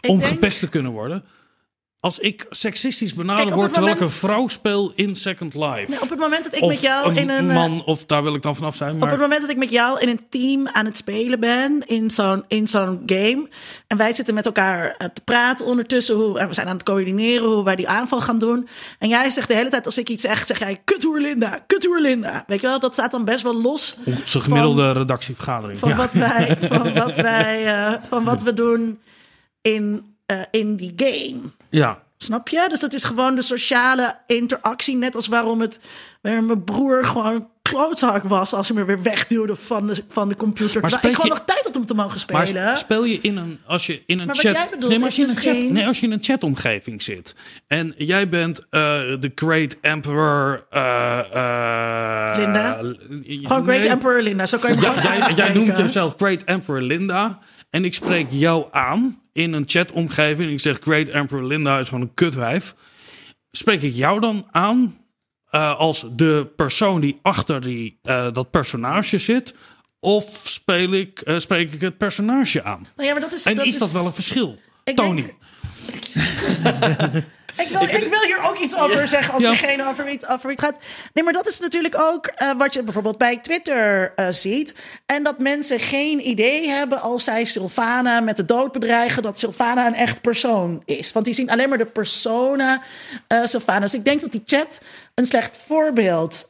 [0.00, 1.24] Ik om denk- gepest te kunnen worden?
[2.00, 5.84] Als ik seksistisch benaderd op word terwijl ik een vrouw speel in Second Life.
[5.88, 7.48] Nee, op het moment dat ik met jou een in een.
[7.48, 8.92] eh, man, of daar wil ik dan vanaf zijn.
[8.94, 11.82] Op Maar het moment dat ik met jou in een team aan het spelen ben,
[11.86, 13.48] in zo'n, in zo'n game.
[13.86, 16.14] En wij zitten met elkaar eh, te praten ondertussen.
[16.14, 18.68] Hoe, en we zijn aan het coördineren hoe wij die aanval gaan doen.
[18.98, 22.00] En jij zegt de hele tijd, als ik iets zeg, zeg jij: Kuthoer Linda, Kuthoer
[22.00, 22.44] Linda.
[22.46, 25.78] Weet je wel, dat staat dan best wel los onze gemiddelde redactievergadering.
[25.78, 25.96] van, ja.
[25.96, 28.98] wat, wij, van, wat, wij, eh, van wat we doen
[29.60, 30.14] in,
[30.50, 31.40] in die game.
[31.70, 32.02] Ja.
[32.18, 32.66] Snap je?
[32.68, 34.96] Dus dat is gewoon de sociale interactie.
[34.96, 35.80] Net als waarom het
[36.20, 40.80] mijn broer gewoon klootzak was als hij me weer wegduwde van de, van de computer.
[40.80, 42.76] Maar ik gewoon nog tijd had om te mogen Maar spelen.
[42.76, 45.06] speel je in een, als je in een Maar wat chat, jij bedoelt nee, maar
[45.06, 47.34] als je in een chat, nee, als je in een chatomgeving zit
[47.66, 48.70] en jij bent eh,
[49.20, 52.76] de Great Emperor, eh, eh, Linda?
[52.76, 53.88] gewoon Great nee.
[53.88, 54.46] Emperor Linda.
[54.46, 57.38] Zo kan je Ja, gewoon jij, noemt jezelf Great Emperor Linda
[57.70, 60.48] en ik spreek jou aan in een chatomgeving.
[60.48, 62.74] en Ik zeg Great Emperor Linda is gewoon een kutwijf.
[63.50, 64.98] Spreek ik jou dan aan
[65.50, 69.54] eh, als de persoon die achter die, eh, dat personage zit?
[70.00, 72.86] Of speel ik, eh, spreek ik het personage aan?
[72.96, 74.58] Nou ja, maar dat is, En dat is dat wel een verschil?
[74.94, 75.22] Tony.
[75.22, 75.34] denk-
[77.60, 79.50] Ik wil, ik wil hier ook iets over zeggen als Ja.
[79.50, 80.78] degene over wie, het, over wie het gaat.
[81.12, 84.74] Nee, maar dat is natuurlijk ook eh, wat je bijvoorbeeld bij Twitter eh, ziet.
[85.06, 89.22] En dat mensen geen idee hebben als zij Sylvana met de dood bedreigen...
[89.22, 91.12] dat Sylvana een echt persoon is.
[91.12, 92.82] Want die zien alleen maar de persona
[93.26, 93.80] eh Sylvana.
[93.80, 94.78] Dus ik denk dat die chat
[95.14, 96.48] een slecht voorbeeld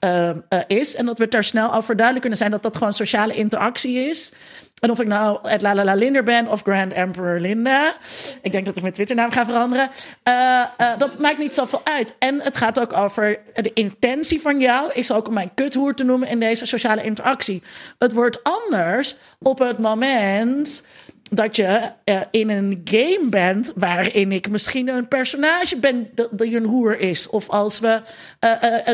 [0.66, 0.94] is.
[0.94, 2.50] En dat we het daar snel over duidelijk kunnen zijn...
[2.50, 4.32] dat dat gewoon sociale interactie is...
[4.80, 7.94] En of ik nou het La La La Linder ben of Grand Emperor Linda.
[8.42, 9.90] Ik denk dat ik mijn Twitternaam ga veranderen.
[10.22, 12.14] Eh, eh, dat maakt niet zoveel uit.
[12.18, 14.92] En het gaat ook over de intentie van jou.
[14.92, 17.62] Is ook om mijn kuthoer te noemen in deze sociale interactie.
[17.98, 20.84] Het wordt anders op het moment
[21.30, 26.56] dat je eh, in een game bent waarin ik misschien een personage ben dat, die
[26.56, 27.28] een hoer is.
[27.28, 28.02] Of als we.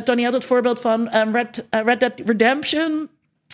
[0.04, 3.08] Tony had het voorbeeld van Red, Red Dead Redemption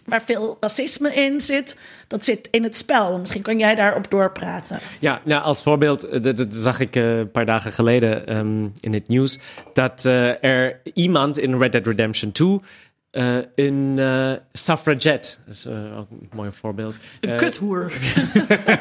[0.06, 1.76] waar veel racisme in zit.
[2.06, 3.18] Dat zit in het spel.
[3.18, 4.78] Misschien kan jij daarop doorpraten.
[4.98, 8.62] Ja, nou, als voorbeeld, eh, dat, dat zag ik eh, een paar dagen geleden ehm,
[8.80, 9.38] in het nieuws,
[9.72, 12.60] dat eh, er iemand in Red Dead Redemption 2
[13.10, 14.00] eh, een
[14.52, 16.96] suffragette, dat is ook een mooi voorbeeld.
[17.20, 17.92] Een kuthoer.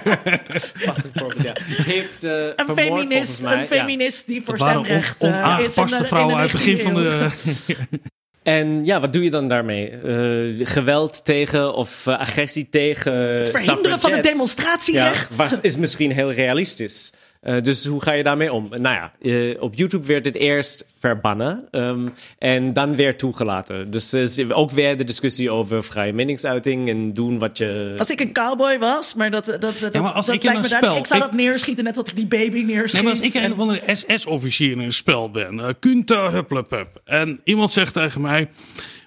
[0.86, 1.54] passend voorbeeld, ja.
[1.66, 3.66] Heeft Een vermoord, feminist, een Ja.
[3.66, 6.96] feminist die voor on, stemrecht eh, onaangepaste de- in vrouwen uit het begin van 19e
[6.98, 7.10] eeuw.
[7.10, 8.00] de...
[8.44, 9.90] En ja, wat doe je dan daarmee?
[9.90, 14.32] Eh, geweld tegen of eh, agressie tegen Het verhinderen van het suffragettes?
[14.32, 15.30] demonstratierecht.
[15.30, 17.12] Ja, was, is misschien heel realistisch.
[17.42, 18.68] Eh, dus hoe ga je daarmee om?
[18.70, 23.92] Nou ja, eh, op YouTube werd het eerst verbannen ehm, en dan weer toegelaten.
[23.92, 27.96] Dus is ook weer de discussie over vrije meningsuiting en doen wat je...
[27.98, 30.68] Als ik een cowboy was, maar dat, dat, dat, maar als dat ik lijkt me
[30.68, 31.00] duidelijk.
[31.00, 32.94] Ik zou ik- dat neerschieten net als ik die baby neerschiet.
[32.94, 36.32] Nee, maar als ik En- een van de SS-officier in een spel ben, uh, Kunta
[36.32, 38.50] Hupplepup, en iemand zegt tegen mij,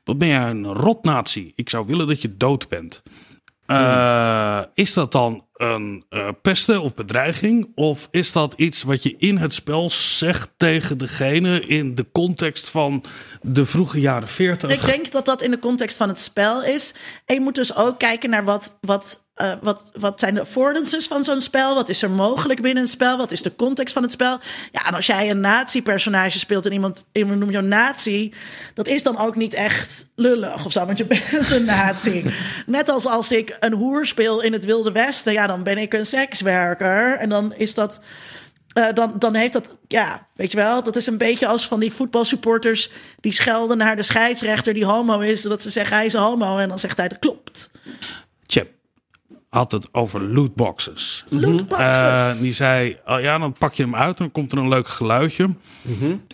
[0.05, 1.53] wat ben jij een rotnatie?
[1.57, 3.03] Ik zou willen dat je dood bent.
[3.67, 7.73] Uh, Is dat dan een uh, pesten of bedreiging?
[7.75, 12.71] Of is dat iets wat je in het spel zegt tegen degene in de context
[12.71, 13.05] van
[13.43, 14.73] de vroege jaren 40?
[14.73, 16.95] Ik denk dat dat in de context van het spel is.
[17.27, 21.07] En je moet dus ook kijken naar wat, wat eh, wat, wat zijn de affordances
[21.07, 21.75] van zo'n spel?
[21.75, 23.17] Wat is er mogelijk binnen een spel?
[23.17, 24.39] Wat is de context van het spel?
[24.73, 28.33] Ja, en als jij een nazi-personage speelt en iemand, iemand noemt jou nazi,
[28.75, 32.25] dat is dan ook niet echt lullig of zo, want je bent een nazi.
[32.67, 35.93] Net als als ik een hoer speel in het Wilde Westen, ja, dan ben ik
[35.95, 37.17] een sekswerker.
[37.17, 38.01] En dan is dat.
[38.73, 41.81] eh, dan, dan heeft dat, ja, weet je wel, dat is een beetje als van
[41.81, 46.13] die voetbalsupporters die schelden naar de scheidsrechter die homo is, dat ze zeggen hij is
[46.13, 47.71] een homo en dan zegt hij dat klopt.
[49.55, 51.25] Had het over lootboxes.
[51.29, 51.99] Lootboxes.
[51.99, 54.69] Eh, die zei, oh ja, dan pak je hem uit en dan komt er een
[54.69, 55.57] leuk geluidje.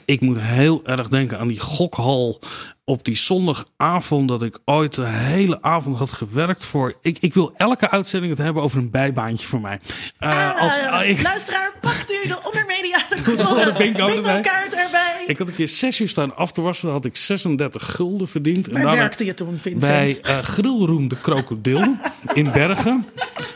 [0.04, 2.40] Ik moet heel erg denken aan die gokhal
[2.84, 6.94] op die zondagavond dat ik ooit de hele avond had gewerkt voor.
[7.02, 9.80] Ik, ik wil elke uitzending het hebben over een bijbaantje voor mij.
[10.18, 14.40] Eh, als, ik, Luisteraar, pakt u de ondermedia de bingo erbij.
[14.40, 15.09] kaart erbij.
[15.30, 16.84] Ik had een keer zes uur staan af te wassen.
[16.86, 18.68] Dan had ik 36 gulden verdiend.
[18.68, 20.22] En Waar werkte je toen, Vincent?
[20.22, 21.96] bij Grillroom de Krokodil
[22.34, 23.06] in Bergen.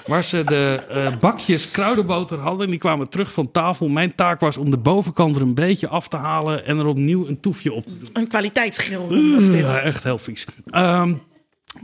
[0.06, 2.64] Waar ze de eh, bakjes kruidenboter hadden.
[2.64, 3.88] En die kwamen terug van tafel.
[3.88, 6.66] Mijn taak was om de bovenkant er een beetje af te halen.
[6.66, 8.08] En er opnieuw een toefje op te doen.
[8.12, 9.60] Een kwaliteitsschil was dit.
[9.60, 10.46] Ja, echt heel vies.
[10.66, 11.14] Ehm,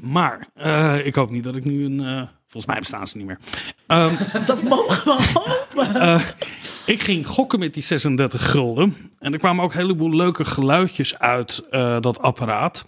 [0.00, 2.28] maar eh, ik hoop niet dat ik nu een...
[2.46, 3.38] volgens mij bestaan ze niet meer.
[3.86, 4.14] Ehm,
[4.46, 6.22] Dat mogen we hopen.
[6.90, 8.96] Ik ging gokken met die 36 gulden.
[9.18, 12.84] En er kwamen ook een heleboel leuke geluidjes uit eh, dat apparaat.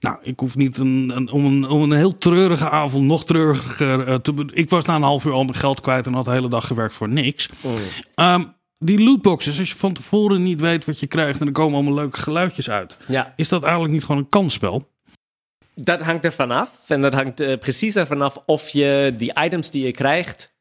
[0.00, 4.08] Nou, ik hoef niet een, een, om, een, om een heel treurige avond nog treuriger
[4.08, 4.48] eh, te...
[4.52, 6.66] Ik was na een half uur al mijn geld kwijt en had de hele dag
[6.66, 7.48] gewerkt voor niks.
[8.14, 8.44] Ehm,
[8.78, 11.40] die lootboxes, als je van tevoren niet weet wat je krijgt...
[11.40, 12.96] en er komen allemaal leuke geluidjes uit.
[13.08, 14.90] Ja, Is dat eigenlijk niet gewoon een kansspel?
[15.74, 16.70] dat hangt ervan af.
[16.90, 20.51] En dat hangt eh, precies ervan af of je die items die je krijgt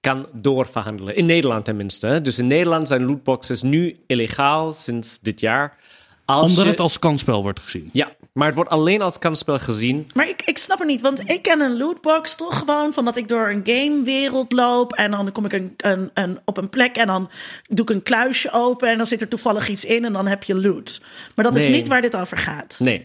[0.00, 1.16] kan doorverhandelen.
[1.16, 2.20] In Nederland tenminste.
[2.22, 5.78] Dus in Nederland zijn lootboxes nu illegaal sinds dit jaar.
[6.24, 7.88] Als Omdat je- het als kansspel wordt gezien.
[7.92, 10.10] Ja, maar het wordt alleen als kansspel gezien.
[10.14, 13.16] Maar ik, ik snap het niet, want ik ken een lootbox toch gewoon van dat
[13.16, 16.96] ik door een gamewereld loop en dan kom ik een, een, een, op een plek
[16.96, 17.30] en dan
[17.68, 20.42] doe ik een kluisje open en dan zit er toevallig iets in en dan heb
[20.42, 21.00] je loot.
[21.36, 22.76] Maar dat is niet waar dit over gaat.
[22.78, 22.98] Nee.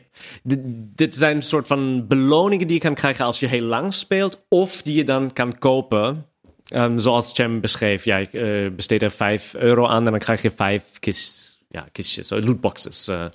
[0.47, 0.55] D-
[0.95, 4.41] dit zijn een soort van beloningen die je kan krijgen als je heel lang speelt.
[4.49, 6.25] Of die je dan kan kopen.
[6.65, 8.05] Ehm, zoals Cem beschreef.
[8.05, 11.87] Ja, ik eh, besteed er 5 euro aan en dan krijg je vijf kist, ja,
[11.91, 13.07] kistjes, zo, lootboxes.
[13.07, 13.25] eh.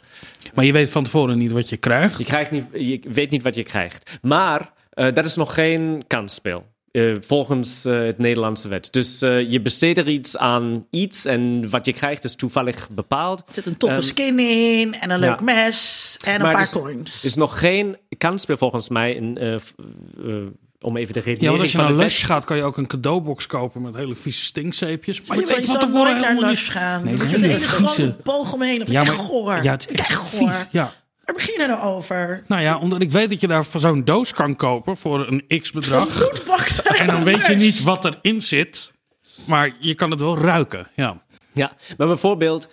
[0.55, 2.19] Maar je weet van tevoren niet wat je krijgt.
[2.19, 4.19] je, krijgt niet, je weet niet wat je krijgt.
[4.23, 6.67] Maar eh, dat is nog geen kansspel.
[6.93, 8.93] eh, volgens eh, het Nederlandse wet.
[8.93, 13.39] Dus eh, je besteedt er iets aan iets en wat je krijgt is toevallig bepaald.
[13.39, 15.45] Er zit een toffe Ehm, skin in en een leuk ja.
[15.45, 17.25] mes en een paar coins.
[17.25, 19.15] is nog geen kansspel volgens mij.
[19.15, 19.61] In, eh, eh,
[20.81, 22.57] om even de redenering Ja, want als je van naar de Lush wet- gaat, kan
[22.57, 25.23] je ook een cadeaubox kopen met hele vieze stinkzeepjes.
[25.23, 27.05] Maar Moet je weet van sowieso tevoren nooit naar helemaal Lush gaan.
[27.05, 28.79] Nee, het er is een hele grote boog omheen.
[28.79, 29.63] Ja, vind ik maar, echt goor.
[29.63, 30.39] ja, het is echt Echt vies.
[30.39, 30.67] goor.
[30.71, 30.93] Ja.
[31.25, 32.43] Waar begin je nou over?
[32.47, 35.61] Nou ja, omdat ik weet dat je daar van zo'n doos kan kopen voor een
[35.63, 36.23] x-bedrag.
[36.99, 38.93] En dan weet je niet wat erin zit.
[39.47, 40.89] Maar je kan het wel ruiken.
[40.97, 41.23] Ja.
[41.53, 42.69] Ja, maar bijvoorbeeld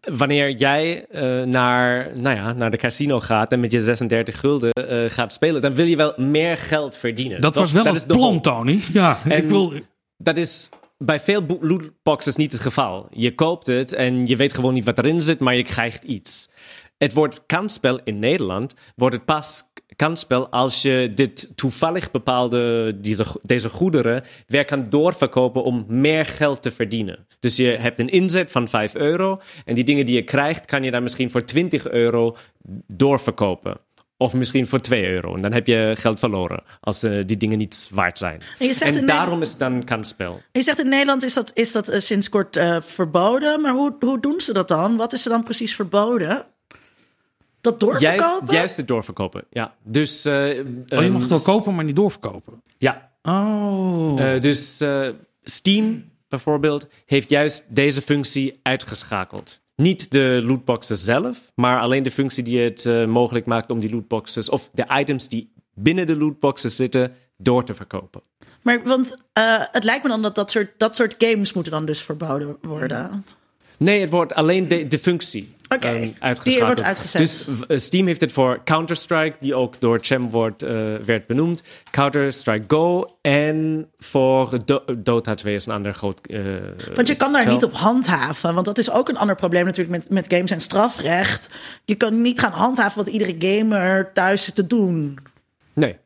[0.00, 4.70] wanneer jij eh, naar, nou ja, naar de casino gaat en met je 36 gulden
[4.72, 7.40] eh, gaat spelen, dan wil je wel meer geld verdienen.
[7.40, 8.40] Dat was wel het de plan.
[8.40, 8.80] Tony.
[8.92, 9.72] Ja, En ik wil...
[10.16, 10.68] dat is
[10.98, 13.06] bij veel bo- lootboxes niet het geval.
[13.10, 16.50] Je koopt het en je weet gewoon niet wat erin zit, maar je krijgt iets.
[16.98, 19.67] Het wordt kansspel in Nederland, wordt het pas
[19.98, 26.62] kansspel als je dit toevallig bepaalde, deze, deze goederen weer kan doorverkopen om meer geld
[26.62, 27.26] te verdienen.
[27.40, 30.82] Dus je hebt een inzet van 5 euro en die dingen die je krijgt, kan
[30.82, 32.36] je dan misschien voor 20 euro
[32.86, 33.80] doorverkopen.
[34.16, 35.34] Of misschien voor 2 euro.
[35.34, 38.40] En dan heb je geld verloren als eh, die dingen niet waard zijn.
[38.80, 40.40] En daarom is het dan kansspel.
[40.52, 43.60] Je zegt in Nederland is dat, is dat eh, sinds kort eh, verboden.
[43.60, 44.96] Maar hoe, hoe doen ze dat dan?
[44.96, 46.46] Wat is er dan precies verboden?
[47.60, 48.54] Dat Juist, doorverkopen?
[48.54, 49.44] juist het doorverkopen.
[49.50, 49.74] Ja.
[49.82, 52.62] Dus, eh, Oh, je ehm, mag het wel kopen, maar niet doorverkopen.
[52.78, 53.10] Ja.
[53.22, 54.20] Oh.
[54.20, 55.08] Eh, dus eh,
[55.44, 59.60] Steam bijvoorbeeld heeft juist deze functie uitgeschakeld.
[59.76, 63.90] Niet de lootboxes zelf, maar alleen de functie die het eh, mogelijk maakt om die
[63.90, 68.22] lootboxes of de items die binnen de lootboxes zitten door te verkopen.
[68.62, 71.84] Maar want eh, het lijkt me dan dat dat soort, dat soort games moeten dan
[71.86, 73.24] dus verboden worden.
[73.76, 77.20] Nee, het wordt alleen de, de functie Oké, ehm, die wordt uitgezet.
[77.20, 81.62] Dus eh, Steam heeft het voor Counter-Strike, die ook door Cem wordt, eh, werd benoemd.
[81.90, 86.20] Counter-Strike Go en voor Do- Dota 2 is een ander groot...
[86.26, 86.40] eh,
[86.94, 88.54] Want je kan daar niet op handhaven.
[88.54, 91.48] Want dat is ook een ander probleem natuurlijk met, met games en strafrecht.
[91.84, 95.18] Je kan niet gaan handhaven wat iedere gamer thuis zit te doen.
[95.72, 95.96] Nee.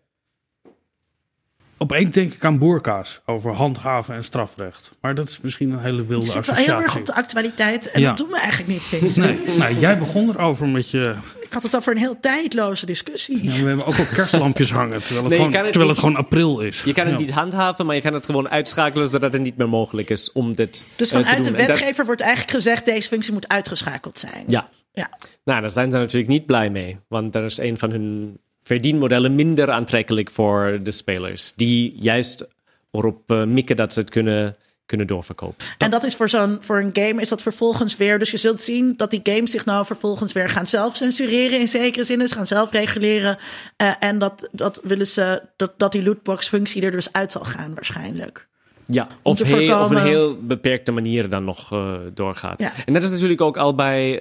[1.82, 4.98] Opeens denk ik aan boerka's over handhaven en strafrecht.
[5.00, 7.00] Maar dat is misschien een hele Je wilde zit wel heel erg associatie.
[7.00, 7.90] op de actualiteit.
[7.90, 8.08] En Ja.
[8.08, 9.44] dat doen we eigenlijk niet, Vincent.
[9.46, 13.44] Nee, nou, jij begon erover met je Ik had het over een heel tijdloze discussie.
[13.44, 16.16] Ja, we hebben ook al kerstlampjes hangen, terwijl het, Nee, gewoon, het terwijl het gewoon
[16.16, 16.82] april is.
[16.82, 17.20] Je kan het Ja.
[17.20, 20.54] niet handhaven, maar je kan het gewoon uitschakelen zodat het niet meer mogelijk is om
[20.54, 24.18] dit Dus eh, te vanuit de dat- wetgever wordt eigenlijk gezegd: deze functie moet uitgeschakeld
[24.18, 24.44] zijn.
[24.46, 24.68] Ja.
[24.92, 25.10] ja.
[25.44, 29.34] Nou, daar zijn ze natuurlijk niet blij mee, want daar is een van hun verdienmodellen
[29.34, 32.46] minder aantrekkelijk voor de spelers, die juist
[32.90, 34.56] erop eh, mikken dat ze het kunnen,
[34.86, 35.66] kunnen doorverkopen.
[35.78, 38.18] En dat is voor, zo'n, voor een game is dat vervolgens weer.
[38.18, 41.68] Dus je zult zien dat die games zich nou vervolgens weer gaan zelf censureren in
[41.68, 42.18] zekere zin.
[42.18, 43.38] Dus gaan zelf reguleren.
[43.76, 47.44] Eh, en dat, dat willen ze dat, dat die lootbox functie er dus uit zal
[47.44, 48.48] gaan waarschijnlijk.
[48.86, 52.58] Ja, of, heel, op een heel beperkte manier dan nog eh, doorgaat.
[52.58, 52.72] Ja.
[52.86, 54.20] En dat is natuurlijk ook al bij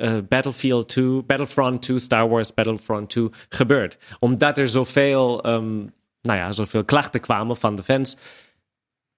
[0.00, 3.96] eh, Battlefield 2, Battlefront 2, Star Wars Battlefront 2 gebeurd.
[4.18, 5.76] Omdat er zoveel, ehm,
[6.22, 8.16] nou ja, zoveel klachten kwamen van de fans,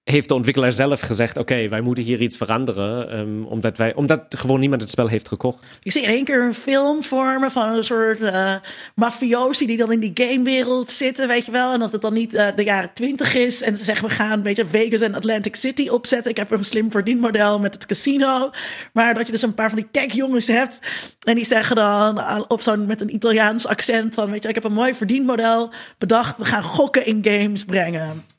[0.03, 4.23] heeft de ontwikkelaar zelf gezegd: Oké, wij moeten hier iets veranderen, ehm, omdat, wij, omdat
[4.29, 5.63] gewoon niemand het spel heeft gekocht.
[5.83, 8.55] Ik zie in één keer een film vormen van een soort eh
[8.95, 11.73] mafiosi die dan in die gamewereld zitten, weet je wel.
[11.73, 13.61] En dat het dan niet eh, de jaren twintig is.
[13.61, 16.31] En ze zeggen, we gaan weet je, Vegas en Atlantic City opzetten.
[16.31, 18.51] Ik heb een slim verdienmodel met het casino.
[18.93, 20.79] Maar dat je dus een paar van die tech jongens hebt.
[21.21, 24.63] En die zeggen dan op zo'n met een Italiaans accent van, weet je, ik heb
[24.63, 26.37] een mooi verdienmodel bedacht.
[26.37, 28.32] We gaan gokken in games brengen.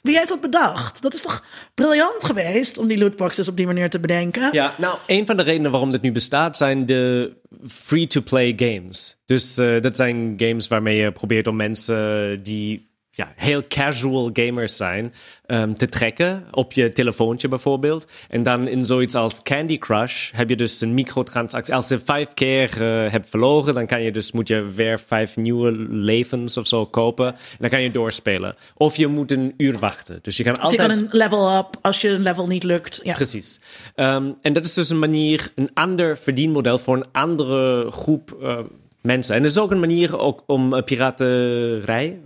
[0.00, 1.02] Wie heeft dat bedacht?
[1.02, 1.44] Dat is toch
[1.74, 4.48] briljant geweest om die lootboxes op die manier te bedenken?
[4.52, 9.22] Ja, nou, een van de redenen waarom dit nu bestaat zijn de free-to-play games.
[9.24, 12.87] Dus eh, dat zijn games waarmee je probeert om mensen die
[13.18, 15.14] ja, heel casual gamers zijn
[15.46, 18.06] ehm, te trekken op je telefoontje bijvoorbeeld.
[18.28, 21.74] En dan in zoiets als Candy Crush heb je dus een microtransactie.
[21.74, 25.36] Als je vijf keer eh, hebt verloren, dan kan je dus, moet je weer vijf
[25.36, 27.26] nieuwe levens of zo kopen.
[27.26, 28.54] En dan kan je doorspelen.
[28.74, 30.18] Of je moet een uur wachten.
[30.22, 30.88] Dus je kan Of je altijd...
[30.88, 33.00] kan een level up als je een level niet lukt.
[33.02, 33.14] Ja.
[33.14, 33.60] Precies.
[33.94, 38.58] Ehm, en dat is dus een manier, een ander verdienmodel voor een andere groep eh,
[39.00, 39.34] mensen.
[39.34, 42.20] En het is ook een manier ook om uh, piraterij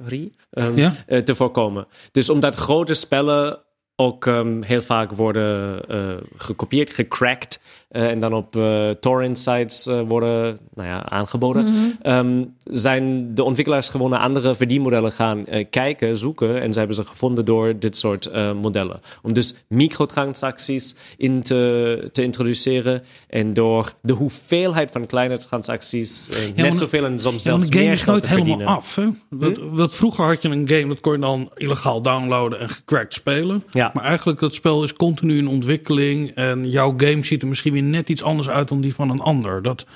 [0.50, 0.94] um, Ja.
[1.08, 1.86] uh, te voorkomen.
[2.12, 3.58] Dus omdat grote spellen
[3.96, 7.60] ook um, heel vaak worden uh, gekopieerd, gecrackt.
[7.92, 11.64] Uh, en dan op uh, torrent sites uh, worden nou ja, aangeboden.
[11.64, 12.12] Mm -hmm.
[12.12, 16.60] um, zijn de ontwikkelaars gewoon naar andere verdienmodellen gaan kijken, zoeken.
[16.60, 19.00] En ze hebben ze gevonden door dit soort modellen.
[19.22, 23.02] Om dus microtransacties in te, te introduceren.
[23.28, 27.72] En door de hoeveelheid van kleine transacties ja, net zoveel en soms zelfs ja, een
[27.72, 28.74] game meer is nooit helemaal verdienen.
[28.74, 28.96] af.
[28.96, 29.08] Hè?
[29.30, 29.76] Dat, hm?
[29.76, 33.64] dat, vroeger had je een game, dat kon je dan illegaal downloaden en gecrackt spelen.
[33.70, 33.90] Ja.
[33.94, 36.30] Maar eigenlijk dat spel is continu in ontwikkeling.
[36.34, 39.20] En jouw game ziet er misschien weer net iets anders uit dan die van een
[39.20, 39.62] ander.
[39.62, 39.86] Dat,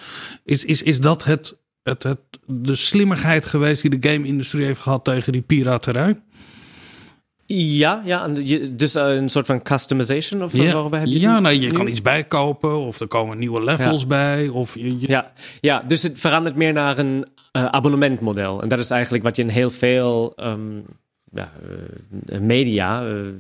[0.45, 5.05] is, is, is dat het, het, het, de slimmigheid geweest die de game-industrie heeft gehad
[5.05, 6.21] tegen die piraterij?
[7.47, 8.29] Ja, ja
[8.71, 11.89] dus uh, een soort van customization of ja, waarover heb je ja nou, je kan
[11.89, 14.07] iets bijkopen of er komen nieuwe levels ja.
[14.07, 14.49] bij.
[14.49, 15.09] Of je, je...
[15.09, 18.63] Ja, ja, dus het verandert meer naar een uh, abonnementmodel.
[18.63, 20.85] En dat is eigenlijk wat je in heel veel um,
[21.37, 21.53] ja,
[22.29, 23.31] uh, media uh,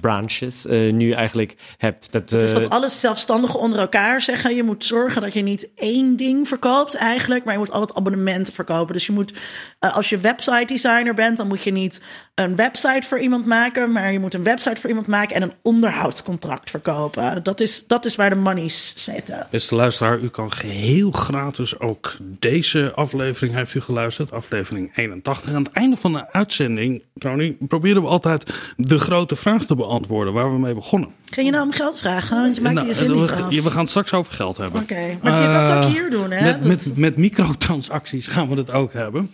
[0.00, 2.12] branches nu eigenlijk hebt.
[2.12, 4.54] Dat, het is wat alles zelfstandigen onder elkaar zeggen.
[4.54, 8.54] Je moet zorgen dat je niet één ding verkoopt eigenlijk, maar je moet altijd abonnementen
[8.54, 8.94] verkopen.
[8.94, 9.32] Dus je moet,
[9.78, 12.00] als je website designer bent, dan moet je niet
[12.34, 15.52] een website voor iemand maken, maar je moet een website voor iemand maken en een
[15.62, 17.42] onderhoudscontract verkopen.
[17.42, 19.46] Dat is, dat is waar de money's zitten.
[19.50, 25.54] Beste luisteraar, u kan geheel gratis ook deze aflevering, heeft u geluisterd, aflevering 81.
[25.54, 30.32] Aan het einde van de uitzending, Tony, probeerden we altijd de grote vraag te beantwoorden
[30.32, 31.08] waar we mee begonnen.
[31.24, 32.42] Ging je nou om geld vragen?
[32.42, 33.64] Want je maakt nou, je zin we, niet af.
[33.64, 34.80] we gaan het straks over geld hebben.
[34.82, 35.18] Oké, okay.
[35.22, 36.42] maar uh, je kan het ook hier doen, hè?
[36.42, 39.30] Met, met, met microtransacties gaan we het ook hebben.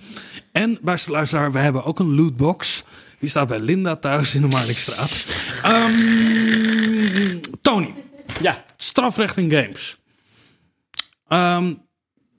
[0.52, 2.84] En, beste luisteraar, we hebben ook een lootbox.
[3.18, 5.24] Die staat bij Linda thuis in de Marnixstraat.
[5.66, 7.94] Um, Tony.
[8.40, 8.64] Ja.
[8.76, 9.98] Strafrecht in games.
[11.28, 11.82] Um,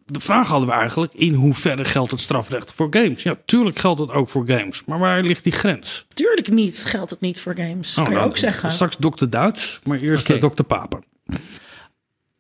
[0.06, 3.24] de vraag hadden we eigenlijk, in hoeverre geldt het strafrecht voor games?
[3.24, 4.86] Ja, tuurlijk geldt het ook voor games.
[4.86, 6.06] Maar waar ligt die grens?
[6.14, 7.90] Tuurlijk niet geldt het niet voor games.
[7.90, 8.72] Oh, kan je nou, ook zeggen.
[8.72, 10.40] Straks dokter Duits, maar eerst okay.
[10.40, 11.04] dokter Papen.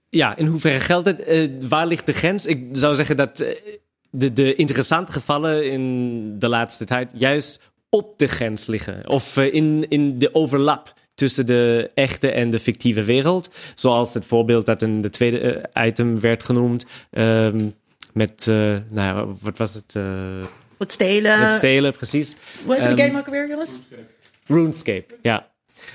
[0.10, 1.28] Ja, in hoeverre geldt het?
[1.28, 2.46] Uh, waar ligt de grens?
[2.46, 3.48] Ik zou zeggen dat uh,
[4.10, 9.10] de, de interessante gevallen in de laatste tijd juist op de grens liggen.
[9.10, 13.50] Of uh, in, in de overlap tussen de echte en de fictieve wereld.
[13.76, 16.86] Zoals het voorbeeld dat in de tweede uh, item werd genoemd.
[17.12, 17.74] Um,
[18.14, 18.56] met, uh,
[18.90, 19.94] nou ja, wat was het?
[19.98, 20.04] Uh,
[20.78, 21.40] het stelen.
[21.40, 22.36] Het stelen, precies.
[22.66, 23.80] Hoe heet um, de game ook weer, jongens?
[24.46, 25.52] RuneScape, ja.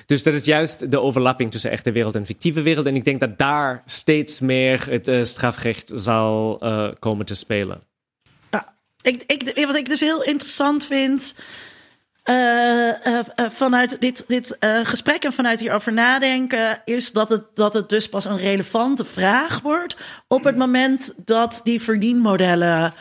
[0.07, 2.87] Dus dat is juist de overlapping tussen echte wereld en fictieve wereld.
[2.87, 6.59] En ik denk dat daar steeds meer het uh, strafrecht zal
[6.99, 7.81] komen te spelen.
[8.51, 11.35] Ja, ik, ik, wat ik dus heel interessant vind.
[12.29, 17.75] Eh, eh, eh, vanuit dit, dit gesprek en vanuit hierover nadenken, is dat het, dat
[17.75, 19.97] het dus pas een relevante vraag wordt
[20.27, 22.93] op het moment dat die verdienmodellen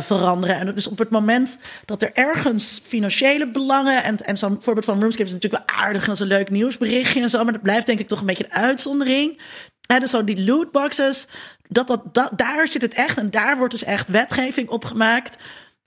[0.00, 0.56] veranderen.
[0.56, 5.00] En dus op het moment dat er ergens financiële belangen, en, en zo'n voorbeeld van
[5.00, 7.62] Roomscape is natuurlijk wel aardig en dat is een leuk nieuwsberichtje en zo, maar dat
[7.62, 9.40] blijft denk ik toch een beetje een uitzondering.
[9.86, 11.26] En dus zo die lootboxes,
[11.68, 15.36] dat, dat, dat, daar zit het echt en daar wordt dus echt wetgeving op gemaakt.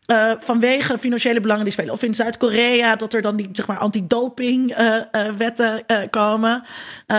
[0.06, 1.94] Eh, vanwege financiële belangen die spelen.
[1.94, 6.64] Of in Zuid-Korea, dat er dan die zeg maar, anti-doping eh, eh, wetten komen.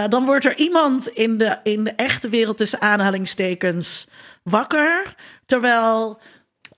[0.09, 4.09] Dan wordt er iemand in de, in de echte wereld tussen aanhalingstekens
[4.43, 5.15] wakker.
[5.47, 6.21] Terwijl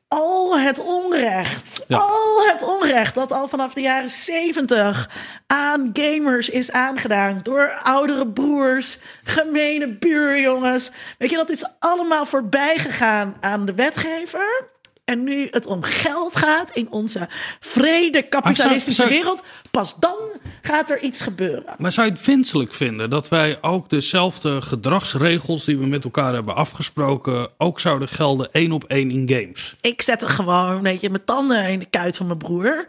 [0.09, 1.97] al het onrecht, Ja.
[1.97, 5.11] al het onrecht dat al vanaf de jaren zeventig
[5.47, 10.91] aan gamers is aangedaan door oudere broers, gemene buurjongens.
[11.19, 14.75] Weet je, dat is allemaal voorbij gegaan aan de wetgever.
[15.07, 17.29] En nu het om geld gaat in onze
[17.61, 20.17] vrede kapitalistische zou- zou- wereld, pas dan
[20.63, 21.75] gaat er iets gebeuren.
[21.79, 26.35] Maar zou je het wenselijk vinden dat wij ook dezelfde gedragsregels die we met elkaar
[26.35, 29.77] hebben afgesproken, ook zouden gelden één op één in games?
[29.81, 32.87] Ik zet er gewoon, weet je, mijn tanden in de kuit van mijn broer.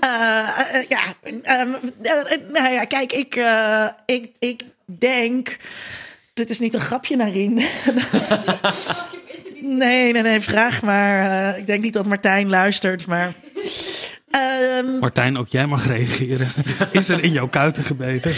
[0.00, 1.02] Eh, eh, ja,
[1.42, 1.72] ehm,
[2.02, 5.56] eh, nou ja, kijk, ik, eh, ik, ik denk.
[6.34, 7.58] Dit is niet een grapje, Narien.
[9.60, 11.30] Nee, nee, nee, vraag maar.
[11.52, 13.32] Eh, ik denk niet dat Martijn luistert, maar.
[14.30, 16.48] Ehm, Martijn, ook jij mag reageren.
[16.92, 18.32] Is er in jouw kuiten gebeten?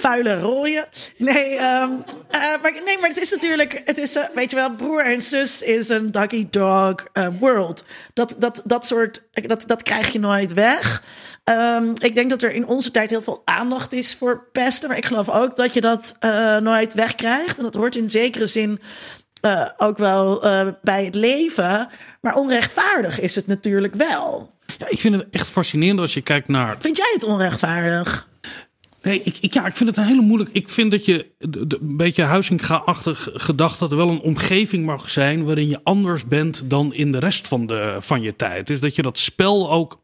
[0.00, 0.86] vuile rooien.
[1.16, 1.90] Nee, ehm,
[2.30, 5.22] eh, maar, nee, maar het is natuurlijk, het is, eh, weet je wel, broer en
[5.22, 6.94] zus is een doggy dog
[7.40, 7.84] world.
[8.12, 11.02] Dat, dat, dat soort, dat, dat krijg je nooit weg.
[11.46, 14.96] Ehm, ik denk dat er in onze tijd heel veel aandacht is voor pesten, maar
[14.96, 17.56] ik geloof ook dat je dat eh, nooit wegkrijgt.
[17.56, 18.80] En dat hoort in zekere zin
[19.46, 21.88] eh, ook wel eh, bij het leven.
[22.20, 24.54] Maar onrechtvaardig is het natuurlijk wel.
[24.78, 28.28] Ja, ik vind het echt fascinerend als je kijkt naar Vind jij het onrechtvaardig?
[29.02, 30.50] Nee, ik, ik, ja, ik vind het een hele moeilijk.
[30.52, 34.84] Ik vind dat je de- de- een beetje Huizinga-achtig gedacht dat er wel een omgeving
[34.84, 38.66] mag zijn waarin je anders bent dan in de rest van, de, van je tijd.
[38.66, 40.00] Dus dat je dat spel ook,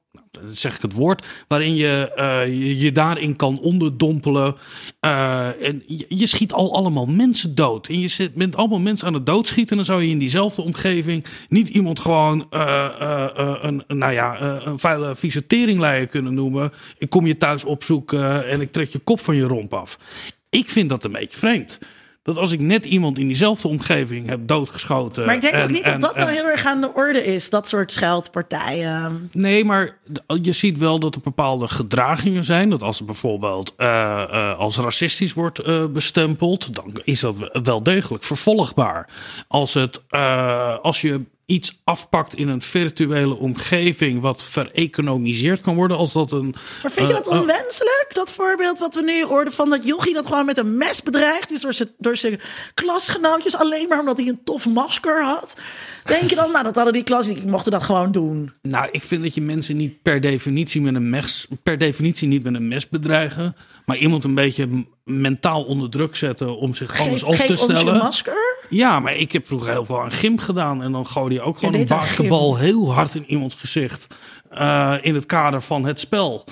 [0.51, 4.55] zeg ik het woord, waarin je eh, je, daarin kan onderdompelen.
[5.01, 7.89] Eh, en je, schiet al allemaal mensen dood.
[7.89, 9.70] En je zit, bent allemaal mensen aan het doodschieten.
[9.70, 13.27] En dan zou je in diezelfde omgeving niet iemand gewoon eh,
[13.62, 15.47] een, nou ja, een vuile vieze
[16.10, 16.70] kunnen noemen.
[16.98, 19.98] Ik kom je thuis opzoeken en ik trek je kop van je romp af.
[20.51, 21.78] Ik vind dat een beetje vreemd.
[22.23, 25.27] Dat als ik net iemand in diezelfde omgeving heb doodgeschoten.
[25.27, 27.24] Maar ik denk ook en- niet dat en- dat nou heel erg aan de orde
[27.24, 29.28] is, dat soort scheldpartijen.
[29.32, 29.99] Nee, maar
[30.43, 32.70] je ziet wel dat er bepaalde gedragingen zijn.
[32.70, 37.82] Dat als het bijvoorbeeld eh, eh, als racistisch wordt eh, bestempeld, dan is dat wel
[37.82, 39.09] degelijk vervolgbaar.
[39.49, 40.03] Als, het,
[40.82, 46.55] als je iets afpakt in een virtuele omgeving wat vereconomiseerd kan worden, als dat een.
[46.82, 48.06] Maar vind je eh, dat eh, onwenselijk?
[48.12, 51.51] Dat voorbeeld wat we nu hoorden van dat jochie dat gewoon met een mes bedreigd
[51.51, 52.40] is door zijn, door zijn
[52.74, 55.56] klasgenootjes, alleen maar omdat hij een tof masker had.
[56.05, 58.52] Denk je dan, nou dat hadden die klas, die mochten dat gewoon doen.
[58.62, 62.43] Nou, ik vind dat je mensen niet per definitie met een mes, per definitie niet
[62.43, 63.56] met een mes bedreigen,
[63.86, 67.51] maar iemand een beetje mentaal onder druk zetten om zich anders Geef, op te geef
[67.51, 67.97] ons je stellen.
[67.97, 68.56] masker.
[68.73, 70.82] Ja, maar ik heb vroeger heel veel aan gym gedaan.
[70.82, 74.07] En dan gooide je ook gewoon een deed aan basketbal heel hard in iemands gezicht.
[74.51, 76.44] eh, in het kader van het spel.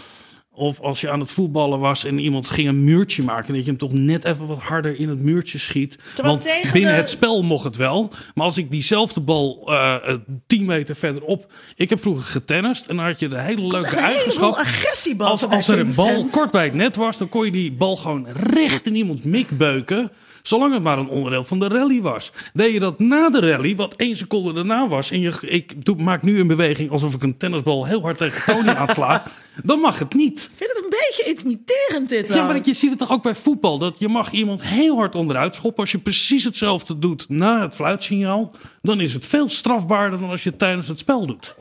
[0.52, 3.54] Of als je aan het voetballen was en iemand ging een muurtje maken.
[3.54, 5.98] Dat je hem toch net even wat harder in het muurtje schiet.
[6.14, 8.12] Terwijl Want binnen de- het spel mocht het wel.
[8.34, 10.14] Maar als ik diezelfde bal eh, eh,
[10.46, 11.52] 10 meter verderop.
[11.76, 12.86] Ik heb vroeger getennist.
[12.86, 14.54] En dan had je de hele leuke een eigenschap.
[14.54, 17.72] agressie Als, als er een bal kort bij het net was, dan kon je die
[17.72, 20.10] bal gewoon recht in iemands mik beuken.
[20.42, 22.32] Zolang het maar een onderdeel van de rally was.
[22.52, 25.10] Deed je dat na de rally, wat één seconde daarna was.
[25.10, 28.54] En je, ik doe, maak nu een beweging alsof ik een tennisbal heel hard tegen
[28.54, 29.22] Tony aansla.
[29.64, 30.48] Dan mag het niet.
[30.52, 32.46] Ik vind het een beetje intimiderend dit Ja, dan.
[32.46, 33.78] maar je ziet het toch ook bij voetbal.
[33.78, 35.80] Dat je mag iemand heel hard onderuit schoppen.
[35.82, 38.50] Als je precies hetzelfde doet na het fluitsignaal.
[38.82, 41.56] Dan is het veel strafbaarder dan als je het tijdens het spel doet.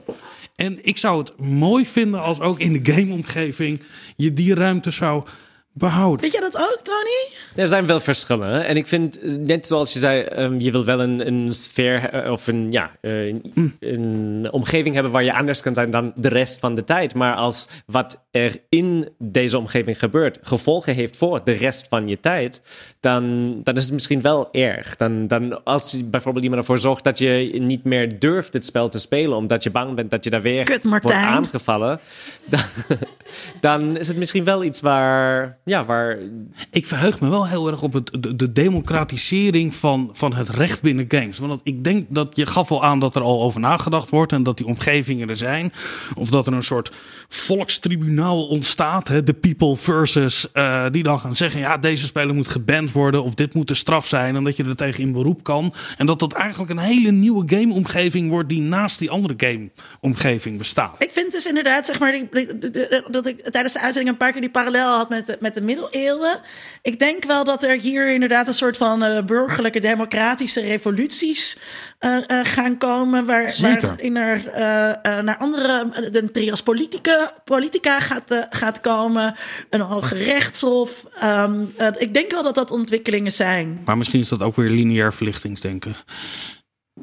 [0.55, 3.81] En ik zou het mooi vinden als ook in de gameomgeving
[4.15, 5.23] je die ruimte zou
[5.73, 6.21] behouden.
[6.21, 7.37] Weet jij dat ook, Tony?
[7.55, 8.47] Er zijn wel verschillen.
[8.47, 8.59] hè.
[8.59, 12.09] En ik vind, eh, net zoals je zei, ehm, je wil wel een, een sfeer
[12.09, 16.11] eh, of een, ja, eh, een, een omgeving hebben waar je anders kan zijn dan
[16.15, 17.13] de rest van de tijd.
[17.13, 22.19] Maar als wat er in deze omgeving gebeurt gevolgen heeft voor de rest van je
[22.19, 22.61] tijd,
[22.99, 24.95] dan, dan is het misschien wel erg.
[24.95, 28.99] Dan, dan als bijvoorbeeld iemand ervoor zorgt dat je niet meer durft het spel te
[28.99, 31.99] spelen omdat je bang bent dat je daar weer Kut, wordt aangevallen,
[32.49, 32.59] dan,
[33.59, 36.17] dan is het misschien wel iets waar, ja, waar
[36.71, 40.81] Ik verheug me wel heel erg op het, de, de democratisering van, van het recht
[40.81, 41.39] binnen games.
[41.39, 44.43] Want ik denk dat je gaf al aan dat er al over nagedacht wordt en
[44.43, 45.73] dat die omgevingen er zijn.
[46.15, 46.91] Of dat er een soort
[47.27, 52.47] volkstribunaal ontstaat, hè, de people versus, eh, die dan gaan zeggen, ja, deze speler moet
[52.47, 55.43] geband worden of dit moet de straf zijn en dat je er tegen in beroep
[55.43, 55.73] kan.
[55.97, 61.03] En dat dat eigenlijk een hele nieuwe gameomgeving wordt die naast die andere gameomgeving bestaat.
[61.03, 62.21] Ik vind dus inderdaad, zeg maar,
[63.11, 65.65] dat ik tijdens de uitzending een paar keer die parallel had met de, met de
[65.65, 66.39] middeleeuwen.
[66.81, 71.57] Ik denk wel dat er hier inderdaad een soort van eh, burgerlijke democratische revoluties
[71.99, 73.25] eh, eh, gaan komen.
[73.25, 74.43] Waar, waarin er
[75.23, 79.35] naar andere, de trias politica, politica gaat, gaat komen.
[79.69, 81.05] Een hoge rechtshof.
[81.79, 83.81] Eh, ik denk wel dat dat ontwikkelingen zijn.
[83.85, 85.95] Maar misschien is dat ook weer lineair verlichtingsdenken.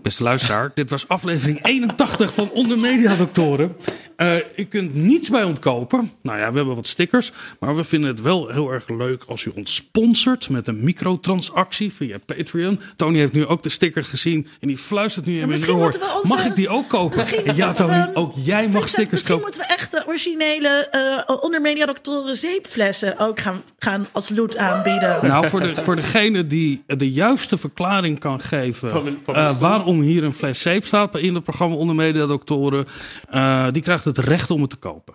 [0.02, 3.76] Beste luisteraar, dit was aflevering 81 van Onder Media Doctoren.
[4.16, 6.10] Eh, u kunt niets bij ontkopen.
[6.22, 7.32] Nou ja, we hebben wat stickers.
[7.60, 11.92] Maar we vinden het wel heel erg leuk als u ons sponsort met een microtransactie
[11.92, 12.80] via Patreon.
[12.96, 15.84] Tony heeft nu ook de sticker gezien en die fluistert nu in mijn misschien oor.
[15.86, 17.16] onze- Mag ik die ook kopen?
[17.16, 19.50] Misschien ja, Tony, we- ook jij mag stickers Misschien kopen.
[19.56, 25.18] moeten we echt de originele eh onder mediadoktoren zeepflessen ook gaan, gaan als loot aanbieden.
[25.22, 30.32] Nou, voor, de, voor degene die de juiste verklaring kan geven eh, waarom hier een
[30.32, 32.86] fles zeep staat in het programma Onder Mediadoktoren,
[33.30, 35.14] eh die krijgt het recht om het te kopen.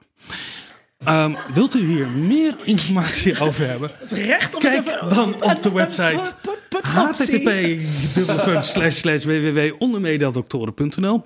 [1.06, 3.92] Ehm, wilt u hier meer informatie over hebben?
[4.00, 6.34] Het recht om Kijk even- dan op de website
[6.82, 7.50] http
[9.26, 11.24] www.ondermediadoktoren.nl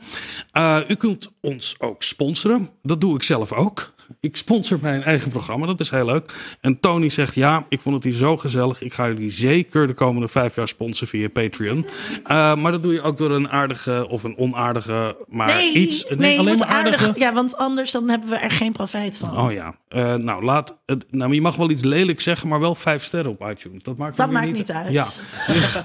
[0.51, 2.69] Eh, U kunt ons ook sponsoren.
[2.81, 3.93] Dat doe ik zelf ook.
[4.25, 6.33] Ik sponsor mijn eigen programma, dat is heel leuk.
[6.61, 8.81] En Tony zegt, ja, ik vond het hier zo gezellig.
[8.81, 11.85] Ik ga jullie zeker de komende vijf jaar sponsoren via Patreon.
[12.23, 16.05] Eh, maar dat doe je ook door een aardige of een onaardige, maar Nee, iets...
[16.17, 17.03] nee, je alleen maar aardige.
[17.05, 17.17] aardig.
[17.17, 19.37] Ja, want anders dan hebben we er geen profijt van.
[19.37, 20.75] Oh ja, Eh, nou laat.
[21.11, 23.83] Nou, je mag wel iets lelijk zeggen, maar wel vijf sterren op iTunes.
[23.83, 24.91] Dat maakt, Dat maakt niet uit.
[24.91, 25.05] Ja,
[25.47, 25.79] dus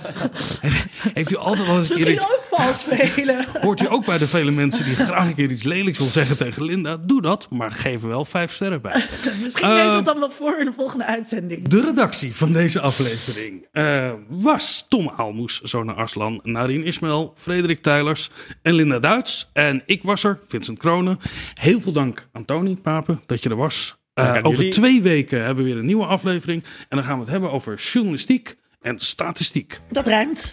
[1.15, 3.47] heeft u altijd wel eens Misschien iets, ook vals spelen.
[3.61, 6.37] Hoort u ook bij de vele mensen die graag een keer iets lelijks wil zeggen
[6.37, 6.97] tegen Linda?
[6.97, 8.93] Doe dat, maar geef wel vijf sterren bij.
[9.43, 11.69] Misschien Eh, lezen we het dan wel voor in de volgende uitzending.
[11.69, 18.31] De redactie van deze aflevering eh, was Tom Aalmoes, Zona Arslan, Narien Ismail, Frederik Tijlers
[18.63, 19.51] en Linda Duits.
[19.53, 21.19] En ik was er, Vincent Kronen.
[21.55, 23.99] Heel veel dank aan Tony Papen dat je er was.
[24.15, 24.73] Eh, over jullie.
[24.73, 26.65] twee weken hebben we weer een nieuwe aflevering.
[26.89, 29.81] En dan gaan we het hebben over journalistiek en statistiek.
[29.91, 30.53] Dat ruimt.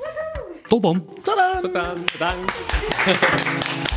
[0.68, 1.06] Tot dan.
[1.24, 1.36] Tot
[1.74, 2.04] dan.
[2.12, 2.54] Bedankt.